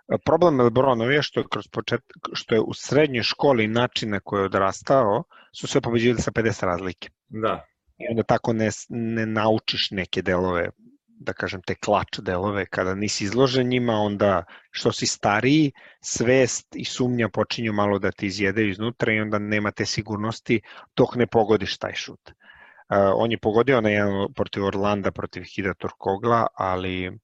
E, 0.09 0.17
Problem 0.25 0.61
Lebronov 0.61 1.13
je 1.13 1.23
što 1.23 1.41
je, 1.41 1.47
kroz 1.51 1.69
počet, 1.69 2.01
što 2.33 2.55
je 2.55 2.61
u 2.61 2.75
srednjoj 2.75 3.23
školi 3.23 3.69
način 3.69 4.11
na 4.11 4.21
koji 4.21 4.41
je 4.41 4.45
odrastao 4.45 5.25
su 5.55 5.67
sve 5.67 5.81
pobeđivali 5.81 6.23
sa 6.23 6.31
50 6.31 6.65
razlike. 6.65 7.09
Da, 7.29 7.65
I 7.99 8.07
onda 8.11 8.23
tako 8.23 8.53
ne, 8.53 8.71
ne 8.89 9.27
naučiš 9.27 9.91
neke 9.91 10.23
delove, 10.23 10.69
da 11.07 11.33
kažem 11.33 11.63
te 11.63 11.75
klač 11.75 12.19
delove, 12.19 12.67
kada 12.67 12.95
nisi 12.95 13.25
izložen 13.25 13.69
njima, 13.69 13.93
onda 13.93 14.45
što 14.71 14.93
si 14.93 15.07
stariji, 15.07 15.73
svest 16.01 16.77
i 16.77 16.85
sumnja 16.85 17.29
počinju 17.29 17.73
malo 17.73 17.99
da 17.99 18.11
ti 18.11 18.27
izjedaju 18.27 18.71
iznutra 18.71 19.13
i 19.13 19.21
onda 19.21 19.39
nema 19.39 19.71
te 19.71 19.87
sigurnosti 19.87 20.61
dok 20.97 21.15
ne 21.17 21.27
pogodiš 21.27 21.79
taj 21.79 21.95
šut. 21.95 22.31
Uh, 22.31 22.97
on 23.17 23.31
je 23.31 23.39
pogodio 23.39 23.81
na 23.81 23.91
jedan 23.91 24.33
protiv 24.35 24.65
Orlanda, 24.65 25.11
protiv 25.11 25.45
Hida 25.55 25.75
Turkogla, 25.75 26.47
ali 26.55 27.19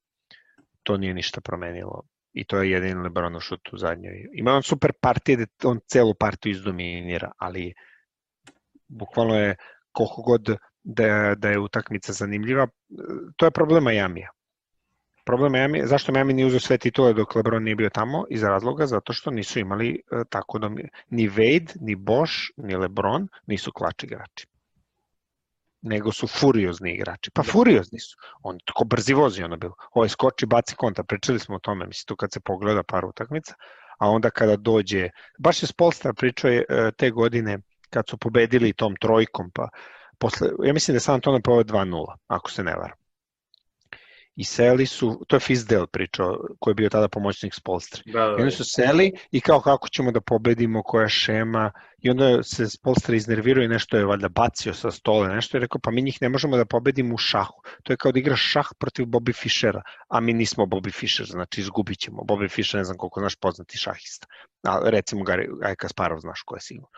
to 0.82 0.96
nije 0.96 1.14
ništa 1.14 1.40
promenilo. 1.40 2.02
I 2.32 2.44
to 2.44 2.62
je 2.62 2.70
jedin 2.70 3.02
Lebronov 3.02 3.40
šut 3.40 3.72
u 3.72 3.76
zadnjoj. 3.76 4.28
Ima 4.32 4.52
on 4.52 4.62
super 4.62 4.92
partije 5.00 5.36
da 5.36 5.68
on 5.68 5.80
celu 5.86 6.14
partiju 6.14 6.50
izdominira, 6.50 7.32
ali 7.38 7.74
bukvalno 8.88 9.36
je 9.36 9.56
koliko 9.92 10.22
god 10.22 10.56
da, 10.82 11.04
je- 11.06 11.36
da 11.36 11.48
je 11.50 11.58
utakmica 11.58 12.12
zanimljiva, 12.12 12.66
to 13.36 13.46
je 13.46 13.50
problem 13.50 13.84
Majamija. 13.84 14.30
Problem 15.24 15.52
Miami, 15.52 15.86
zašto 15.86 16.12
Miami 16.12 16.32
nije 16.32 16.46
uzeo 16.46 16.60
sve 16.60 16.78
titule 16.78 17.12
dok 17.14 17.34
LeBron 17.34 17.62
nije 17.62 17.76
bio 17.76 17.90
tamo? 17.90 18.24
Iz 18.30 18.42
razloga 18.42 18.86
zato 18.86 19.12
što 19.12 19.30
nisu 19.30 19.58
imali 19.58 19.90
e, 20.12 20.22
tako 20.30 20.58
da 20.58 20.68
ni 21.10 21.28
Wade, 21.30 21.76
ni 21.80 21.94
Bosch, 21.94 22.34
ni 22.56 22.76
LeBron 22.76 23.28
nisu 23.46 23.72
klač 23.72 24.04
igrači. 24.04 24.46
Nego 25.82 26.12
su 26.12 26.26
furiozni 26.26 26.94
igrači. 26.94 27.30
Pa 27.30 27.42
furiozni 27.42 28.00
su. 28.00 28.16
On 28.42 28.58
tako 28.66 28.84
brzi 28.84 29.14
vozi 29.14 29.42
ono 29.42 29.56
bilo. 29.56 29.74
Ovo 29.92 30.04
je 30.04 30.08
skoči, 30.08 30.46
baci 30.46 30.74
konta. 30.76 31.02
Pričali 31.04 31.38
smo 31.38 31.56
o 31.56 31.58
tome, 31.58 31.86
mislim, 31.86 32.06
tu 32.06 32.16
kad 32.16 32.32
se 32.32 32.40
pogleda 32.40 32.82
par 32.82 33.04
utakmica. 33.04 33.54
A 33.98 34.08
onda 34.10 34.30
kada 34.30 34.56
dođe, 34.56 35.10
baš 35.38 35.62
je 35.62 35.66
Spolstra 35.66 36.12
pričao 36.12 36.50
je, 36.50 36.64
e, 36.68 36.90
te 36.96 37.10
godine 37.10 37.58
kad 37.90 38.08
su 38.08 38.18
pobedili 38.18 38.72
tom 38.72 38.96
trojkom, 39.00 39.50
pa 39.54 39.68
posle, 40.18 40.48
ja 40.64 40.72
mislim 40.72 40.94
da 40.94 40.96
je 40.96 41.00
San 41.00 41.14
Antonio 41.14 41.40
poveo 41.44 41.64
2-0, 41.64 42.14
ako 42.26 42.50
se 42.50 42.64
ne 42.64 42.74
varam. 42.74 43.00
I 44.36 44.44
seli 44.44 44.86
su, 44.86 45.24
to 45.28 45.36
je 45.36 45.40
Fizdale 45.40 45.86
pričao, 45.86 46.38
koji 46.58 46.72
je 46.72 46.74
bio 46.74 46.88
tada 46.88 47.08
pomoćnik 47.08 47.54
Spolstre. 47.54 48.02
da, 48.06 48.26
da. 48.26 48.36
I 48.38 48.42
oni 48.42 48.50
su 48.50 48.64
seli 48.64 49.12
i 49.30 49.40
kao 49.40 49.60
kako 49.60 49.88
ćemo 49.88 50.12
da 50.12 50.20
pobedimo, 50.20 50.82
koja 50.82 51.08
šema, 51.08 51.72
i 51.98 52.10
onda 52.10 52.42
se 52.42 52.68
Spolstra 52.68 53.16
iznervirao 53.16 53.64
i 53.64 53.68
nešto 53.68 53.96
je 53.96 54.04
valjda 54.04 54.28
bacio 54.28 54.74
sa 54.74 54.90
stole, 54.90 55.28
nešto 55.28 55.56
je 55.56 55.60
rekao, 55.60 55.80
pa 55.82 55.90
mi 55.90 56.02
njih 56.02 56.18
ne 56.20 56.28
možemo 56.28 56.56
da 56.56 56.64
pobedimo 56.64 57.14
u 57.14 57.18
šahu. 57.18 57.62
To 57.82 57.92
je 57.92 57.96
kao 57.96 58.12
da 58.12 58.18
igraš 58.18 58.40
šah 58.52 58.68
protiv 58.78 59.04
Bobby 59.06 59.42
Fishera, 59.42 59.82
a 60.08 60.20
mi 60.20 60.32
nismo 60.32 60.66
Bobby 60.66 60.92
Fischer, 60.92 61.26
znači 61.26 61.60
izgubit 61.60 61.98
ćemo. 61.98 62.22
Bobby 62.22 62.50
Fischer, 62.50 62.78
ne 62.78 62.84
znam 62.84 62.96
koliko 62.96 63.20
znaš 63.20 63.36
poznati 63.36 63.78
šahista. 63.78 64.26
A 64.62 64.80
recimo 64.84 65.24
Gary, 65.24 65.66
Aj 65.66 65.74
Kasparov 65.74 66.20
znaš 66.20 66.42
ko 66.42 66.56
je 66.56 66.60
sigurno 66.60 66.88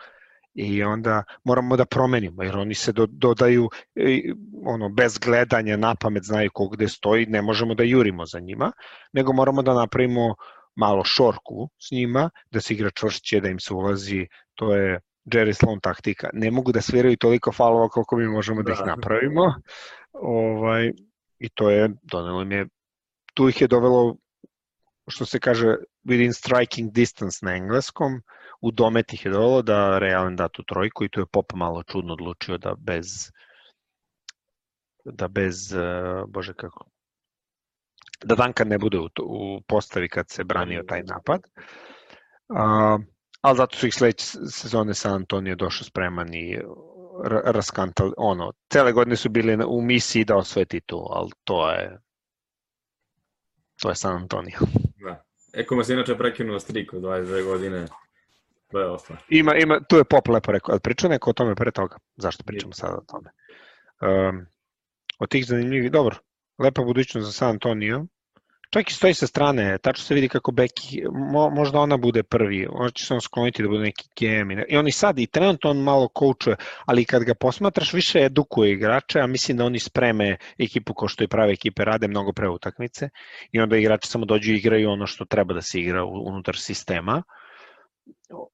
i 0.55 0.83
onda 0.83 1.23
moramo 1.43 1.77
da 1.77 1.85
promenimo, 1.85 2.43
jer 2.43 2.57
oni 2.57 2.75
se 2.75 2.91
do, 2.91 3.07
dodaju 3.09 3.69
e, 3.95 4.21
ono, 4.65 4.89
bez 4.89 5.17
gledanja 5.17 5.77
na 5.77 5.95
pamet 5.95 6.23
znaju 6.23 6.49
ko 6.53 6.67
gde 6.67 6.87
stoji, 6.87 7.25
ne 7.25 7.41
možemo 7.41 7.75
da 7.75 7.83
jurimo 7.83 8.25
za 8.25 8.39
njima, 8.39 8.71
nego 9.13 9.33
moramo 9.33 9.61
da 9.61 9.73
napravimo 9.73 10.35
malo 10.75 11.03
šorku 11.03 11.69
s 11.79 11.91
njima, 11.91 12.29
da 12.51 12.61
se 12.61 12.73
igra 12.73 12.89
čvršće, 12.89 13.39
da 13.39 13.49
im 13.49 13.59
se 13.59 13.73
ulazi, 13.73 14.27
to 14.55 14.75
je 14.75 14.99
Jerry 15.25 15.53
Sloan 15.53 15.79
taktika. 15.79 16.29
Ne 16.33 16.51
mogu 16.51 16.71
da 16.71 16.81
sviraju 16.81 17.17
toliko 17.17 17.51
falova 17.51 17.89
koliko 17.89 18.17
mi 18.17 18.27
možemo 18.27 18.63
da, 18.63 18.71
ih 18.71 18.77
Da. 18.79 18.85
napravimo. 18.85 19.53
Ovaj, 20.13 20.91
I 21.39 21.49
to 21.49 21.69
je, 21.69 21.89
donelo 22.03 22.41
im 22.41 22.51
je, 22.51 22.67
tu 23.33 23.49
ih 23.49 23.61
je 23.61 23.67
dovelo, 23.67 24.15
što 25.07 25.25
se 25.25 25.39
kaže, 25.39 25.75
within 26.05 26.33
striking 26.33 26.91
distance 26.91 27.39
na 27.41 27.55
engleskom, 27.55 28.21
u 28.63 28.71
domet 28.71 29.13
ih 29.13 29.25
je 29.25 29.31
dovelo 29.31 29.61
da 29.61 29.99
Realen 29.99 30.35
da 30.35 30.47
tu 30.47 30.63
trojku 30.63 31.03
i 31.03 31.09
tu 31.09 31.19
je 31.19 31.25
Pop 31.31 31.53
malo 31.53 31.83
čudno 31.83 32.13
odlučio 32.13 32.57
da 32.57 32.75
bez 32.77 33.31
da 35.05 35.27
bez, 35.27 35.73
uh, 35.73 36.29
bože 36.29 36.53
kako, 36.53 36.85
da 38.23 38.35
Duncan 38.35 38.67
ne 38.67 38.77
bude 38.77 38.99
u, 38.99 39.09
u 39.23 39.61
postavi 39.67 40.09
kad 40.09 40.29
se 40.29 40.43
branio 40.43 40.83
taj 40.87 41.03
napad. 41.03 41.41
Uh, 42.49 43.01
ali 43.41 43.57
zato 43.57 43.77
su 43.77 43.87
ih 43.87 43.93
sledeće 43.93 44.25
sezone 44.51 44.93
San 44.93 45.13
Antonio 45.13 45.55
došao 45.55 45.85
spreman 45.85 46.33
i 46.33 46.59
ra- 47.23 47.51
raskantali, 47.51 48.13
ono, 48.17 48.51
cele 48.69 48.91
godine 48.91 49.15
su 49.15 49.29
bili 49.29 49.65
u 49.67 49.81
misiji 49.81 50.25
da 50.25 50.37
osvoje 50.37 50.65
titul, 50.65 51.05
ali 51.09 51.31
to 51.43 51.71
je 51.71 51.99
to 53.81 53.89
je 53.89 53.95
San 53.95 54.15
Antonio. 54.15 54.59
da. 55.05 55.23
Ekoma 55.53 55.83
se 55.83 55.93
inače 55.93 56.17
prekinuo 56.17 56.59
strik 56.59 56.93
od 56.93 57.01
22 57.01 57.45
godine. 57.45 57.87
To 58.73 58.79
je 58.79 58.89
ostalo. 58.89 59.19
Ima, 59.29 59.55
ima, 59.55 59.79
tu 59.89 59.97
je 59.97 60.03
Pop 60.03 60.27
lepo 60.27 60.51
rekao, 60.51 60.71
ali 60.71 60.79
pričao 60.79 61.09
neko 61.09 61.29
o 61.29 61.33
tome 61.33 61.55
pre 61.55 61.71
toga, 61.71 61.97
zašto 62.15 62.43
pričamo 62.43 62.73
sada 62.73 62.93
o 62.93 63.05
tome. 63.11 63.29
Um, 64.01 64.45
od 65.19 65.29
tih 65.29 65.45
zanimljivih, 65.45 65.91
dobro, 65.91 66.15
lepa 66.59 66.81
budućnost 66.81 67.25
za 67.25 67.31
San 67.31 67.49
Antonio, 67.49 68.05
čak 68.69 68.89
i 68.89 68.93
stoji 68.93 69.13
sa 69.13 69.27
strane, 69.27 69.77
tačno 69.77 70.03
se 70.03 70.13
vidi 70.13 70.29
kako 70.29 70.51
Becky, 70.51 71.05
mo, 71.33 71.49
možda 71.49 71.79
ona 71.79 71.97
bude 71.97 72.23
prvi, 72.23 72.67
možda 72.79 72.91
će 72.91 73.05
se 73.05 73.13
on 73.13 73.21
skloniti 73.21 73.63
da 73.63 73.69
bude 73.69 73.83
neki 73.83 74.07
GM. 74.19 74.51
I, 74.51 74.63
I 74.69 74.77
on 74.77 74.87
i 74.87 74.91
sad, 74.91 75.19
i 75.19 75.27
trenutno 75.27 75.69
on 75.69 75.77
malo 75.77 76.07
koučuje, 76.07 76.55
ali 76.85 77.05
kad 77.05 77.23
ga 77.23 77.33
posmatraš, 77.33 77.93
više 77.93 78.25
edukuje 78.25 78.71
igrače, 78.71 79.19
a 79.19 79.27
mislim 79.27 79.57
da 79.57 79.65
oni 79.65 79.79
spreme 79.79 80.37
ekipu 80.57 80.93
kao 80.93 81.07
što 81.07 81.23
i 81.23 81.27
prave 81.27 81.53
ekipe 81.53 81.85
rade 81.85 82.07
mnogo 82.07 82.33
pre 82.33 82.49
utakmice 82.49 83.09
i 83.51 83.59
onda 83.59 83.77
igrači 83.77 84.07
samo 84.07 84.25
dođu 84.25 84.53
i 84.53 84.57
igraju 84.57 84.91
ono 84.91 85.07
što 85.07 85.25
treba 85.25 85.53
da 85.53 85.61
se 85.61 85.79
igra 85.79 86.05
unutar 86.05 86.57
sistema. 86.57 87.23
O- 87.27 87.42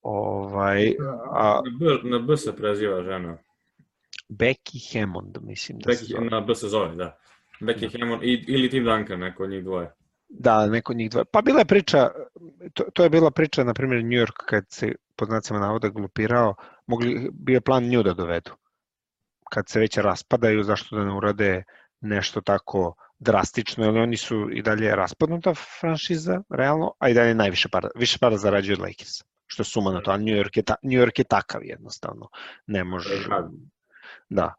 Ovaj, 0.01 0.95
a 1.31 1.61
Na 1.65 1.71
B, 1.79 2.09
na 2.09 2.19
B 2.19 2.37
se 2.37 2.55
preziva 2.55 3.03
žena. 3.03 3.37
Becky 4.29 4.79
Hammond, 4.93 5.37
mislim 5.41 5.79
da 5.79 5.93
se 5.93 6.05
Becky, 6.05 6.09
zove. 6.11 6.29
na 6.29 6.41
B 6.41 6.55
se 6.55 6.67
zove, 6.67 6.95
da. 6.95 7.17
Becky 7.61 7.99
Hammond 7.99 8.23
i, 8.23 8.45
ili 8.47 8.69
Tim 8.69 8.83
Duncan, 8.83 9.19
neko 9.19 9.43
od 9.43 9.49
njih 9.49 9.63
dvoje. 9.63 9.91
Da, 10.29 10.67
neko 10.67 10.93
od 10.93 10.97
njih 10.97 11.09
dva. 11.09 11.23
Pa 11.25 11.41
bila 11.41 11.59
je 11.59 11.65
priča, 11.65 12.09
to, 12.73 12.83
to 12.93 13.03
je 13.03 13.09
bila 13.09 13.31
priča, 13.31 13.63
na 13.63 13.73
primjer, 13.73 14.03
New 14.03 14.19
York, 14.25 14.45
kad 14.45 14.63
se, 14.69 14.91
pod 15.15 15.27
znacima 15.27 15.59
navoda, 15.59 15.89
glupirao, 15.89 16.55
mogli, 16.87 17.29
bio 17.33 17.53
je 17.53 17.61
plan 17.61 17.83
nju 17.83 18.03
da 18.03 18.13
dovedu. 18.13 18.51
Kad 19.51 19.69
se 19.69 19.79
već 19.79 19.97
raspadaju, 19.97 20.63
zašto 20.63 20.95
da 20.95 21.05
ne 21.05 21.13
urade 21.13 21.63
nešto 22.01 22.41
tako 22.41 22.95
drastično, 23.19 23.85
jer 23.85 23.97
oni 23.97 24.17
su 24.17 24.49
i 24.51 24.61
dalje 24.61 24.95
raspadnuta 24.95 25.53
franšiza, 25.79 26.41
realno, 26.49 26.91
a 26.99 27.09
i 27.09 27.13
dalje 27.13 27.35
najviše 27.35 27.69
para, 27.69 27.89
više 27.95 28.17
para 28.21 28.37
zarađuju 28.37 28.73
od 28.73 28.79
Lakersa, 28.79 29.23
što 29.49 29.61
je 29.61 29.65
suma 29.65 29.91
na 29.91 30.01
to, 30.01 30.11
a 30.11 30.17
New 30.17 30.35
York 30.37 30.57
je, 30.57 30.63
ta, 30.63 30.75
New 30.83 31.01
York 31.01 31.19
je 31.19 31.23
takav 31.23 31.61
jednostavno, 31.63 32.29
ne 32.67 32.83
može, 32.83 33.09
da. 34.29 34.53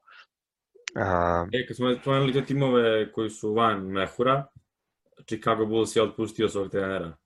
A, 0.95 1.47
e, 1.53 1.66
kad 1.66 1.76
smo 1.76 1.95
spomenuli 2.01 2.32
te 2.32 2.45
timove 2.45 3.12
koji 3.12 3.30
su 3.30 3.55
van 3.55 3.86
Mehura, 3.86 4.47
Chicago 5.26 5.66
Bulls 5.66 5.97
je 5.97 6.03
otpustio 6.03 6.49
svog 6.49 6.70
trenera. 6.70 7.16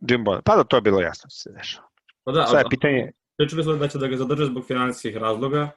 Jim 0.00 0.24
Bonner, 0.24 0.42
pa 0.44 0.56
da, 0.56 0.64
to 0.64 0.76
je 0.76 0.82
bilo 0.82 1.00
jasno 1.00 1.30
se 1.30 1.52
dešava. 1.52 1.88
Pa 2.24 2.32
da, 2.32 2.58
je 2.58 2.64
pitanje... 2.70 3.12
Pričali 3.36 3.62
smo 3.62 3.72
da 3.72 3.88
će 3.88 3.98
da 3.98 4.06
ga 4.06 4.16
zadrže 4.16 4.44
zbog 4.44 4.66
finansijskih 4.66 5.16
razloga, 5.16 5.70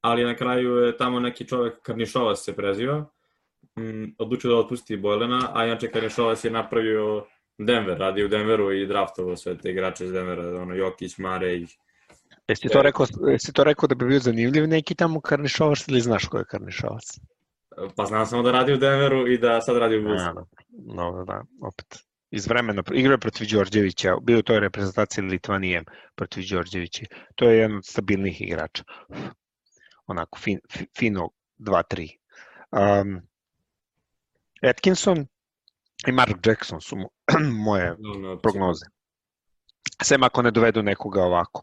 ali 0.00 0.24
na 0.24 0.36
kraju 0.36 0.76
je 0.76 0.96
tamo 0.96 1.20
neki 1.20 1.48
čovek, 1.48 1.82
Karnišovac 1.82 2.38
se 2.38 2.56
preziva, 2.56 3.04
m, 3.76 4.14
odlučio 4.18 4.50
da 4.50 4.56
otpusti 4.56 4.96
Bojlena, 4.96 5.50
a 5.54 5.66
inače 5.66 5.90
Karnišovac 5.90 6.44
je 6.44 6.50
napravio 6.50 7.26
Denver, 7.58 7.98
radi 7.98 8.24
u 8.24 8.28
Denveru 8.28 8.72
i 8.72 8.86
draftovao 8.86 9.36
sve 9.36 9.58
te 9.58 9.70
igrače 9.70 10.04
iz 10.04 10.12
Denvera, 10.12 10.62
ono 10.62 10.74
Jokić, 10.74 11.18
Marej. 11.18 11.66
Jesi 12.48 12.68
to, 12.68 12.82
rekao, 12.82 13.06
jesi 13.30 13.52
to 13.52 13.64
rekao 13.64 13.86
da 13.86 13.94
bi 13.94 14.06
bio 14.06 14.20
zanimljiv 14.20 14.68
neki 14.68 14.94
tamo 14.94 15.20
Karnišovac 15.20 15.88
ili 15.88 16.00
znaš 16.00 16.24
ko 16.24 16.38
je 16.38 16.44
Karnišovac? 16.44 17.18
Pa 17.96 18.04
znam 18.04 18.26
samo 18.26 18.42
da 18.42 18.52
radi 18.52 18.72
u 18.72 18.76
Denveru 18.76 19.28
i 19.28 19.38
da 19.38 19.60
sad 19.60 19.76
radi 19.76 19.96
u 19.96 20.02
Bulls. 20.02 20.22
No, 20.70 21.24
da, 21.24 21.42
opet. 21.62 21.98
Iz 22.30 22.46
vremena, 22.46 22.82
igrao 22.92 23.12
je 23.12 23.18
protiv 23.18 23.46
Đorđevića, 23.52 24.16
bio 24.22 24.38
u 24.38 24.42
toj 24.42 24.60
reprezentaciji 24.60 25.24
Litvanije 25.24 25.84
protiv 26.14 26.44
Đorđevića. 26.50 27.04
To 27.34 27.48
je 27.48 27.58
jedan 27.58 27.76
od 27.76 27.86
stabilnih 27.86 28.40
igrača. 28.40 28.84
Onako, 30.06 30.38
fin, 30.38 30.58
fino 30.98 31.28
2-3. 31.58 32.08
Um, 32.72 33.20
Atkinson 34.62 35.26
i 36.06 36.12
Mark 36.12 36.46
Jackson 36.46 36.80
su 36.80 36.96
moje 37.66 37.96
prognoze. 38.42 38.84
Sem 40.02 40.22
ako 40.22 40.42
ne 40.42 40.50
dovedu 40.50 40.82
nekoga 40.82 41.22
ovako. 41.22 41.62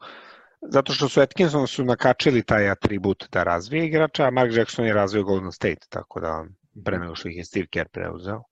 Zato 0.61 0.93
što 0.93 1.09
su 1.09 1.21
Atkinson 1.21 1.67
su 1.67 1.83
nakačili 1.83 2.43
taj 2.43 2.69
atribut 2.69 3.25
da 3.31 3.43
razvije 3.43 3.85
igrača, 3.85 4.25
a 4.25 4.31
Mark 4.31 4.53
Jackson 4.53 4.85
je 4.85 4.93
razvio 4.93 5.23
Golden 5.23 5.51
State, 5.51 5.87
tako 5.89 6.19
da 6.19 6.45
pre 6.85 6.99
nego 6.99 7.15
što 7.15 7.29
ih 7.29 7.37
je 7.37 7.45
Steve 7.45 7.67
Kerr 7.67 7.87
preuzeo. 7.87 8.43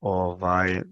Ovaj, 0.00 0.82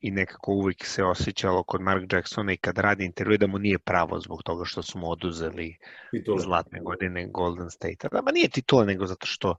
I 0.00 0.10
nekako 0.10 0.52
uvijek 0.52 0.84
se 0.86 1.04
osjećalo 1.04 1.62
kod 1.62 1.80
Mark 1.80 2.12
Jacksona 2.12 2.52
i 2.52 2.56
kad 2.56 2.78
radi 2.78 3.04
intervju 3.04 3.38
da 3.38 3.46
mu 3.46 3.58
nije 3.58 3.78
pravo 3.78 4.20
zbog 4.20 4.42
toga 4.42 4.64
što 4.64 4.82
su 4.82 4.98
mu 4.98 5.10
oduzeli 5.10 5.76
titule. 6.10 6.40
zlatne 6.40 6.80
godine 6.80 7.26
Golden 7.30 7.70
State. 7.70 8.08
Da, 8.12 8.22
ma 8.22 8.30
nije 8.30 8.48
titula, 8.48 8.84
nego 8.84 9.06
zato 9.06 9.26
što 9.26 9.56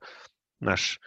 naš, 0.60 1.00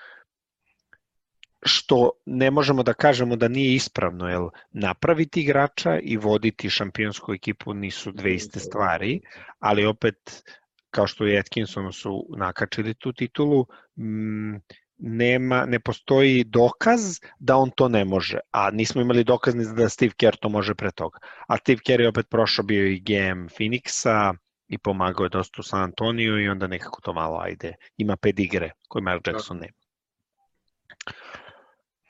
što 1.66 2.12
ne 2.26 2.52
možemo 2.52 2.84
da 2.84 2.94
kažemo 2.94 3.36
da 3.36 3.48
nije 3.48 3.76
ispravno, 3.76 4.30
jer 4.30 4.42
napraviti 4.72 5.42
igrača 5.42 6.00
i 6.00 6.18
voditi 6.18 6.70
šampionsku 6.70 7.34
ekipu 7.34 7.74
nisu 7.74 8.12
dve 8.12 8.36
iste 8.36 8.60
stvari, 8.60 9.22
ali 9.60 9.86
opet 9.86 10.44
kao 10.90 11.08
što 11.08 11.26
je 11.26 11.40
Atkinson 11.40 11.94
su 11.94 12.28
nakačili 12.38 12.94
tu 12.94 13.14
titulu, 13.14 13.66
m, 13.98 14.62
nema, 14.98 15.66
ne 15.66 15.80
postoji 15.80 16.44
dokaz 16.44 17.20
da 17.40 17.58
on 17.58 17.72
to 17.76 17.90
ne 17.90 18.06
može, 18.06 18.40
a 18.52 18.72
nismo 18.72 19.02
imali 19.02 19.24
dokaz 19.24 19.56
ni 19.56 19.66
da 19.76 19.90
Steve 19.90 20.14
Kerr 20.18 20.36
to 20.36 20.50
može 20.50 20.76
pre 20.76 20.92
toga. 20.92 21.20
A 21.48 21.58
Steve 21.58 21.80
Kerr 21.86 22.02
je 22.02 22.10
opet 22.10 22.30
prošao 22.30 22.66
bio 22.66 22.88
i 22.88 23.00
GM 23.00 23.48
Phoenixa 23.48 24.36
i 24.68 24.78
pomagao 24.78 25.24
je 25.24 25.30
dosta 25.30 25.56
u 25.60 25.64
San 25.64 25.84
Antoniju 25.84 26.40
i 26.44 26.50
onda 26.50 26.68
nekako 26.68 27.02
to 27.02 27.14
malo 27.14 27.40
ajde, 27.40 27.76
ima 27.98 28.18
pedigre 28.18 28.72
koje 28.88 29.02
Mark 29.02 29.28
Jackson 29.28 29.58
nema. 29.58 29.78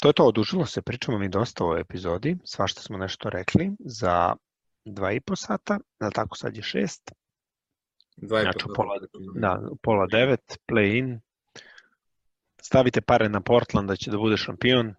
To 0.01 0.09
je 0.09 0.13
to, 0.13 0.25
odužilo 0.25 0.65
se, 0.65 0.81
pričamo 0.81 1.17
mi 1.17 1.29
dosta 1.29 1.65
o 1.65 1.77
epizodi, 1.77 2.37
svašta 2.43 2.81
smo 2.81 2.97
nešto 2.97 3.29
rekli 3.29 3.71
za 3.79 4.35
dva 4.85 5.11
i 5.11 5.19
po 5.19 5.35
sata, 5.35 5.79
ali 5.99 6.13
tako 6.13 6.37
sad 6.37 6.55
je 6.55 6.63
šest. 6.63 7.11
Dva 8.17 8.39
i 8.39 8.43
znači, 8.43 8.65
pola, 8.75 8.99
da, 9.35 9.61
pola 9.81 10.07
devet, 10.07 10.57
play 10.71 10.97
in. 10.97 11.19
Stavite 12.61 13.01
pare 13.01 13.29
na 13.29 13.41
Portland 13.41 13.87
da 13.87 13.95
će 13.95 14.11
da 14.11 14.17
bude 14.17 14.37
šampion, 14.37 14.93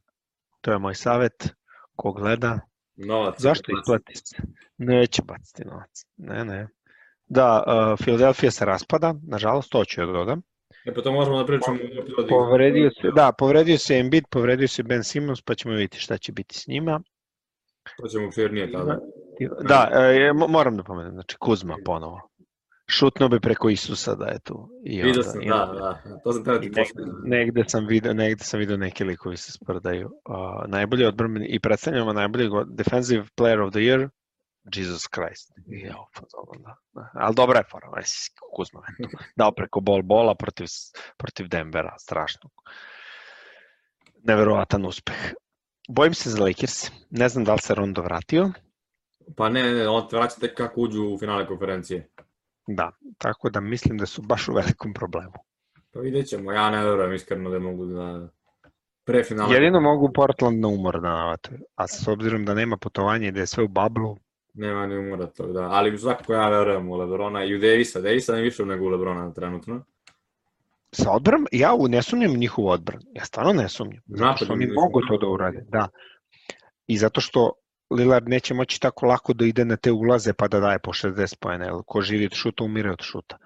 to 0.61 0.72
je 0.72 0.78
moj 0.78 0.94
savet, 0.94 1.55
ko 1.96 2.12
gleda. 2.12 2.61
Novac. 2.96 3.40
Zašto 3.40 3.72
isplati 3.72 4.14
se? 4.14 4.36
Neće 4.78 5.22
baciti 5.22 5.64
novac, 5.64 6.05
ne, 6.16 6.44
ne. 6.44 6.68
Da, 7.26 7.64
uh, 7.66 7.99
Philadelphia 7.99 8.51
se 8.51 8.64
raspada, 8.64 9.14
nažalost, 9.22 9.70
to 9.70 9.84
ću 9.84 10.07
da 10.07 10.12
dodam. 10.12 10.42
E 10.89 10.95
pa 10.95 11.03
to 11.03 11.12
možemo 11.12 11.39
da 11.39 11.47
pričamo. 11.47 11.78
Povredio 12.28 12.91
se, 12.91 13.11
da, 13.14 13.32
povredio 13.39 13.78
se 13.78 13.99
Embiid, 13.99 14.24
povredio 14.30 14.68
se 14.68 14.82
Ben 14.82 15.05
Simmons, 15.05 15.43
pa 15.43 15.55
ćemo 15.55 15.74
vidjeti 15.74 15.99
šta 15.99 16.18
će 16.18 16.32
biti 16.32 16.55
s 16.55 16.66
njima. 16.66 17.01
To 18.01 18.09
ćemo 18.09 18.32
firnije 18.32 18.72
tada. 18.72 18.99
Da, 19.68 19.91
e, 19.93 20.32
moram 20.32 20.76
da 20.76 20.82
pomenem, 20.82 21.12
znači 21.12 21.36
Kuzma 21.41 21.76
ponovo. 21.84 22.28
Šutno 22.91 23.28
bi 23.28 23.41
preko 23.41 23.68
Isusa 23.68 24.14
da 24.14 24.26
je 24.26 24.39
tu. 24.39 24.68
I 24.84 25.03
Vidio 25.03 25.22
sam, 25.22 25.41
da, 25.41 25.49
da, 25.49 26.20
to 26.24 26.32
sam 26.32 26.45
tada 26.45 26.61
ti 26.61 26.70
Negde 27.24 27.64
sam 27.66 27.86
video, 27.86 28.12
negde 28.12 28.45
sam 28.45 28.61
video 28.61 28.76
neki 28.76 29.05
likovi 29.05 29.36
se 29.36 29.53
sprdaju. 29.53 30.07
Uh, 30.07 30.70
najbolji 30.70 31.05
odbrambeni 31.05 31.47
i 31.47 31.61
predstavljamo 31.61 32.12
najbolji 32.12 32.51
defensive 32.66 33.24
player 33.36 33.66
of 33.66 33.72
the 33.72 33.80
year, 33.80 34.09
Jesus 34.77 35.07
Christ. 35.14 35.53
Ja, 35.66 35.97
pa 36.14 36.21
dobro, 36.33 36.59
da. 36.59 36.77
Ali 37.14 37.35
dobra 37.35 37.59
je 37.59 37.64
fora, 37.71 37.91
vesi, 37.97 38.31
Kuzma. 38.53 38.83
Dao 39.37 39.53
preko 39.53 39.81
bol 39.81 40.03
bola 40.03 40.35
protiv, 40.35 40.66
protiv 41.16 41.49
Denvera, 41.49 41.95
strašno. 41.99 42.51
Neverovatan 44.23 44.87
uspeh. 44.87 45.33
Bojim 45.89 46.14
se 46.14 46.31
za 46.31 46.45
Lakers. 46.45 46.91
Ne 47.11 47.29
znam 47.29 47.45
da 47.45 47.53
li 47.53 47.61
se 47.62 47.75
Rondo 47.75 48.03
vratio. 48.03 48.51
Pa 49.37 49.49
ne, 49.49 49.62
ne, 49.62 49.89
on 49.89 50.09
vraća 50.12 50.41
tek 50.41 50.57
kako 50.57 50.81
uđu 50.81 51.03
u 51.14 51.19
finale 51.19 51.47
konferencije. 51.47 52.09
Da, 52.66 52.91
tako 53.19 53.51
da 53.51 53.61
mislim 53.61 53.99
da 53.99 54.07
su 54.07 54.23
baš 54.23 54.49
u 54.49 54.53
velikom 54.53 54.95
problemu. 54.95 55.33
Pa 55.93 56.01
vidjet 56.01 56.29
ćemo, 56.29 56.53
ja 56.53 56.71
ne 56.71 56.85
verujem 56.85 57.14
iskreno 57.14 57.51
da 57.51 57.59
mogu 57.59 57.87
da 57.87 58.29
pre. 59.05 59.25
Jedino 59.51 59.81
mogu 59.81 60.12
Portland 60.12 60.61
na 60.61 60.69
umor 60.69 61.01
da 61.01 61.09
navate, 61.09 61.59
a 61.75 61.87
s 61.87 62.09
obzirom 62.09 62.45
da 62.45 62.55
nema 62.55 62.77
putovanja 62.77 63.29
i 63.29 63.33
da 63.33 63.41
je 63.41 63.47
sve 63.47 63.64
u 63.64 63.69
bablu, 63.69 64.16
Nema 64.59 64.87
ni 64.87 64.99
umora 64.99 65.27
tog, 65.27 65.53
da. 65.53 65.69
Ali 65.71 65.99
svakako 65.99 66.33
ja 66.33 66.49
verujem 66.49 66.89
u 66.89 66.97
Lebrona 66.97 67.45
i 67.45 67.55
u 67.55 67.59
Davisa. 67.59 68.01
Davisa 68.01 68.33
ne 68.33 68.43
više 68.43 68.65
nego 68.65 68.85
u 68.85 68.89
Lebrona 68.89 69.33
trenutno. 69.33 69.85
Sa 70.93 71.11
odbran, 71.11 71.45
ja 71.53 71.77
ne 71.89 72.03
sumnjam 72.03 72.33
njihovu 72.33 72.69
odbran. 72.69 73.01
Ja 73.15 73.25
stvarno 73.25 73.53
ne 73.53 73.69
sumnjam. 73.69 74.03
Zato 74.07 74.45
što 74.45 74.53
oni 74.53 74.67
mogu 74.67 75.01
to 75.09 75.19
da 75.19 75.27
urade. 75.27 75.65
Da. 75.69 75.89
I 76.87 76.97
zato 76.99 77.21
što 77.21 77.53
Lillard 77.91 78.29
neće 78.29 78.55
moći 78.55 78.81
tako 78.81 79.07
lako 79.07 79.33
da 79.33 79.45
ide 79.45 79.65
na 79.65 79.77
te 79.77 79.93
ulaze 79.93 80.33
pa 80.33 80.49
da 80.49 80.61
daje 80.61 80.79
po 80.79 80.93
60 80.93 81.37
pojene. 81.41 81.71
Ko 81.87 82.01
živi 82.01 82.27
od 82.27 82.33
šuta, 82.33 82.65
umire 82.65 82.91
od 82.91 83.03
šuta. 83.03 83.39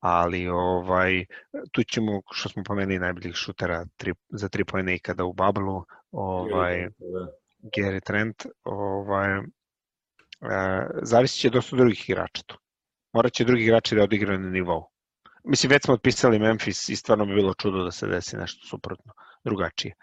Ali 0.00 0.48
ovaj, 0.48 1.24
tu 1.72 1.82
ćemo, 1.82 2.22
što 2.30 2.48
smo 2.48 2.62
pomenuli, 2.62 2.98
najboljih 2.98 3.34
šutera 3.34 3.84
tri, 3.96 4.14
za 4.28 4.48
tri 4.48 4.64
pojene 4.64 4.94
ikada 4.94 5.24
u 5.24 5.32
Bablu. 5.32 5.84
Ovaj, 6.12 6.88
da. 6.98 7.26
Gary 7.62 8.00
Trent, 8.00 8.46
ovaj, 8.64 9.40
zavisit 11.02 11.40
će 11.40 11.50
dosta 11.50 11.76
drugih 11.76 12.08
igrača 12.10 12.42
tu. 12.46 12.58
Morat 13.12 13.32
će 13.32 13.44
drugi 13.44 13.62
igrači 13.62 13.94
da 13.94 14.02
odigraju 14.02 14.38
na 14.38 14.50
nivou. 14.50 14.84
Mislim, 15.44 15.70
već 15.70 15.84
smo 15.84 15.94
otpisali 15.94 16.38
Memphis 16.38 16.88
i 16.88 16.96
stvarno 16.96 17.26
bi 17.26 17.34
bilo 17.34 17.54
čudo 17.54 17.84
da 17.84 17.90
se 17.90 18.06
desi 18.06 18.36
nešto 18.36 18.66
suprotno, 18.66 19.12
drugačije. 19.44 19.94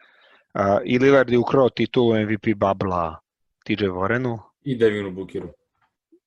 Uh, 0.53 0.61
I 0.85 0.99
Lillard 0.99 1.29
je 1.29 1.37
ukrao 1.37 1.69
titulu 1.69 2.21
MVP 2.21 2.55
babla 2.55 3.19
TJ 3.65 3.87
Vorenu. 3.87 4.39
I 4.63 4.75
Devinu 4.75 5.11
Bukiru. 5.11 5.49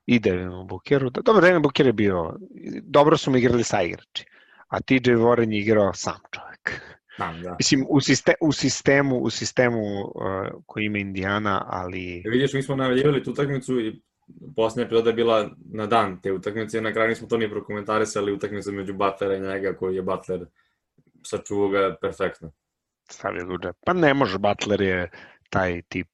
I 0.07 0.19
Devinu 0.19 0.65
Bukiru. 0.65 1.11
Da, 1.11 1.21
dobro, 1.21 1.43
Devin 1.43 1.63
Bukir 1.63 1.87
je 1.87 1.93
bio, 1.93 2.37
dobro 2.83 3.17
su 3.17 3.31
mi 3.31 3.39
igrali 3.39 3.65
sa 3.65 3.83
igrači, 3.83 4.25
a 4.69 4.81
TJ 4.81 5.15
Voren 5.15 5.53
je 5.53 5.61
igrao 5.61 5.95
sam 5.95 6.19
čovek. 6.31 6.81
Znam, 7.17 7.43
da. 7.43 7.57
Mislim, 7.59 7.87
u, 7.89 8.01
sistem, 8.01 8.35
u 8.41 8.53
sistemu, 8.53 9.19
u 9.19 9.31
sistemu 9.31 9.83
uh, 10.01 10.13
koji 10.67 10.85
ima 10.85 10.99
Indijana, 10.99 11.65
ali... 11.69 12.23
E, 12.27 12.31
vidiš, 12.31 12.53
mi 12.53 12.63
smo 12.63 12.77
najavljivali 12.77 13.23
tu 13.23 13.31
utakmicu 13.31 13.81
i 13.81 14.03
posljednja 14.57 14.87
epizoda 14.87 15.11
je 15.11 15.15
bila 15.15 15.51
na 15.73 15.87
dan 15.87 16.21
te 16.21 16.33
utakmice, 16.33 16.81
na 16.81 16.93
kraju 16.93 17.09
nismo 17.09 17.29
to 17.29 17.37
ni 17.37 17.51
prokomentarisali, 17.51 18.33
utakmica 18.33 18.71
među 18.71 18.93
Butlera 18.95 19.37
i 19.37 19.41
njega, 19.41 19.77
koji 19.77 19.97
je 19.97 20.03
Butler 20.03 20.47
sačuvao 21.27 21.69
ga 21.69 21.97
perfektno. 22.01 22.53
Stavio 23.11 23.45
duže. 23.45 23.73
Pa 23.87 23.93
ne 23.93 24.15
može, 24.15 24.39
Butler 24.39 24.81
je 24.81 25.11
taj 25.51 25.83
tip 25.83 26.09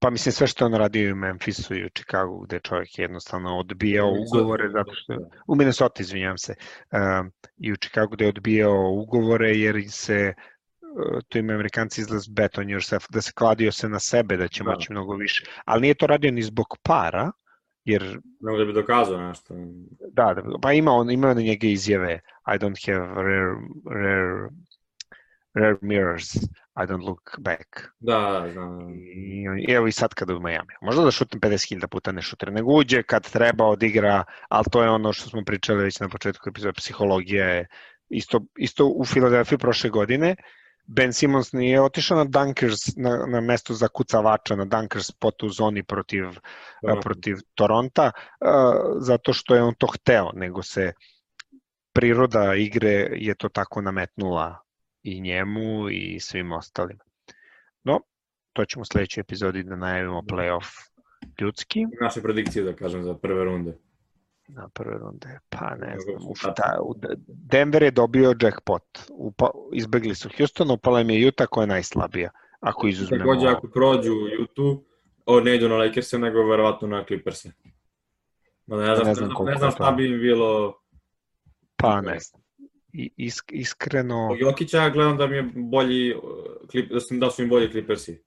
Pa 0.00 0.10
mislim 0.10 0.32
sve 0.32 0.46
što 0.46 0.66
on 0.66 0.74
radio 0.74 1.12
u 1.12 1.16
Memphisu 1.16 1.74
i 1.74 1.84
u 1.84 1.88
Chicago 1.88 2.38
gde 2.38 2.60
čovjek 2.60 2.98
jednostavno 2.98 3.58
odbijao 3.58 4.14
ugovore 4.28 4.70
zato 4.70 4.92
što 4.94 5.14
u 5.46 5.54
Minnesota 5.54 6.02
izvinjam 6.02 6.38
se 6.38 6.54
uh, 6.92 7.26
i 7.56 7.72
u 7.72 7.76
Chicago 7.76 8.08
gde 8.10 8.24
je 8.24 8.28
odbijao 8.28 8.92
ugovore 8.92 9.50
jer 9.50 9.84
se 9.88 10.34
uh, 10.34 11.20
to 11.28 11.38
ima 11.38 11.52
Amerikanci 11.52 12.00
izlaz 12.00 12.28
bet 12.28 12.58
on 12.58 12.66
yourself 12.66 13.06
da 13.10 13.20
se 13.20 13.32
kladio 13.32 13.72
se 13.72 13.88
na 13.88 14.00
sebe 14.00 14.36
da 14.36 14.48
će 14.48 14.64
da. 14.64 14.70
moći 14.70 14.92
mnogo 14.92 15.14
više 15.14 15.44
ali 15.64 15.80
nije 15.80 15.94
to 15.94 16.06
radio 16.06 16.30
ni 16.30 16.42
zbog 16.42 16.76
para 16.82 17.30
jer 17.84 18.18
Nego 18.40 18.58
da 18.58 18.64
bi 18.64 18.72
dokazao 18.72 19.28
nešto. 19.28 19.54
Da, 20.12 20.34
da 20.34 20.42
pa 20.62 20.72
ima 20.72 20.92
on 20.92 21.10
ima 21.10 21.34
na 21.34 21.40
njega 21.40 21.66
izjave 21.66 22.20
I 22.46 22.58
don't 22.58 22.86
have 22.86 23.14
rare, 23.14 23.54
rare 23.90 24.48
Rare 25.54 25.76
Mirrors, 25.82 26.36
I 26.78 26.86
don't 26.86 27.04
look 27.04 27.36
back. 27.38 27.68
Da, 28.00 28.48
znam. 28.52 28.90
I, 28.90 29.46
I 29.68 29.72
evo 29.72 29.86
i 29.86 29.92
sad 29.92 30.14
kada 30.14 30.36
u 30.36 30.40
Miami. 30.40 30.74
Možda 30.82 31.04
da 31.04 31.10
šutim 31.10 31.40
50.000 31.40 31.86
puta 31.86 32.12
ne 32.12 32.22
šutira, 32.22 32.52
nego 32.52 32.72
uđe 32.72 33.02
kad 33.02 33.30
treba, 33.30 33.64
odigra, 33.64 34.24
ali 34.48 34.64
to 34.72 34.82
je 34.82 34.90
ono 34.90 35.12
što 35.12 35.30
smo 35.30 35.44
pričali 35.44 35.82
već 35.82 36.00
na 36.00 36.08
početku 36.08 36.48
epizode, 36.48 36.72
psihologija 36.72 37.46
je 37.46 37.66
isto, 38.08 38.40
isto 38.56 38.86
u 38.86 39.04
Filadelfiji 39.04 39.58
prošle 39.58 39.90
godine, 39.90 40.36
Ben 40.86 41.12
Simmons 41.12 41.52
nije 41.52 41.80
otišao 41.82 42.16
na 42.16 42.24
Dunkers, 42.24 42.96
na, 42.96 43.26
na 43.26 43.40
mesto 43.40 43.74
za 43.74 43.88
kucavača, 43.88 44.56
na 44.56 44.64
Dunkers 44.64 45.06
spot 45.06 45.42
u 45.42 45.48
zoni 45.48 45.82
protiv, 45.82 46.24
da. 46.82 47.00
protiv 47.00 47.36
Toronta, 47.54 48.10
zato 49.00 49.32
što 49.32 49.54
je 49.54 49.62
on 49.62 49.74
to 49.78 49.86
hteo, 49.86 50.30
nego 50.34 50.62
se 50.62 50.92
priroda 51.92 52.54
igre 52.54 53.08
je 53.12 53.34
to 53.34 53.48
tako 53.48 53.80
nametnula 53.80 54.67
i 55.02 55.20
njemu 55.20 55.90
i 55.90 56.20
svim 56.20 56.52
ostalim. 56.52 56.98
No, 57.84 58.00
to 58.52 58.64
ćemo 58.64 58.82
u 58.82 58.84
sledećoj 58.84 59.20
epizodi 59.20 59.62
da 59.62 59.76
najavimo 59.76 60.22
playoff 60.22 60.90
ljudski. 61.40 61.84
Naše 62.00 62.22
predikcije, 62.22 62.64
da 62.64 62.72
kažem, 62.76 63.02
za 63.02 63.14
prve 63.14 63.44
runde. 63.44 63.78
Na 64.48 64.68
prve 64.68 64.98
runde, 64.98 65.38
pa 65.48 65.74
ne 65.74 65.96
znam. 65.98 66.30
U 66.30 66.34
šta, 66.34 66.78
u 66.82 66.94
Denver 67.26 67.82
je 67.82 67.90
dobio 67.90 68.34
jackpot. 68.42 68.98
Upa, 69.10 69.50
izbegli 69.72 70.14
su 70.14 70.28
Houston, 70.36 70.70
upala 70.70 71.00
im 71.00 71.10
je 71.10 71.28
Utah 71.28 71.48
koja 71.50 71.62
je 71.62 71.66
najslabija. 71.66 72.30
Ako 72.60 72.86
izuzmemo... 72.88 73.24
Takođe, 73.24 73.48
ako 73.48 73.68
prođu 73.68 74.12
Utah, 74.42 74.84
o, 75.26 75.40
ne 75.40 75.56
idu 75.56 75.68
na 75.68 75.76
Lakers, 75.76 76.12
nego 76.12 76.46
verovatno 76.46 76.88
na 76.88 77.04
Clippers. 77.04 77.46
Ma 78.66 78.76
ne 78.76 78.96
znam, 78.96 79.06
ne 79.06 79.14
znam, 79.14 79.30
ne 79.44 79.56
znam 79.58 79.70
šta 79.70 79.90
bi 79.92 80.10
im 80.10 80.20
bilo... 80.20 80.80
Pa 81.76 82.00
ne 82.00 82.18
znam 82.18 82.47
is, 83.16 83.38
iskreno... 83.50 84.36
Jokića 84.38 84.90
gledam 84.90 85.16
da 85.16 85.26
mi 85.26 85.36
je 85.36 85.50
bolji, 85.54 86.14
da 86.90 87.00
su, 87.00 87.16
da 87.16 87.30
su 87.30 87.42
im 87.42 87.48
bolji 87.48 87.70
Clippersi. 87.70 88.22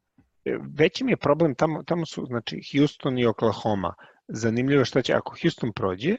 Veći 0.77 1.03
mi 1.03 1.11
je 1.11 1.17
problem, 1.17 1.55
tamo, 1.55 1.83
tamo 1.83 2.05
su, 2.05 2.25
znači, 2.25 2.61
Houston 2.71 3.17
i 3.17 3.25
Oklahoma. 3.25 3.93
Zanimljivo 4.27 4.85
šta 4.85 5.01
će, 5.01 5.13
ako 5.13 5.35
Houston 5.41 5.71
prođe, 5.73 6.15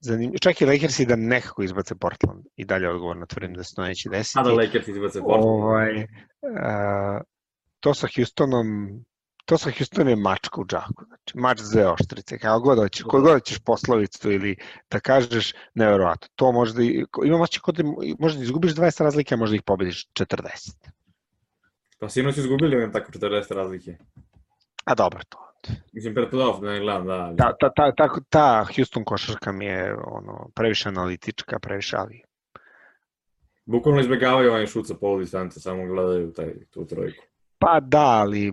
zanimljivo, 0.00 0.38
čak 0.38 0.60
i 0.60 0.64
Lakersi 0.64 1.06
da 1.06 1.16
nekako 1.16 1.62
izbace 1.62 1.94
Portland. 1.94 2.44
I 2.56 2.64
dalje 2.64 2.88
odgovorno 2.88 3.26
tvrdim 3.26 3.54
da 3.54 3.64
se 3.64 3.74
to 3.74 3.82
neće 3.82 4.08
desiti. 4.08 4.38
A 4.38 4.42
da 4.42 4.52
Lakers 4.52 4.88
izbace 4.88 5.20
Portland. 5.20 5.44
Ovaj, 5.44 6.06
a, 6.60 7.20
to 7.80 7.94
sa 7.94 8.08
Houstonom 8.16 8.66
to 9.44 9.58
sa 9.58 9.70
Houston 9.70 10.08
je 10.08 10.16
mačka 10.16 10.60
u 10.60 10.64
džaku, 10.64 11.04
znači 11.06 11.38
mač 11.38 11.60
za 11.60 11.92
oštrice, 11.92 12.38
kako 12.38 12.60
god 12.60 12.78
hoćeš, 12.78 13.02
koji 13.02 13.22
god 13.22 13.32
hoćeš 13.32 13.58
poslovicu 13.58 14.32
ili 14.32 14.56
da 14.90 15.00
kažeš, 15.00 15.52
neverovatno. 15.74 16.28
To 16.34 16.52
možda, 16.52 16.82
ima 17.24 17.38
mač 17.38 17.58
kod 17.58 17.74
da 17.74 17.84
možda 18.18 18.42
izgubiš 18.42 18.74
20 18.74 19.02
razlike, 19.02 19.34
a 19.34 19.38
možda 19.38 19.56
ih 19.56 19.62
pobediš 19.62 20.08
40. 20.12 20.74
Pa 21.98 22.08
sinoć 22.08 22.36
izgubili 22.36 22.76
nam 22.76 22.92
tako 22.92 23.12
40 23.12 23.54
razlike. 23.54 23.96
A 24.84 24.94
dobro 24.94 25.20
to. 25.28 25.38
Mislim, 25.92 26.14
pred 26.14 26.30
playoff, 26.30 26.60
da 26.60 26.70
ne 26.70 26.80
gledam, 26.80 27.06
da. 27.06 27.34
Ta, 27.38 27.56
ta, 27.60 27.70
ta, 27.76 27.92
ta, 27.92 28.20
ta 28.28 28.66
Houston 28.76 29.04
košarka 29.04 29.52
mi 29.52 29.64
je 29.64 29.96
ono, 30.06 30.50
previše 30.54 30.88
analitička, 30.88 31.58
previše 31.58 31.96
ali... 31.96 32.22
Bukvalno 33.64 34.00
izbjegavaju 34.00 34.50
onaj 34.50 34.66
šut 34.66 34.86
sa 34.86 34.94
pol 34.94 35.18
distance, 35.18 35.60
samo 35.60 35.86
gledaju 35.86 36.32
taj, 36.32 36.52
tu 36.70 36.86
trojku. 36.86 37.24
Pa 37.58 37.80
da, 37.80 38.06
ali 38.06 38.52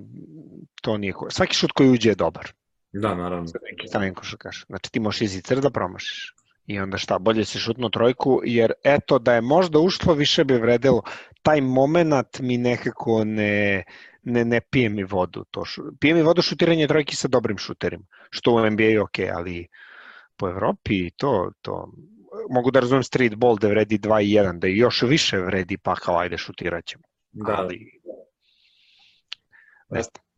to 0.81 0.97
nije... 0.97 1.13
Svaki 1.29 1.55
šut 1.55 1.71
koji 1.71 1.89
uđe 1.89 2.09
je 2.09 2.15
dobar. 2.15 2.51
Da, 2.93 3.15
naravno. 3.15 3.45
Neki 3.71 3.87
stanem 3.87 4.13
košarkaš. 4.13 4.65
Znači 4.65 4.91
ti 4.91 4.99
možeš 4.99 5.21
iz 5.21 5.41
da 5.61 5.69
promašiš. 5.69 6.35
I 6.65 6.79
onda 6.79 6.97
šta, 6.97 7.19
bolje 7.19 7.45
si 7.45 7.59
šutno 7.59 7.89
trojku, 7.89 8.41
jer 8.43 8.73
eto 8.83 9.19
da 9.19 9.33
je 9.33 9.41
možda 9.41 9.79
ušlo, 9.79 10.13
više 10.13 10.43
bi 10.43 10.53
vredelo. 10.53 11.01
Taj 11.41 11.61
moment 11.61 12.39
mi 12.39 12.57
nekako 12.57 13.23
ne, 13.25 13.83
ne, 14.23 14.45
ne 14.45 14.61
pije 14.61 14.89
mi 14.89 15.03
vodu. 15.03 15.45
To 15.51 15.65
šu, 15.65 15.83
pije 15.99 16.13
mi 16.13 16.21
vodu 16.21 16.41
šutiranje 16.41 16.87
trojki 16.87 17.15
sa 17.15 17.27
dobrim 17.27 17.57
šuterima, 17.57 18.03
što 18.29 18.53
u 18.53 18.69
NBA 18.69 18.83
je 18.83 19.01
ok, 19.01 19.19
ali 19.35 19.67
po 20.37 20.49
Evropi 20.49 21.09
to, 21.17 21.51
to 21.61 21.93
mogu 22.49 22.71
da 22.71 22.79
razumem 22.79 23.03
streetball 23.03 23.57
da 23.57 23.67
vredi 23.67 23.97
2 23.97 24.23
i 24.23 24.29
1, 24.37 24.59
da 24.59 24.67
još 24.67 25.01
više 25.01 25.37
vredi 25.37 25.77
pa 25.77 25.95
kao 25.95 26.17
ajde 26.17 26.37
šutirat 26.37 26.85
ćemo. 26.85 27.03
Da. 27.31 27.55
Ali 27.57 28.00
Ne 29.91 30.01
znam. 30.01 30.31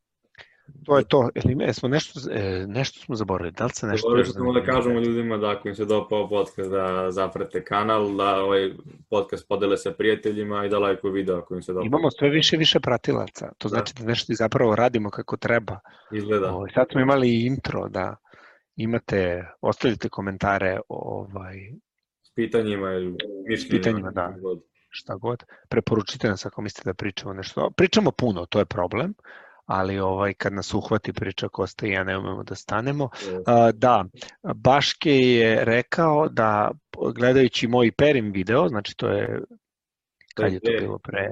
To 0.86 0.98
je 0.98 1.04
to. 1.08 1.30
Ili 1.36 1.56
me, 1.56 1.74
smo 1.74 1.90
nešto, 1.90 2.20
e, 2.32 2.66
nešto 2.68 3.00
smo 3.00 3.16
zaboravili. 3.16 3.52
Da 3.52 3.66
li 3.66 3.72
se 3.74 3.88
nešto... 3.88 4.08
Zaboravili 4.08 4.34
smo 4.34 4.54
da 4.54 4.64
kažemo 4.64 5.00
ljudima 5.00 5.38
da 5.38 5.50
ako 5.50 5.68
im 5.68 5.76
se 5.76 5.86
dopao 5.86 6.30
podcast 6.30 6.70
da 6.70 7.12
zaprate 7.12 7.64
kanal, 7.64 8.16
da 8.18 8.44
ovaj 8.44 8.72
podcast 9.10 9.48
podele 9.48 9.78
sa 9.78 9.92
prijateljima 9.92 10.66
i 10.66 10.70
da 10.70 10.80
lajkuju 10.80 11.14
video 11.14 11.38
ako 11.38 11.56
im 11.56 11.62
se 11.62 11.74
dopao. 11.74 11.86
Imamo 11.86 12.12
sve 12.12 12.30
više 12.30 12.58
više 12.58 12.80
pratilaca. 12.80 13.52
To 13.58 13.70
da. 13.70 13.70
znači 13.70 13.94
da 14.00 14.06
nešto 14.06 14.34
zapravo 14.34 14.76
radimo 14.76 15.10
kako 15.10 15.38
treba. 15.38 15.80
Izgleda. 16.12 16.52
Ovaj, 16.54 16.72
sad 16.74 16.86
smo 16.92 17.02
imali 17.02 17.46
intro 17.46 17.90
da 17.90 18.16
imate, 18.76 19.46
ostavite 19.62 20.10
komentare 20.10 20.80
ovaj, 20.90 21.56
s 22.24 22.34
pitanjima 22.36 22.92
ili 22.92 23.16
mišljenima. 23.48 23.78
pitanjima, 23.78 24.12
da. 24.12 24.36
God 24.42 24.60
šta 24.94 25.16
god. 25.16 25.44
Preporučite 25.70 26.28
nas 26.30 26.46
ako 26.46 26.62
mislite 26.62 26.90
da 26.90 26.94
pričamo 26.94 27.34
nešto. 27.34 27.72
Pričamo 27.78 28.12
puno, 28.12 28.46
to 28.46 28.60
je 28.60 28.66
problem, 28.66 29.14
ali 29.66 30.00
ovaj 30.00 30.34
kad 30.34 30.54
nas 30.54 30.74
uhvati 30.74 31.14
priča 31.14 31.48
Kosta 31.48 31.88
i 31.88 31.92
ja 31.92 32.04
ne 32.04 32.18
umemo 32.18 32.44
da 32.44 32.56
stanemo. 32.56 33.10
Da, 33.74 34.06
Baške 34.56 35.12
je 35.12 35.66
rekao 35.66 36.30
da 36.30 36.72
gledajući 37.16 37.68
moj 37.68 37.92
Perim 37.92 38.32
video, 38.32 38.68
znači 38.68 38.98
to 38.98 39.08
je 39.08 39.40
kad 40.36 40.54
je 40.54 40.60
to 40.60 40.72
bilo 40.80 41.00
pre, 41.00 41.30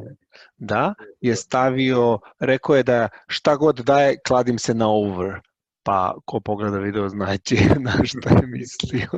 da, 0.57 0.93
je 1.21 1.35
stavio, 1.35 2.19
rekao 2.39 2.75
je 2.75 2.83
da 2.83 3.09
šta 3.27 3.55
god 3.55 3.79
daje, 3.79 4.17
kladim 4.27 4.59
se 4.59 4.73
na 4.73 4.89
over, 4.89 5.39
pa 5.83 6.15
ko 6.25 6.39
pogleda 6.39 6.77
video 6.77 7.09
znaće 7.09 7.55
na 7.85 7.91
šta 8.03 8.29
je 8.29 8.47
mislio. 8.47 9.09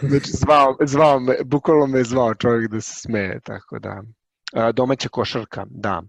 Znači, 0.00 0.30
zvao, 0.30 0.76
zvao 0.86 1.20
me, 1.20 1.34
bukvalno 1.44 1.86
me 1.86 2.04
zvao 2.04 2.34
čovjek 2.34 2.70
da 2.70 2.80
se 2.80 2.94
smeje, 3.00 3.40
tako 3.44 3.78
da. 3.78 4.02
Domaća 4.72 5.08
košarka, 5.08 5.66
da, 5.70 6.02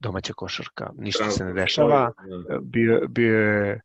domaća 0.00 0.32
košarka, 0.32 0.90
ništa 0.98 1.30
se 1.30 1.44
ne 1.44 1.52
dešava. 1.52 2.12
Da. 2.48 2.58
Bio, 2.60 3.00
bio 3.08 3.38
je 3.38 3.80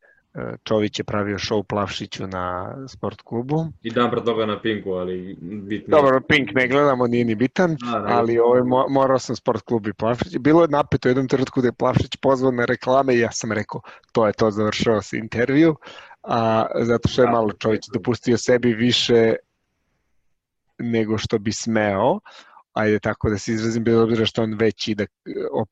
Čović 0.64 0.98
je 0.98 1.04
pravio 1.04 1.38
show 1.38 1.62
Plavšiću 1.62 2.26
na 2.26 2.76
sport 2.88 3.22
klubu. 3.22 3.66
I 3.82 3.90
dan 3.90 4.10
pre 4.10 4.24
toga 4.24 4.46
na 4.46 4.60
Pinku, 4.60 4.90
ali 4.90 5.36
bitno. 5.40 5.96
Dobro, 5.96 6.20
Pink 6.28 6.48
ne 6.54 6.68
gledamo, 6.68 7.06
nije 7.06 7.24
ni 7.24 7.34
bitan, 7.34 7.70
A, 7.70 7.98
da, 8.00 8.06
ali 8.08 8.38
ovaj, 8.38 8.62
morao 8.88 9.18
sam 9.18 9.36
sport 9.36 9.62
klub 9.62 9.86
i 9.86 9.92
Plavšić. 9.92 10.36
Bilo 10.38 10.62
je 10.62 10.68
napeto 10.68 11.08
u 11.08 11.10
jednom 11.10 11.28
trenutku 11.28 11.60
da 11.60 11.68
je 11.68 11.72
Plavšić 11.72 12.16
pozvan 12.16 12.54
na 12.54 12.64
reklame 12.64 13.14
i 13.14 13.18
ja 13.18 13.32
sam 13.32 13.52
rekao, 13.52 13.80
to 14.12 14.26
je 14.26 14.32
to, 14.32 14.50
završao 14.50 15.02
se 15.02 15.18
intervju, 15.18 15.76
a 16.22 16.66
zato 16.80 17.08
što 17.08 17.22
je 17.22 17.26
da. 17.26 17.32
malo 17.32 17.52
Čović 17.52 17.82
dopustio 17.94 18.38
sebi 18.38 18.74
više 18.74 19.34
nego 20.78 21.18
što 21.18 21.38
bi 21.38 21.52
smeo, 21.52 22.18
ajde 22.72 22.98
tako 22.98 23.30
da 23.30 23.38
se 23.38 23.52
izrazim, 23.52 23.84
bez 23.84 23.96
obzira 23.98 24.26
što 24.26 24.42
on 24.42 24.54
veći 24.54 24.94
da, 24.94 25.06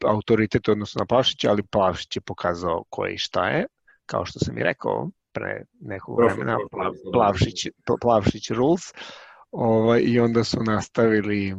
autoritet 0.07 0.69
odnosno 0.69 0.99
na 0.99 1.07
Plavšića, 1.07 1.51
ali 1.51 1.63
Plavšić 1.63 2.17
je 2.17 2.21
pokazao 2.21 2.85
ko 2.89 3.07
je 3.07 3.15
i 3.15 3.19
šta 3.19 3.49
je, 3.49 3.67
kao 4.07 4.25
što 4.25 4.39
sam 4.39 4.59
i 4.59 4.63
rekao 4.63 5.11
pre 5.33 5.65
nekog 5.81 6.19
vremena, 6.19 6.57
Plavšić, 7.13 7.67
Plavšić 8.01 8.51
rules, 8.51 8.83
ovaj, 9.51 10.01
i 10.05 10.21
onda 10.21 10.45
su 10.45 10.63
nastavili 10.63 11.57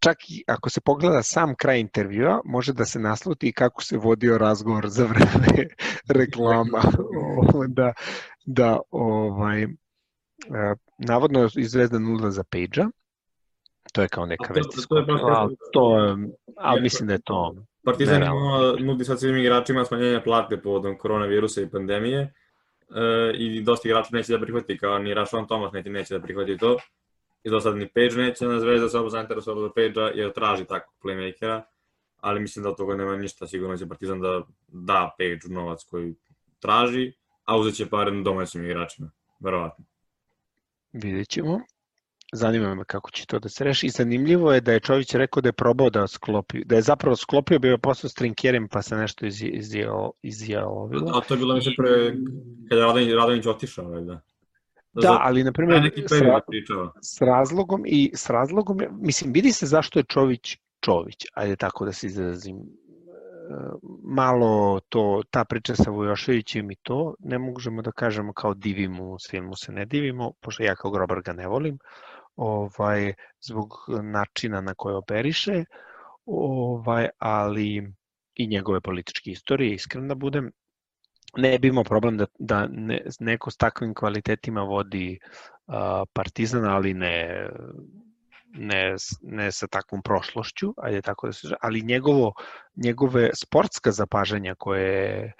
čak 0.00 0.16
i 0.28 0.44
ako 0.46 0.70
se 0.70 0.80
pogleda 0.80 1.22
sam 1.22 1.54
kraj 1.54 1.80
intervjua, 1.80 2.40
može 2.44 2.72
da 2.72 2.84
se 2.84 2.98
nasluti 2.98 3.52
kako 3.52 3.82
se 3.82 3.96
vodio 3.96 4.38
razgovor 4.38 4.88
za 4.88 5.04
vreme 5.04 5.68
reklama. 6.20 6.82
da, 7.68 7.92
da 8.46 8.78
ovaj, 8.90 9.66
navodno 10.98 11.40
je 11.40 11.48
izvezda 11.56 11.98
nula 11.98 12.30
za 12.30 12.44
Page-a, 12.44 12.88
to 13.92 14.02
je 14.02 14.08
kao 14.08 14.26
neka 14.26 14.52
vest. 14.54 14.88
To, 14.88 15.02
to, 15.02 15.18
to, 15.18 15.50
to, 15.72 16.16
ali 16.56 16.80
mislim 16.80 17.06
da 17.06 17.12
je 17.12 17.20
to 17.24 17.54
Partizan 17.84 18.22
nudi 18.80 19.04
sad 19.04 19.20
svim 19.20 19.36
igračima 19.36 19.84
smanjenje 19.84 20.20
plate 20.24 20.62
povodom 20.62 20.98
koronavirusa 20.98 21.60
i 21.60 21.70
pandemije 21.70 22.20
e, 22.20 23.32
i 23.34 23.62
dosta 23.62 23.88
igrača 23.88 24.08
neće 24.12 24.32
da 24.32 24.40
prihvati, 24.40 24.78
kao 24.78 24.98
ni 24.98 25.14
Rašon 25.14 25.46
Thomas 25.46 25.72
neće, 25.72 25.90
neće 25.90 26.14
da 26.14 26.22
prihvati 26.22 26.58
to 26.58 26.76
i 27.44 27.50
do 27.50 27.60
sad 27.60 27.76
ni 27.76 27.88
Page 27.88 28.22
neće 28.22 28.46
na 28.46 28.60
zvezda 28.60 28.88
se 28.88 28.98
ovo 28.98 29.08
zainteresovalo 29.08 29.62
za 29.62 29.72
Page-a 29.74 30.10
jer 30.14 30.32
traži 30.32 30.64
takvog 30.64 30.94
playmakera, 31.04 31.62
ali 32.20 32.40
mislim 32.40 32.62
da 32.62 32.68
od 32.68 32.76
toga 32.76 32.96
nema 32.96 33.16
ništa, 33.16 33.46
sigurno 33.46 33.76
će 33.76 33.88
Partizan 33.88 34.20
da 34.20 34.42
da 34.68 35.14
Page 35.18 35.54
novac 35.54 35.84
koji 35.84 36.14
traži, 36.60 37.12
a 37.44 37.58
uzet 37.58 37.74
će 37.74 37.88
pare 37.88 38.10
na 38.10 38.22
domaćim 38.22 38.64
igračima, 38.64 39.10
verovatno. 39.40 39.84
Vidjet 40.92 41.28
ćemo. 41.28 41.60
Zanima 42.32 42.74
me 42.74 42.84
kako 42.84 43.10
će 43.10 43.26
to 43.26 43.38
da 43.38 43.48
se 43.48 43.64
reši. 43.64 43.86
I 43.86 43.90
zanimljivo 43.90 44.52
je 44.52 44.60
da 44.60 44.72
je 44.72 44.80
Čović 44.80 45.14
rekao 45.14 45.40
da 45.40 45.48
je 45.48 45.52
probao 45.52 45.90
da 45.90 46.06
sklopi, 46.06 46.64
da 46.64 46.76
je 46.76 46.82
zapravo 46.82 47.16
sklopio, 47.16 47.58
bio 47.58 47.70
je 47.70 47.78
posao 47.78 48.10
s 48.10 48.14
Trinkerem, 48.14 48.68
pa 48.68 48.82
se 48.82 48.96
nešto 48.96 49.26
izjalovilo. 50.22 51.10
A 51.14 51.20
to 51.20 51.34
je 51.34 51.38
bilo 51.38 51.54
mislim 51.54 51.74
pre, 51.78 52.14
kada 52.68 52.80
je 52.80 52.86
Radonjić, 52.86 53.14
Radonjić 53.14 53.46
otišao, 53.46 54.00
da? 54.00 54.20
Da, 54.92 55.18
ali 55.22 55.44
na 55.44 55.52
primjer 55.52 55.90
s, 55.96 56.12
ra- 56.12 56.40
s 57.02 57.20
razlogom 57.20 57.82
i 57.86 58.10
s 58.14 58.30
razlogom, 58.30 58.78
mislim, 59.00 59.32
vidi 59.32 59.52
se 59.52 59.66
zašto 59.66 59.98
je 59.98 60.04
Čović 60.08 60.56
Čović, 60.80 61.26
ajde 61.34 61.56
tako 61.56 61.84
da 61.84 61.92
se 61.92 62.06
izrazim. 62.06 62.56
E, 62.56 62.62
Malo 64.04 64.80
to, 64.88 65.22
ta 65.30 65.44
priča 65.44 65.74
sa 65.74 65.90
Vujoševićem 65.90 66.70
i 66.70 66.76
to, 66.82 67.14
ne 67.18 67.38
možemo 67.38 67.82
da 67.82 67.92
kažemo 67.92 68.32
kao 68.32 68.54
divimo 68.54 69.18
se 69.18 69.36
ili 69.36 69.46
mu 69.46 69.56
se 69.56 69.72
ne 69.72 69.84
divimo, 69.84 70.32
pošto 70.40 70.62
ja 70.62 70.74
kao 70.74 70.90
grobar 70.90 71.22
ga 71.22 71.32
ne 71.32 71.48
volim, 71.48 71.78
ovaj, 72.36 73.12
zbog 73.40 73.68
načina 74.02 74.60
na 74.60 74.74
koje 74.74 74.96
operiše, 74.96 75.64
ovaj, 76.26 77.08
ali 77.18 77.92
i 78.34 78.46
njegove 78.46 78.80
političke 78.80 79.30
istorije, 79.30 79.74
iskreno 79.74 80.08
da 80.08 80.14
budem, 80.14 80.50
ne 81.36 81.58
bi 81.58 81.68
imao 81.68 81.84
problem 81.84 82.16
da, 82.16 82.26
da 82.38 82.66
ne, 82.70 83.02
neko 83.20 83.50
s 83.50 83.56
takvim 83.56 83.94
kvalitetima 83.94 84.60
vodi 84.60 85.18
a, 85.66 86.04
Partizan, 86.12 86.64
ali 86.64 86.94
ne, 86.94 87.48
ne, 88.54 88.94
ne 89.22 89.52
sa 89.52 89.66
takvom 89.66 90.02
prošlošću, 90.02 90.74
ajde 90.76 91.02
tako 91.02 91.26
da 91.26 91.32
se 91.32 91.48
ali 91.60 91.82
njegovo, 91.82 92.32
njegove 92.76 93.30
sportska 93.34 93.90
zapažanja 93.90 94.54
koje 94.58 94.92
je 94.92 95.24
e, 95.24 95.32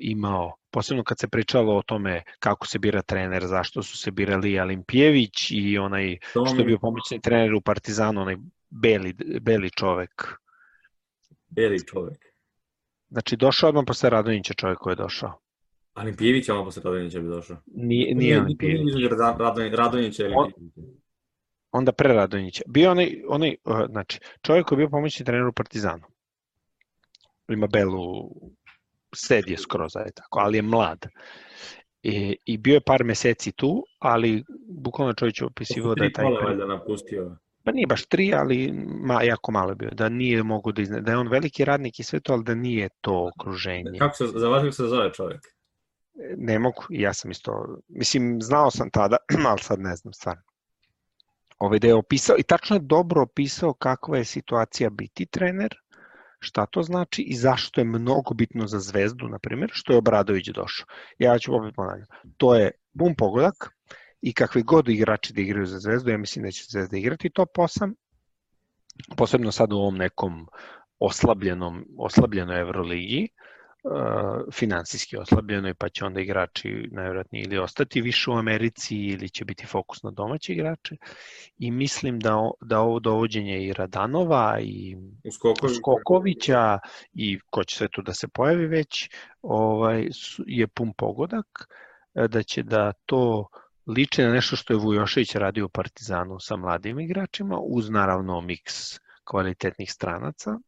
imao, 0.00 0.54
posebno 0.78 1.04
kad 1.04 1.18
se 1.18 1.28
pričalo 1.28 1.76
o 1.76 1.82
tome 1.82 2.22
kako 2.38 2.66
se 2.66 2.78
bira 2.78 3.02
trener, 3.02 3.46
zašto 3.46 3.82
su 3.82 3.96
se 3.98 4.10
birali 4.10 4.60
Alimpijević 4.60 5.50
i 5.50 5.78
onaj 5.78 6.18
To 6.34 6.46
što 6.46 6.58
je 6.58 6.64
bio 6.64 6.78
pomoćni 6.78 7.20
trener 7.20 7.54
u 7.54 7.60
Partizanu, 7.60 8.20
onaj 8.20 8.36
beli, 8.70 9.14
beli 9.40 9.70
čovek. 9.70 10.26
beli 11.48 11.86
čovek. 11.86 12.18
Znači, 13.10 13.36
došao 13.36 13.68
odmah 13.68 13.84
posle 13.86 14.10
Radonjića 14.10 14.54
čovek 14.54 14.78
koji 14.78 14.92
je 14.92 14.96
došao. 14.96 15.40
Ali 15.94 16.16
Pijević, 16.16 16.48
ono 16.48 16.64
posle 16.64 16.82
Radonjića 16.84 17.20
bi 17.20 17.28
došao. 17.28 17.56
Nije, 17.66 18.14
nije 18.14 18.38
Alimpijević. 18.40 18.94
Nije 18.94 19.08
Radonjić, 19.38 19.72
Radonjića 19.74 20.24
ili 20.24 20.34
On- 20.36 20.52
onda 21.72 21.92
pre 21.92 22.12
Radonjića. 22.14 22.62
Bio 22.66 22.90
onaj, 22.90 23.22
onaj 23.28 23.56
uh, 23.64 23.76
znači, 23.90 24.18
čovjek 24.42 24.66
koji 24.66 24.76
je 24.76 24.78
bio 24.78 24.88
pomoćni 24.90 25.26
trener 25.26 25.46
u 25.46 25.52
Partizanu. 25.52 26.04
Ima 27.48 27.66
belu, 27.66 28.30
sed 29.14 29.48
je 29.48 29.58
skroz, 29.58 29.96
ajde 29.96 30.12
tako, 30.14 30.38
ali 30.38 30.58
je 30.58 30.62
mlad. 30.62 31.06
I, 32.02 32.36
I 32.44 32.56
bio 32.58 32.74
je 32.74 32.80
par 32.80 33.04
meseci 33.04 33.52
tu, 33.52 33.84
ali 33.98 34.44
bukvalno 34.68 35.12
čovjek 35.12 35.40
je 35.40 35.46
opisivao 35.46 35.94
da 35.94 36.04
je 36.04 36.12
taj... 36.12 36.24
Tri 36.24 36.44
valjda 36.44 36.66
napustio. 36.66 37.36
Pa 37.64 37.72
nije 37.72 37.86
baš 37.86 38.06
tri, 38.06 38.34
ali 38.34 38.72
ma, 39.04 39.22
jako 39.22 39.52
malo 39.52 39.70
je 39.70 39.74
bio. 39.74 39.90
Da 39.92 40.08
nije 40.08 40.42
mogu 40.42 40.72
da 40.72 40.82
izne... 40.82 41.00
Da 41.00 41.10
je 41.10 41.18
on 41.18 41.28
veliki 41.28 41.64
radnik 41.64 42.00
i 42.00 42.02
sve 42.02 42.20
to, 42.20 42.32
ali 42.32 42.44
da 42.44 42.54
nije 42.54 42.88
to 43.00 43.30
okruženje. 43.34 43.98
Kako 43.98 44.16
se, 44.16 44.26
za 44.26 44.48
vas 44.48 44.60
kako 44.60 44.72
se 44.72 44.86
zove 44.86 45.12
čovek? 45.12 45.40
Ne 46.36 46.58
mogu, 46.58 46.84
ja 46.90 47.14
sam 47.14 47.30
isto, 47.30 47.78
mislim, 47.88 48.42
znao 48.42 48.70
sam 48.70 48.90
tada, 48.90 49.16
ali 49.50 49.58
sad 49.60 49.80
ne 49.80 49.96
znam 49.96 50.12
stvarno. 50.12 50.42
Ovaj 51.58 51.78
da 51.78 51.86
je 51.86 51.94
opisao, 51.94 52.36
i 52.38 52.42
tačno 52.42 52.76
je 52.76 52.80
dobro 52.82 53.22
opisao 53.22 53.72
kakva 53.72 54.18
je 54.18 54.24
situacija 54.24 54.90
biti 54.90 55.26
trener, 55.26 55.74
šta 56.38 56.66
to 56.66 56.82
znači 56.82 57.22
i 57.22 57.36
zašto 57.36 57.80
je 57.80 57.84
mnogo 57.84 58.34
bitno 58.34 58.66
za 58.66 58.78
Zvezdu, 58.78 59.28
na 59.28 59.38
primjer, 59.38 59.70
što 59.72 59.92
je 59.92 59.98
Obradović 59.98 60.48
došao. 60.48 60.86
Ja 61.18 61.38
ću 61.38 61.56
opet 61.56 61.74
ponavljam. 61.74 62.06
To 62.36 62.54
je 62.54 62.70
bum 62.92 63.14
pogodak 63.14 63.76
i 64.20 64.32
kakvi 64.32 64.62
god 64.62 64.88
igrači 64.88 65.32
da 65.32 65.40
igraju 65.40 65.66
za 65.66 65.78
Zvezdu, 65.78 66.10
ja 66.10 66.18
mislim 66.18 66.44
da 66.44 66.50
će 66.50 66.64
Zvezda 66.68 66.96
igrati 66.96 67.30
top 67.30 67.48
8, 67.56 67.94
posebno 69.16 69.52
sad 69.52 69.72
u 69.72 69.76
ovom 69.76 69.96
nekom 69.96 70.46
oslabljenom, 70.98 71.84
oslabljenoj 71.98 72.60
Euroligi, 72.60 73.28
uh, 73.32 73.48
finansijski 74.52 75.16
oslabljenoj, 75.16 75.74
pa 75.74 75.88
će 75.88 76.04
onda 76.04 76.20
igrači 76.20 76.88
najvjerojatnije 76.92 77.44
ili 77.44 77.58
ostati 77.58 78.00
više 78.00 78.30
u 78.30 78.34
Americi 78.34 78.96
ili 78.96 79.28
će 79.28 79.44
biti 79.44 79.66
fokus 79.66 80.02
na 80.02 80.10
domaće 80.10 80.52
igrače. 80.52 80.96
I 81.58 81.70
mislim 81.70 82.20
da, 82.20 82.50
da 82.60 82.80
ovo 82.80 83.00
dovođenje 83.00 83.64
i 83.64 83.72
Radanova 83.72 84.58
i 84.60 84.96
U 85.24 85.32
skokovi? 85.32 85.74
Skokovića 85.74 86.78
i 87.12 87.38
ko 87.50 87.64
će 87.64 87.76
sve 87.76 87.88
tu 87.88 88.02
da 88.02 88.14
se 88.14 88.28
pojavi 88.28 88.66
već, 88.66 89.10
ovaj, 89.42 90.08
je 90.46 90.68
pun 90.68 90.92
pogodak, 90.92 91.68
e, 92.14 92.28
da 92.28 92.42
će 92.42 92.62
da 92.62 92.92
to 92.92 93.48
liči 93.86 94.22
na 94.22 94.32
nešto 94.32 94.56
što 94.56 94.72
je 94.72 94.78
Vujošević 94.78 95.34
radio 95.34 95.66
u 95.66 95.68
Partizanu 95.68 96.40
sa 96.40 96.56
mladim 96.56 97.00
igračima, 97.00 97.58
uz 97.60 97.90
naravno 97.90 98.40
miks 98.40 98.98
kvalitetnih 99.24 99.92
stranaca. 99.92 100.58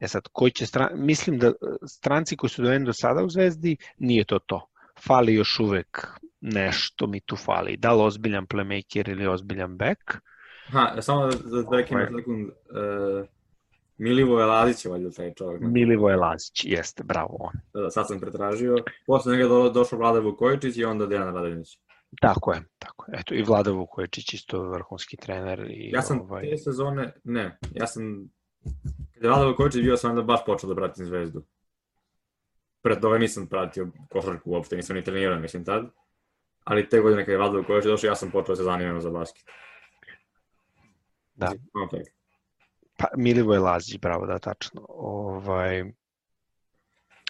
E 0.00 0.08
sad, 0.08 0.22
koji 0.32 0.50
će 0.50 0.66
stran... 0.66 0.88
mislim 0.94 1.38
da 1.38 1.46
e, 1.46 1.52
stranci 1.86 2.36
koji 2.36 2.50
su 2.50 2.62
dovedeni 2.62 2.86
do 2.86 2.92
sada 2.92 3.24
u 3.24 3.28
Zvezdi, 3.28 3.76
nije 3.98 4.24
to 4.24 4.38
to. 4.38 4.68
Fali 5.06 5.34
još 5.34 5.60
uvek 5.60 6.06
nešto 6.40 7.06
mi 7.06 7.20
tu 7.20 7.36
fali. 7.36 7.76
Da 7.76 7.92
li 7.92 8.02
ozbiljan 8.02 8.46
playmaker 8.46 9.10
ili 9.10 9.26
ozbiljan 9.26 9.76
back? 9.76 10.00
Ha, 10.72 11.02
samo 11.02 11.26
da, 11.26 11.36
da, 11.36 11.62
da 11.62 11.76
rekam 11.76 11.96
Ovaj. 11.96 12.10
na 12.10 12.18
sekund. 12.18 12.48
Uh, 12.48 13.26
Milivoje 13.98 14.46
Lazić 14.46 14.84
je 14.84 14.90
valjda 14.90 15.10
taj 15.10 15.34
čovjek. 15.34 15.62
Milivoje 15.62 16.16
Lazić, 16.16 16.64
jeste, 16.64 17.02
bravo 17.04 17.36
on. 17.40 17.52
Da, 17.74 17.80
da, 17.80 17.90
sad 17.90 18.08
sam 18.08 18.20
pretražio. 18.20 18.76
Posle 19.06 19.32
njega 19.32 19.48
do, 19.48 19.70
došao 19.70 19.98
Vlada 19.98 20.20
Vukojičić 20.20 20.76
i 20.76 20.84
onda 20.84 21.06
Dejan 21.06 21.34
Radonjić. 21.34 21.78
Tako 22.20 22.52
je, 22.52 22.62
tako 22.78 23.10
je. 23.10 23.18
Eto, 23.20 23.34
i 23.34 23.42
Vlada 23.42 23.70
Vukojičić 23.70 24.34
isto 24.34 24.62
vrhunski 24.62 25.16
trener. 25.16 25.60
I, 25.70 25.90
Ja 25.92 26.02
sam 26.02 26.20
ovaj, 26.20 26.50
te 26.50 26.56
sezone, 26.56 27.12
ne, 27.24 27.58
ja 27.74 27.86
sam, 27.86 28.28
kada 29.14 29.26
je 29.26 29.28
Vlada 29.28 29.46
Vukojičić 29.46 29.82
bio 29.82 29.96
sam 29.96 30.10
onda 30.10 30.22
baš 30.22 30.44
počeo 30.46 30.68
da 30.68 30.74
pratim 30.74 31.04
zvezdu. 31.04 31.42
Pre 32.82 33.00
toga 33.00 33.18
nisam 33.18 33.46
pratio 33.46 33.88
košarku 34.10 34.50
uopšte, 34.50 34.76
nisam 34.76 34.96
ni 34.96 35.04
trenirao, 35.04 35.38
mislim 35.38 35.64
tad. 35.64 35.90
Ali 36.64 36.88
te 36.88 37.00
godine 37.00 37.22
kada 37.22 37.32
je 37.32 37.38
Vlada 37.38 37.58
Vukojičić 37.58 37.90
došao, 37.90 38.08
ja 38.08 38.14
sam 38.14 38.30
počeo 38.30 38.52
da 38.52 38.56
se 38.56 38.62
zanimam 38.62 39.00
za 39.00 39.10
basket. 39.10 39.44
Da. 41.34 41.46
Tako. 41.46 41.98
pa, 42.96 43.06
Milivoje 43.16 43.60
Lazić, 43.60 43.98
bravo, 43.98 44.26
da, 44.26 44.38
tačno. 44.38 44.86
Ovaj, 44.88 45.84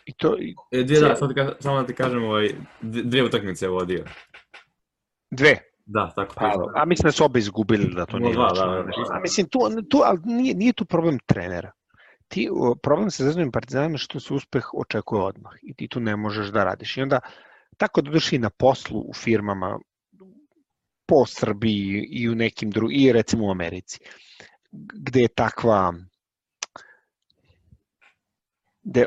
I 0.07 0.13
to, 0.17 0.37
i 0.39 0.55
E, 0.71 0.83
dvije, 0.83 1.01
da, 1.01 1.17
sad 1.17 1.31
samo 1.61 1.81
da 1.81 1.87
ti 1.87 1.95
kažem, 1.95 2.25
ovaj, 2.25 2.51
dvije 2.83 3.25
utakmice 3.25 3.65
je 3.65 3.69
vodio. 3.71 4.05
dve, 5.31 5.59
Da, 5.91 6.13
tako 6.17 6.35
Pa, 6.37 6.53
a 6.75 6.85
mislim 6.85 7.09
da 7.09 7.13
su 7.13 7.25
oba 7.25 7.39
izgubili 7.39 7.95
da 7.95 8.07
to 8.07 8.19
nije 8.19 8.35
Dva, 8.35 8.45
važno. 8.45 8.67
da, 8.67 8.83
da. 8.83 9.17
A 9.17 9.21
mislim, 9.21 9.49
tu, 9.49 9.59
tu, 9.91 10.01
ali 10.05 10.21
nije, 10.25 10.55
nije 10.55 10.73
tu 10.73 10.85
problem 10.85 11.19
trenera. 11.27 11.73
Ti, 12.29 12.49
problem 12.83 13.11
sa 13.11 13.25
Partizanom 13.53 13.93
je 13.93 13.99
što 13.99 14.21
se 14.21 14.35
uspeh 14.35 14.75
očekuje 14.75 15.23
odmah 15.23 15.53
i 15.63 15.75
ti 15.75 15.89
tu 15.89 16.01
ne 16.01 16.17
možeš 16.17 16.49
da 16.49 16.65
radiš. 16.65 16.97
I 16.97 17.03
onda, 17.03 17.21
tako 17.77 18.03
da 18.03 18.11
došli 18.11 18.39
na 18.39 18.51
poslu 18.51 19.01
u 19.01 19.15
firmama 19.15 19.79
po 21.07 21.27
Srbiji 21.27 22.07
i 22.11 22.29
u 22.29 22.35
nekim 22.35 22.71
drugim, 22.71 23.01
i 23.01 23.13
recimo 23.13 23.47
u 23.47 23.51
Americi, 23.51 23.99
gde 24.73 25.21
je 25.21 25.29
takva, 25.29 25.95
gde 28.83 29.07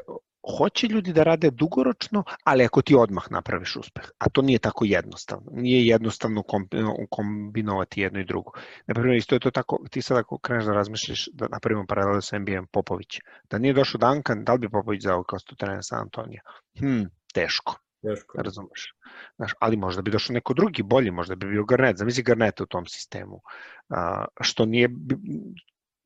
hoće 0.58 0.88
ljudi 0.88 1.14
da 1.14 1.24
rade 1.24 1.52
dugoročno, 1.52 2.24
ali 2.44 2.66
ako 2.66 2.82
ti 2.82 2.96
odmah 2.96 3.24
napraviš 3.32 3.76
uspeh, 3.76 4.04
a 4.18 4.30
to 4.30 4.42
nije 4.42 4.60
tako 4.60 4.86
jednostavno. 4.86 5.52
Nije 5.52 5.88
jednostavno 5.88 6.42
kombi- 6.42 7.06
kombinovati 7.10 8.02
jedno 8.02 8.20
i 8.20 8.26
drugo. 8.26 8.52
Na 8.88 8.94
primjer, 8.94 9.18
isto 9.18 9.36
je 9.36 9.40
to 9.40 9.52
tako, 9.52 9.80
ti 9.92 10.02
sad 10.02 10.18
ako 10.18 10.38
kreneš 10.38 10.66
da 10.66 10.74
razmišljaš, 10.74 11.30
da 11.34 11.48
napravimo 11.48 11.86
paralelu 11.88 12.22
sa 12.22 12.40
NBA 12.40 12.64
Popović, 12.72 13.20
da 13.50 13.58
nije 13.58 13.74
došao 13.74 14.00
Duncan, 14.00 14.44
da 14.44 14.54
li 14.54 14.60
bi 14.60 14.70
Popović 14.70 15.02
zao 15.04 15.24
kao 15.24 15.40
sto 15.40 15.56
trener 15.56 15.80
San 15.82 16.00
Antonija? 16.00 16.42
Hm, 16.80 17.04
teško, 17.34 17.76
Teško. 18.02 18.42
razumeš. 18.42 18.94
Znaš, 19.36 19.52
ali 19.60 19.78
možda 19.78 20.02
bi 20.02 20.12
došao 20.12 20.34
neko 20.34 20.54
drugi, 20.54 20.84
bolji, 20.84 21.12
možda 21.12 21.36
bi 21.36 21.48
bio 21.48 21.66
Garnet, 21.66 21.98
zamisli 21.98 22.24
Garneta 22.24 22.64
u 22.64 22.68
tom 22.68 22.86
sistemu, 22.86 23.42
a, 23.90 24.26
što 24.42 24.66
nije, 24.66 24.90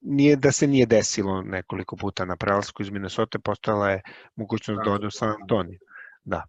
nije 0.06 0.36
da 0.36 0.52
se 0.52 0.68
nije 0.68 0.86
desilo 0.86 1.42
nekoliko 1.42 1.96
puta 1.96 2.26
na 2.26 2.36
prelasku 2.36 2.84
iz 2.84 2.90
Minnesota, 2.90 3.40
postojala 3.40 3.90
je 3.90 4.02
mogućnost 4.36 4.82
da 4.86 4.92
ode 4.92 5.08
u 5.08 5.12
San 5.12 5.30
Antonio. 5.42 5.80
Da. 6.24 6.44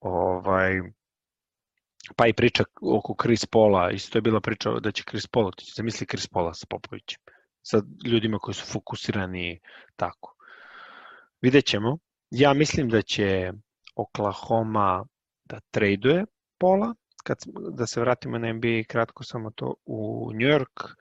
Ovaj, 0.00 0.80
pa 2.16 2.26
i 2.26 2.32
priča 2.32 2.64
oko 2.82 3.14
Chris 3.22 3.46
Paula, 3.46 3.90
isto 3.90 4.18
je 4.18 4.22
bila 4.22 4.40
priča 4.40 4.70
da 4.80 4.92
će 4.92 5.04
Chris 5.08 5.26
Paul 5.26 5.46
otići. 5.46 5.72
Zamisli 5.76 6.06
Chris 6.06 6.26
Paula 6.26 6.54
sa 6.54 6.66
Popovićem. 6.70 7.20
Sa 7.62 7.82
ljudima 8.06 8.38
koji 8.38 8.54
su 8.54 8.72
fokusirani 8.72 9.60
tako. 9.96 10.34
Vidjet 11.40 11.64
ćemo. 11.64 11.98
Ja 12.30 12.54
mislim 12.54 12.88
da 12.88 13.02
će 13.02 13.52
Oklahoma 13.96 15.04
da 15.44 15.60
traduje 15.70 16.24
Pola, 16.58 16.94
kad, 17.24 17.38
da 17.70 17.86
se 17.86 18.00
vratimo 18.00 18.38
na 18.38 18.52
NBA 18.52 18.82
kratko 18.88 19.24
samo 19.24 19.50
to 19.50 19.74
u 19.86 20.30
New 20.34 20.48
York, 20.48 20.94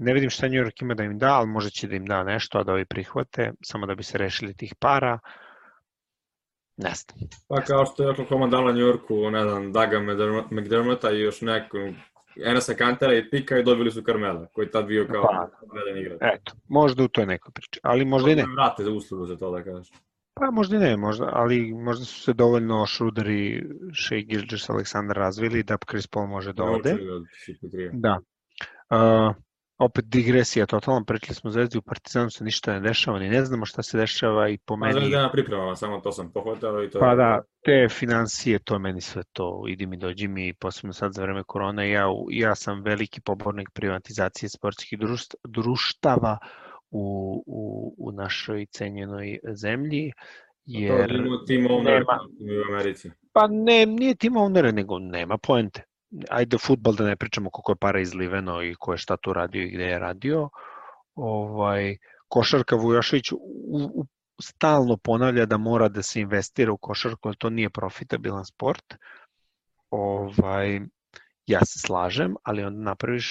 ne 0.00 0.12
vidim 0.14 0.30
šta 0.30 0.48
New 0.48 0.64
York 0.64 0.82
ima 0.82 0.94
da 0.94 1.04
im 1.04 1.18
da, 1.18 1.34
ali 1.34 1.46
možda 1.46 1.70
će 1.70 1.88
da 1.88 1.96
im 1.96 2.06
da 2.06 2.24
nešto, 2.24 2.58
a 2.58 2.64
da 2.64 2.72
ovi 2.72 2.84
prihvate, 2.84 3.52
samo 3.62 3.86
da 3.86 3.94
bi 3.94 4.02
se 4.02 4.18
rešili 4.18 4.54
tih 4.54 4.74
para. 4.80 5.18
Ne 6.76 6.90
znam. 6.94 7.28
Pa 7.48 7.60
kao 7.60 7.86
što 7.86 8.02
je 8.02 8.10
Oklahoma 8.10 8.46
dala 8.46 8.72
New 8.72 8.86
Yorku, 8.86 9.30
ne 9.30 9.42
znam, 9.42 9.72
Daga 9.72 9.98
McDerm- 9.98 10.44
McDermotta 10.50 11.10
i 11.10 11.20
još 11.20 11.40
neku 11.40 11.76
Enesa 12.44 12.74
Kantera 12.74 13.14
i 13.14 13.30
Pika 13.30 13.58
i 13.58 13.62
dobili 13.64 13.90
su 13.90 14.02
Carmela, 14.02 14.46
koji 14.52 14.66
je 14.66 14.70
tad 14.70 14.86
bio 14.86 15.06
kao 15.12 15.22
Pa. 15.22 15.50
veden 15.74 16.02
igrač. 16.02 16.18
Eto, 16.20 16.52
možda 16.68 17.04
u 17.04 17.08
toj 17.08 17.26
nekoj 17.26 17.52
priči, 17.52 17.80
ali 17.82 18.04
možda 18.04 18.30
i 18.30 18.36
ne. 18.36 18.44
Vrate 18.56 18.84
za 18.84 18.90
uslugu 18.90 19.26
za 19.26 19.36
to 19.36 19.50
da 19.50 19.64
kažeš. 19.64 19.88
Pa 20.34 20.50
možda 20.50 20.78
ne, 20.78 20.96
možda, 20.96 21.30
ali 21.32 21.74
možda 21.74 22.04
su 22.04 22.20
se 22.20 22.32
dovoljno 22.32 22.86
Šruderi, 22.86 23.66
Shea 24.06 24.20
Gilgis, 24.20 24.70
Aleksandar 24.70 25.16
razvili 25.16 25.62
da 25.62 25.76
Chris 25.90 26.06
Paul 26.06 26.26
može 26.26 26.52
da 26.52 26.64
ode. 26.64 26.96
Da. 27.92 28.18
Uh, 28.90 29.34
opet 29.80 30.04
digresija 30.04 30.66
totalno, 30.66 31.04
pričali 31.04 31.34
smo 31.34 31.50
Zvezdi 31.50 31.78
u 31.78 31.82
Partizanu 31.82 32.30
se 32.30 32.44
ništa 32.44 32.72
ne 32.72 32.80
dešava, 32.80 33.18
ni 33.18 33.28
ne 33.28 33.44
znamo 33.44 33.66
šta 33.66 33.82
se 33.82 33.98
dešava 33.98 34.48
i 34.48 34.58
po 34.58 34.76
meni... 34.76 34.94
Pa 34.94 35.00
Zvezda 35.00 35.22
na 35.22 35.30
pripremama, 35.30 35.76
samo 35.76 36.00
to 36.00 36.12
sam 36.12 36.32
pohvatao 36.32 36.84
i 36.84 36.90
to... 36.90 36.98
Pa 36.98 37.14
da, 37.14 37.42
te 37.64 37.88
financije, 37.88 38.58
to 38.58 38.74
je 38.74 38.78
meni 38.78 39.00
sve 39.00 39.22
to, 39.32 39.64
idi 39.68 39.86
mi, 39.86 39.96
dođi 39.96 40.28
mi, 40.28 40.54
posebno 40.54 40.92
sad 40.92 41.12
za 41.12 41.22
vreme 41.22 41.42
korone, 41.46 41.90
ja, 41.90 42.06
ja 42.30 42.54
sam 42.54 42.82
veliki 42.82 43.20
pobornik 43.20 43.68
privatizacije 43.74 44.48
sportskih 44.48 44.98
društava 45.48 46.38
u, 46.90 47.34
u, 47.46 47.94
u 47.98 48.12
našoj 48.12 48.66
cenjenoj 48.66 49.38
zemlji, 49.52 50.12
jer... 50.64 51.08
To 51.08 51.44
tim 51.46 51.62
nema, 51.62 52.20
u 52.68 52.74
Americi. 52.74 53.10
Pa 53.32 53.46
ne, 53.50 53.86
nije 53.86 54.14
tim 54.14 54.32
owner, 54.32 54.74
nego 54.74 54.98
nema 54.98 55.38
poente 55.38 55.89
ajde 56.30 56.58
futbal 56.58 56.94
da 56.94 57.04
ne 57.04 57.16
pričamo 57.16 57.50
koliko 57.50 57.72
je 57.72 57.76
para 57.76 58.00
izliveno 58.00 58.62
i 58.62 58.74
ko 58.74 58.92
je 58.92 58.98
šta 58.98 59.16
tu 59.16 59.32
radio 59.32 59.62
i 59.62 59.70
gde 59.70 59.84
je 59.84 59.98
radio. 59.98 60.48
Ovaj, 61.14 61.96
košarka 62.28 62.76
Vujošević 62.76 63.32
u, 63.32 63.38
u, 63.94 64.06
stalno 64.42 64.96
ponavlja 64.96 65.46
da 65.46 65.56
mora 65.56 65.88
da 65.88 66.02
se 66.02 66.20
investira 66.20 66.72
u 66.72 66.78
košarku, 66.78 67.28
ali 67.28 67.36
to 67.36 67.50
nije 67.50 67.70
profitabilan 67.70 68.44
sport. 68.44 68.94
Ovaj, 69.90 70.80
ja 71.46 71.64
se 71.64 71.78
slažem, 71.78 72.34
ali 72.42 72.64
onda 72.64 72.90
napraviš 72.90 73.28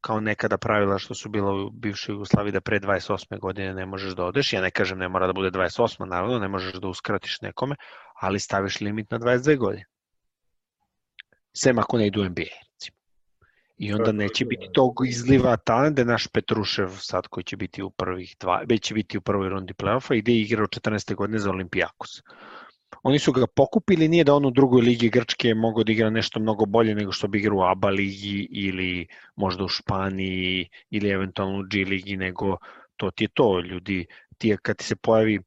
kao 0.00 0.20
nekada 0.20 0.58
pravila 0.58 0.98
što 0.98 1.14
su 1.14 1.28
bila 1.28 1.52
u 1.54 1.70
bivšoj 1.70 2.12
Jugoslaviji 2.12 2.52
da 2.52 2.60
pre 2.60 2.80
28. 2.80 3.38
godine 3.38 3.74
ne 3.74 3.86
možeš 3.86 4.14
da 4.14 4.24
odeš. 4.24 4.52
Ja 4.52 4.60
ne 4.60 4.70
kažem 4.70 4.98
ne 4.98 5.08
mora 5.08 5.26
da 5.26 5.32
bude 5.32 5.50
28. 5.50 6.04
naravno, 6.04 6.38
ne 6.38 6.48
možeš 6.48 6.74
da 6.74 6.88
uskratiš 6.88 7.40
nekome, 7.40 7.76
ali 8.20 8.40
staviš 8.40 8.80
limit 8.80 9.10
na 9.10 9.18
22 9.18 9.58
godine 9.58 9.84
sem 11.52 11.78
ako 11.78 11.98
ne 11.98 12.06
idu 12.06 12.24
NBA, 12.24 12.50
recimo. 12.72 12.96
I 13.78 13.92
onda 13.92 14.12
neće 14.12 14.44
biti 14.44 14.66
tog 14.72 14.92
izliva 15.08 15.56
talenta, 15.56 16.04
naš 16.04 16.26
Petrušev 16.26 16.88
sad 16.88 17.26
koji 17.26 17.44
će 17.44 17.56
biti 17.56 17.82
u 17.82 17.90
prvih 17.90 18.36
dva, 18.40 18.62
već 18.68 18.82
će 18.82 18.94
biti 18.94 19.18
u 19.18 19.20
prvoj 19.20 19.48
rundi 19.48 19.72
play-offa, 19.72 20.18
ide 20.18 20.32
i 20.32 20.42
igra 20.42 20.64
u 20.64 20.66
14. 20.66 21.14
godine 21.14 21.38
za 21.38 21.50
Olimpijakos. 21.50 22.22
Oni 23.02 23.18
su 23.18 23.32
ga 23.32 23.46
pokupili, 23.46 24.08
nije 24.08 24.24
da 24.24 24.34
on 24.34 24.46
u 24.46 24.50
drugoj 24.50 24.82
ligi 24.82 25.10
Grčke 25.10 25.54
mogao 25.54 25.84
da 25.84 25.92
igra 25.92 26.10
nešto 26.10 26.40
mnogo 26.40 26.66
bolje 26.66 26.94
nego 26.94 27.12
što 27.12 27.28
bi 27.28 27.38
igrao 27.38 27.58
u 27.58 27.62
ABA 27.62 27.88
ligi 27.88 28.48
ili 28.50 29.06
možda 29.36 29.64
u 29.64 29.68
Španiji 29.68 30.68
ili 30.90 31.10
eventualno 31.10 31.60
u 31.60 31.62
G 31.62 31.84
ligi, 31.84 32.16
nego 32.16 32.56
to 32.96 33.10
ti 33.10 33.24
je 33.24 33.28
to, 33.28 33.60
ljudi, 33.60 34.06
ti 34.38 34.48
je 34.48 34.56
kad 34.56 34.76
ti 34.76 34.84
se 34.84 34.96
pojavi 34.96 35.40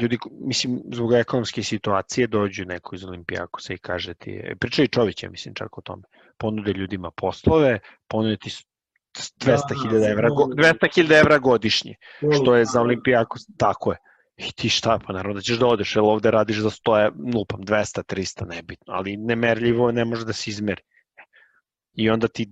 ljudi, 0.00 0.18
mislim, 0.30 0.80
zbog 0.92 1.12
ekonomske 1.12 1.62
situacije 1.62 2.26
dođu 2.26 2.64
neko 2.64 2.94
iz 2.94 3.04
Olimpijakosa 3.04 3.74
i 3.74 3.78
kaže 3.78 4.14
ti, 4.14 4.40
e, 4.44 4.56
priča 4.56 4.82
i 4.82 4.88
Čović, 4.88 5.22
ja 5.22 5.30
mislim 5.30 5.54
čak 5.54 5.78
o 5.78 5.80
tome, 5.80 6.02
ponude 6.38 6.72
ljudima 6.72 7.10
poslove, 7.10 7.78
ponude 8.08 8.36
ti 8.36 8.50
200.000 8.50 10.00
da, 10.00 10.10
evra, 10.10 10.28
200.000 10.28 11.20
evra 11.20 11.38
godišnje, 11.38 11.94
što 12.40 12.56
je 12.56 12.64
za 12.64 12.80
Olimpijakos, 12.80 13.42
tako 13.58 13.92
je. 13.92 13.98
I 14.36 14.52
ti 14.52 14.68
šta, 14.68 14.98
pa 15.06 15.12
naravno 15.12 15.34
da 15.34 15.40
ćeš 15.40 15.58
da 15.58 15.66
odeš, 15.66 15.96
jer 15.96 16.02
ovde 16.02 16.30
radiš 16.30 16.58
za 16.58 16.70
100, 16.70 17.34
lupam, 17.34 17.60
200, 17.60 18.02
300, 18.14 18.48
nebitno, 18.48 18.94
ali 18.94 19.16
nemerljivo 19.16 19.92
ne 19.92 20.04
može 20.04 20.24
da 20.24 20.32
se 20.32 20.50
izmeri. 20.50 20.82
I 21.92 22.10
onda 22.10 22.28
ti 22.28 22.50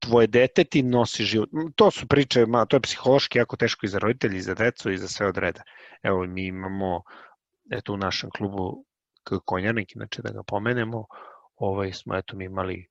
tvoje 0.00 0.26
dete 0.26 0.64
ti 0.64 0.82
nosi 0.82 1.24
život. 1.24 1.48
To 1.74 1.90
su 1.90 2.06
priče, 2.06 2.46
ma, 2.46 2.66
to 2.66 2.76
je 2.76 2.80
psihološki 2.80 3.38
jako 3.38 3.56
teško 3.56 3.86
i 3.86 3.88
za 3.88 3.98
roditelji, 3.98 4.36
i 4.36 4.42
za 4.42 4.54
decu, 4.54 4.90
i 4.90 4.98
za 4.98 5.08
sve 5.08 5.26
od 5.26 5.38
reda. 5.38 5.62
Evo, 6.02 6.26
mi 6.26 6.46
imamo, 6.46 7.02
eto, 7.70 7.92
u 7.92 7.96
našem 7.96 8.30
klubu 8.30 8.84
Konjanik, 9.44 9.96
inače 9.96 10.22
da 10.22 10.32
ga 10.32 10.42
pomenemo, 10.42 11.04
ovaj, 11.56 11.92
smo, 11.92 12.16
eto, 12.16 12.36
mi 12.36 12.44
imali 12.44 12.86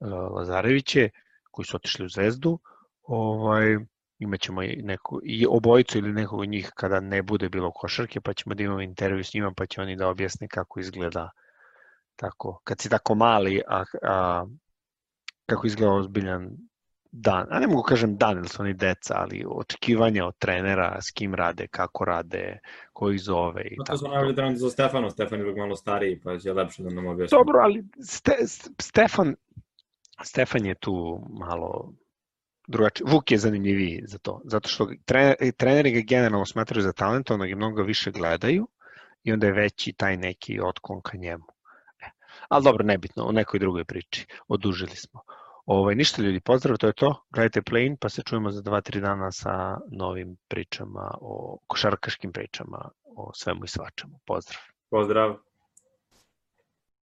uh, 0.00 0.36
Lazareviće, 0.36 1.10
koji 1.50 1.66
su 1.66 1.76
otišli 1.76 2.04
u 2.04 2.08
Zvezdu, 2.08 2.58
ovaj, 3.02 3.76
imaćemo 4.18 4.62
i, 4.62 4.82
neku, 4.82 5.20
i 5.24 5.46
obojicu 5.48 5.98
ili 5.98 6.12
nekog 6.12 6.40
od 6.40 6.48
njih 6.48 6.70
kada 6.74 7.00
ne 7.00 7.22
bude 7.22 7.48
bilo 7.48 7.72
košarke, 7.72 8.20
pa 8.20 8.34
ćemo 8.34 8.54
da 8.54 8.62
imamo 8.62 8.80
intervju 8.80 9.24
s 9.24 9.34
njima, 9.34 9.52
pa 9.56 9.66
će 9.66 9.80
oni 9.80 9.96
da 9.96 10.08
objasne 10.08 10.48
kako 10.48 10.80
izgleda 10.80 11.30
tako, 12.16 12.60
kad 12.64 12.80
si 12.80 12.88
tako 12.88 13.14
mali, 13.14 13.62
a, 13.68 13.84
a 14.02 14.44
kako 15.50 15.66
izgleda 15.66 15.92
ozbiljan 15.92 16.50
dan, 17.12 17.46
a 17.50 17.60
ne 17.60 17.66
mogu 17.66 17.82
kažem 17.82 18.16
dan, 18.16 18.38
ili 18.38 18.48
su 18.48 18.62
oni 18.62 18.74
deca, 18.74 19.14
ali 19.16 19.44
očekivanja 19.48 20.26
od 20.26 20.38
trenera, 20.38 20.98
s 21.00 21.10
kim 21.10 21.34
rade, 21.34 21.66
kako 21.66 22.04
rade, 22.04 22.58
ko 22.92 23.10
ih 23.10 23.20
zove 23.20 23.62
i 23.62 23.76
tako. 23.76 23.92
To 23.92 23.98
smo 23.98 24.08
najbolji 24.08 24.34
trener 24.34 24.56
za 24.56 24.70
Stefano, 24.70 25.10
Stefan 25.10 25.40
je 25.40 25.54
malo 25.54 25.76
stariji, 25.76 26.20
pa 26.20 26.38
će 26.38 26.52
lepše 26.52 26.82
da 26.82 26.90
nam 26.90 27.06
objasni. 27.06 27.36
Dobro, 27.36 27.60
ali 27.62 27.84
Ste, 28.02 28.32
Stefan, 28.78 29.34
Stefan 30.24 30.66
je 30.66 30.74
tu 30.74 31.20
malo 31.30 31.92
drugačiji. 32.68 33.06
Vuk 33.10 33.30
je 33.30 33.38
zanimljiviji 33.38 34.02
za 34.06 34.18
to, 34.18 34.40
zato 34.44 34.68
što 34.68 34.88
trener, 35.04 35.34
treneri 35.56 35.90
ga 35.90 36.00
generalno 36.08 36.46
smatraju 36.46 36.82
za 36.82 36.92
talentovnog 36.92 37.50
i 37.50 37.54
mnogo 37.54 37.82
više 37.82 38.10
gledaju 38.10 38.68
i 39.22 39.32
onda 39.32 39.46
je 39.46 39.52
veći 39.52 39.92
taj 39.92 40.16
neki 40.16 40.60
otklon 40.60 41.00
ka 41.02 41.16
njemu. 41.16 41.44
E. 42.02 42.10
Ali 42.48 42.64
dobro, 42.64 42.84
nebitno, 42.84 43.26
u 43.26 43.32
nekoj 43.32 43.60
drugoj 43.60 43.84
priči. 43.84 44.26
Odužili 44.48 44.96
smo. 44.96 45.20
Ovaj, 45.70 45.94
ništa 45.94 46.22
ljudi, 46.22 46.40
pozdrav, 46.40 46.76
to 46.76 46.86
je 46.86 46.92
to. 46.92 47.08
Gledajte 47.30 47.62
Play-in, 47.62 47.96
pa 47.96 48.08
se 48.08 48.22
čujemo 48.22 48.50
za 48.50 48.62
2-3 48.62 49.00
dana 49.00 49.32
sa 49.32 49.78
novim 49.90 50.36
pričama, 50.48 51.14
o 51.20 51.58
košarkaškim 51.66 52.32
pričama, 52.32 52.88
o 53.16 53.30
svemu 53.34 53.64
i 53.64 53.68
svačemu. 53.68 54.18
Pozdrav. 54.26 54.60
Pozdrav. 54.90 55.36